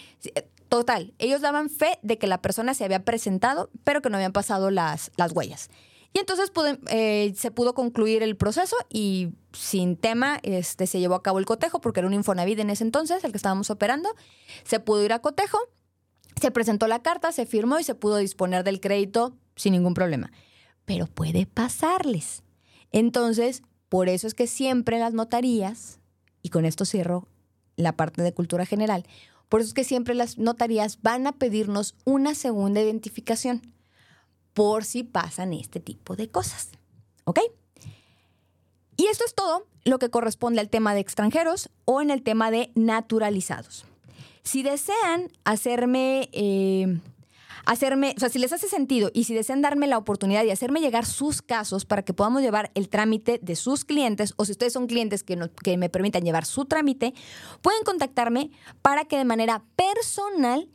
total, 0.68 1.14
ellos 1.18 1.40
daban 1.40 1.70
fe 1.70 1.98
de 2.02 2.18
que 2.18 2.26
la 2.26 2.42
persona 2.42 2.74
se 2.74 2.84
había 2.84 3.04
presentado, 3.04 3.70
pero 3.84 4.02
que 4.02 4.10
no 4.10 4.16
habían 4.16 4.32
pasado 4.32 4.70
las, 4.70 5.12
las 5.16 5.32
huellas. 5.32 5.70
Y 6.12 6.20
entonces 6.20 6.50
eh, 6.88 7.32
se 7.36 7.50
pudo 7.50 7.74
concluir 7.74 8.22
el 8.22 8.36
proceso 8.36 8.76
y 8.88 9.34
sin 9.52 9.96
tema 9.96 10.40
este, 10.42 10.86
se 10.86 11.00
llevó 11.00 11.14
a 11.14 11.22
cabo 11.22 11.38
el 11.38 11.44
cotejo 11.44 11.80
porque 11.80 12.00
era 12.00 12.06
un 12.06 12.14
Infonavit 12.14 12.58
en 12.58 12.70
ese 12.70 12.84
entonces, 12.84 13.22
el 13.24 13.30
que 13.30 13.36
estábamos 13.36 13.70
operando. 13.70 14.08
Se 14.64 14.80
pudo 14.80 15.04
ir 15.04 15.12
a 15.12 15.20
cotejo, 15.20 15.58
se 16.40 16.50
presentó 16.50 16.86
la 16.86 17.02
carta, 17.02 17.32
se 17.32 17.46
firmó 17.46 17.78
y 17.78 17.84
se 17.84 17.94
pudo 17.94 18.16
disponer 18.16 18.64
del 18.64 18.80
crédito 18.80 19.36
sin 19.54 19.72
ningún 19.72 19.94
problema. 19.94 20.32
Pero 20.84 21.06
puede 21.06 21.46
pasarles. 21.46 22.42
Entonces, 22.90 23.62
por 23.88 24.08
eso 24.08 24.26
es 24.26 24.34
que 24.34 24.46
siempre 24.46 24.98
las 24.98 25.12
notarías, 25.12 26.00
y 26.42 26.48
con 26.48 26.64
esto 26.64 26.84
cierro 26.84 27.28
la 27.76 27.96
parte 27.96 28.22
de 28.22 28.32
cultura 28.32 28.64
general, 28.64 29.04
por 29.48 29.60
eso 29.60 29.68
es 29.68 29.74
que 29.74 29.84
siempre 29.84 30.14
las 30.14 30.38
notarías 30.38 31.00
van 31.02 31.26
a 31.26 31.32
pedirnos 31.32 31.94
una 32.04 32.34
segunda 32.34 32.80
identificación 32.80 33.62
por 34.58 34.84
si 34.84 35.04
pasan 35.04 35.52
este 35.52 35.78
tipo 35.78 36.16
de 36.16 36.32
cosas. 36.32 36.70
¿Ok? 37.26 37.38
Y 38.96 39.06
esto 39.06 39.24
es 39.24 39.32
todo 39.32 39.68
lo 39.84 40.00
que 40.00 40.10
corresponde 40.10 40.60
al 40.60 40.68
tema 40.68 40.94
de 40.94 41.00
extranjeros 41.00 41.70
o 41.84 42.02
en 42.02 42.10
el 42.10 42.24
tema 42.24 42.50
de 42.50 42.72
naturalizados. 42.74 43.84
Si 44.42 44.64
desean 44.64 45.30
hacerme, 45.44 46.28
eh, 46.32 46.98
hacerme, 47.66 48.14
o 48.16 48.18
sea, 48.18 48.30
si 48.30 48.40
les 48.40 48.52
hace 48.52 48.66
sentido 48.66 49.12
y 49.14 49.24
si 49.24 49.34
desean 49.34 49.62
darme 49.62 49.86
la 49.86 49.96
oportunidad 49.96 50.42
de 50.42 50.50
hacerme 50.50 50.80
llegar 50.80 51.06
sus 51.06 51.40
casos 51.40 51.84
para 51.84 52.02
que 52.02 52.12
podamos 52.12 52.42
llevar 52.42 52.72
el 52.74 52.88
trámite 52.88 53.38
de 53.40 53.54
sus 53.54 53.84
clientes, 53.84 54.34
o 54.38 54.44
si 54.44 54.50
ustedes 54.50 54.72
son 54.72 54.88
clientes 54.88 55.22
que, 55.22 55.38
que 55.62 55.76
me 55.76 55.88
permitan 55.88 56.24
llevar 56.24 56.44
su 56.44 56.64
trámite, 56.64 57.14
pueden 57.62 57.84
contactarme 57.84 58.50
para 58.82 59.04
que 59.04 59.18
de 59.18 59.24
manera 59.24 59.62
personal 59.76 60.68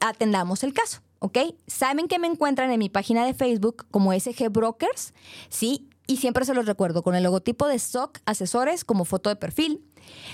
atendamos 0.00 0.62
el 0.62 0.72
caso. 0.72 1.00
¿Ok? 1.18 1.38
Saben 1.66 2.08
que 2.08 2.18
me 2.18 2.26
encuentran 2.26 2.70
en 2.70 2.78
mi 2.78 2.88
página 2.88 3.24
de 3.24 3.34
Facebook 3.34 3.86
como 3.90 4.12
SG 4.12 4.48
Brokers, 4.50 5.14
¿sí? 5.48 5.88
Y 6.06 6.18
siempre 6.18 6.44
se 6.44 6.54
los 6.54 6.66
recuerdo 6.66 7.02
con 7.02 7.14
el 7.14 7.22
logotipo 7.22 7.66
de 7.66 7.78
SOC 7.78 8.20
Asesores 8.24 8.84
como 8.84 9.04
foto 9.04 9.28
de 9.28 9.36
perfil. 9.36 9.84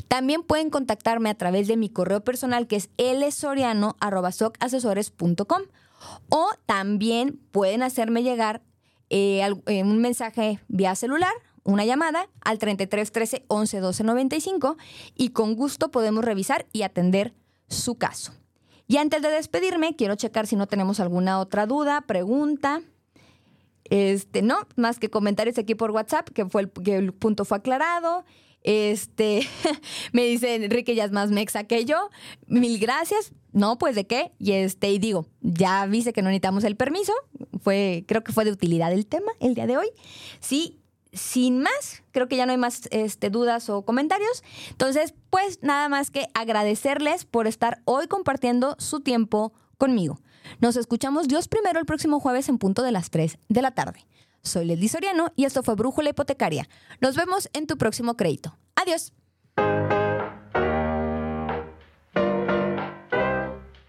También 0.06 0.44
pueden 0.44 0.70
contactarme 0.70 1.30
a 1.30 1.34
través 1.34 1.66
de 1.66 1.76
mi 1.76 1.88
correo 1.88 2.22
personal 2.22 2.68
que 2.68 2.76
es 2.76 2.90
lsoriano.socasesores.com 2.96 5.62
o 6.28 6.50
también 6.66 7.40
pueden 7.50 7.82
hacerme 7.82 8.22
llegar 8.22 8.62
eh, 9.10 9.40
eh, 9.66 9.82
un 9.82 9.98
mensaje 9.98 10.60
vía 10.68 10.94
celular, 10.94 11.32
una 11.64 11.84
llamada 11.84 12.28
al 12.42 12.58
33 12.58 13.10
13 13.10 13.44
11 13.48 13.80
12 13.80 14.04
95 14.04 14.76
y 15.16 15.30
con 15.30 15.56
gusto 15.56 15.90
podemos 15.90 16.24
revisar 16.24 16.66
y 16.72 16.82
atender 16.82 17.34
su 17.68 17.96
caso. 17.96 18.32
Y 18.86 18.98
antes 18.98 19.22
de 19.22 19.30
despedirme, 19.30 19.96
quiero 19.96 20.14
checar 20.14 20.46
si 20.46 20.56
no 20.56 20.66
tenemos 20.66 21.00
alguna 21.00 21.40
otra 21.40 21.66
duda, 21.66 22.02
pregunta. 22.02 22.82
Este, 23.84 24.42
no, 24.42 24.66
más 24.76 24.98
que 24.98 25.10
comentarios 25.10 25.58
aquí 25.58 25.74
por 25.74 25.90
WhatsApp, 25.90 26.28
que 26.30 26.46
fue 26.46 26.62
el, 26.62 26.70
que 26.70 26.96
el 26.96 27.12
punto 27.12 27.44
fue 27.44 27.58
aclarado. 27.58 28.24
Este, 28.62 29.46
me 30.12 30.24
dice 30.24 30.54
Enrique 30.54 30.94
ya 30.94 31.04
es 31.04 31.12
más 31.12 31.30
mexa 31.30 31.64
que 31.64 31.84
yo. 31.84 32.10
Mil 32.46 32.78
gracias. 32.78 33.32
No, 33.52 33.78
pues 33.78 33.94
de 33.94 34.06
qué. 34.06 34.32
Y 34.38 34.52
este, 34.52 34.90
y 34.90 34.98
digo, 34.98 35.26
ya 35.40 35.86
viste 35.86 36.12
que 36.12 36.22
no 36.22 36.28
necesitamos 36.28 36.64
el 36.64 36.76
permiso. 36.76 37.12
Fue, 37.62 38.04
creo 38.08 38.24
que 38.24 38.32
fue 38.32 38.44
de 38.44 38.52
utilidad 38.52 38.92
el 38.92 39.06
tema 39.06 39.32
el 39.38 39.54
día 39.54 39.66
de 39.66 39.76
hoy. 39.76 39.86
Sí, 40.40 40.80
sin 41.14 41.60
más, 41.60 42.02
creo 42.10 42.28
que 42.28 42.36
ya 42.36 42.46
no 42.46 42.52
hay 42.52 42.58
más 42.58 42.82
este, 42.90 43.30
dudas 43.30 43.70
o 43.70 43.82
comentarios. 43.84 44.42
Entonces, 44.70 45.14
pues 45.30 45.60
nada 45.62 45.88
más 45.88 46.10
que 46.10 46.28
agradecerles 46.34 47.24
por 47.24 47.46
estar 47.46 47.80
hoy 47.84 48.06
compartiendo 48.06 48.76
su 48.78 49.00
tiempo 49.00 49.52
conmigo. 49.78 50.20
Nos 50.60 50.76
escuchamos 50.76 51.28
Dios 51.28 51.48
primero 51.48 51.80
el 51.80 51.86
próximo 51.86 52.20
jueves 52.20 52.48
en 52.48 52.58
punto 52.58 52.82
de 52.82 52.92
las 52.92 53.10
3 53.10 53.38
de 53.48 53.62
la 53.62 53.70
tarde. 53.70 54.06
Soy 54.42 54.66
Leslie 54.66 54.88
Soriano 54.88 55.32
y 55.36 55.44
esto 55.46 55.62
fue 55.62 55.74
Brújula 55.74 56.10
Hipotecaria. 56.10 56.68
Nos 57.00 57.16
vemos 57.16 57.48
en 57.54 57.66
tu 57.66 57.78
próximo 57.78 58.16
crédito. 58.16 58.56
Adiós. 58.76 59.12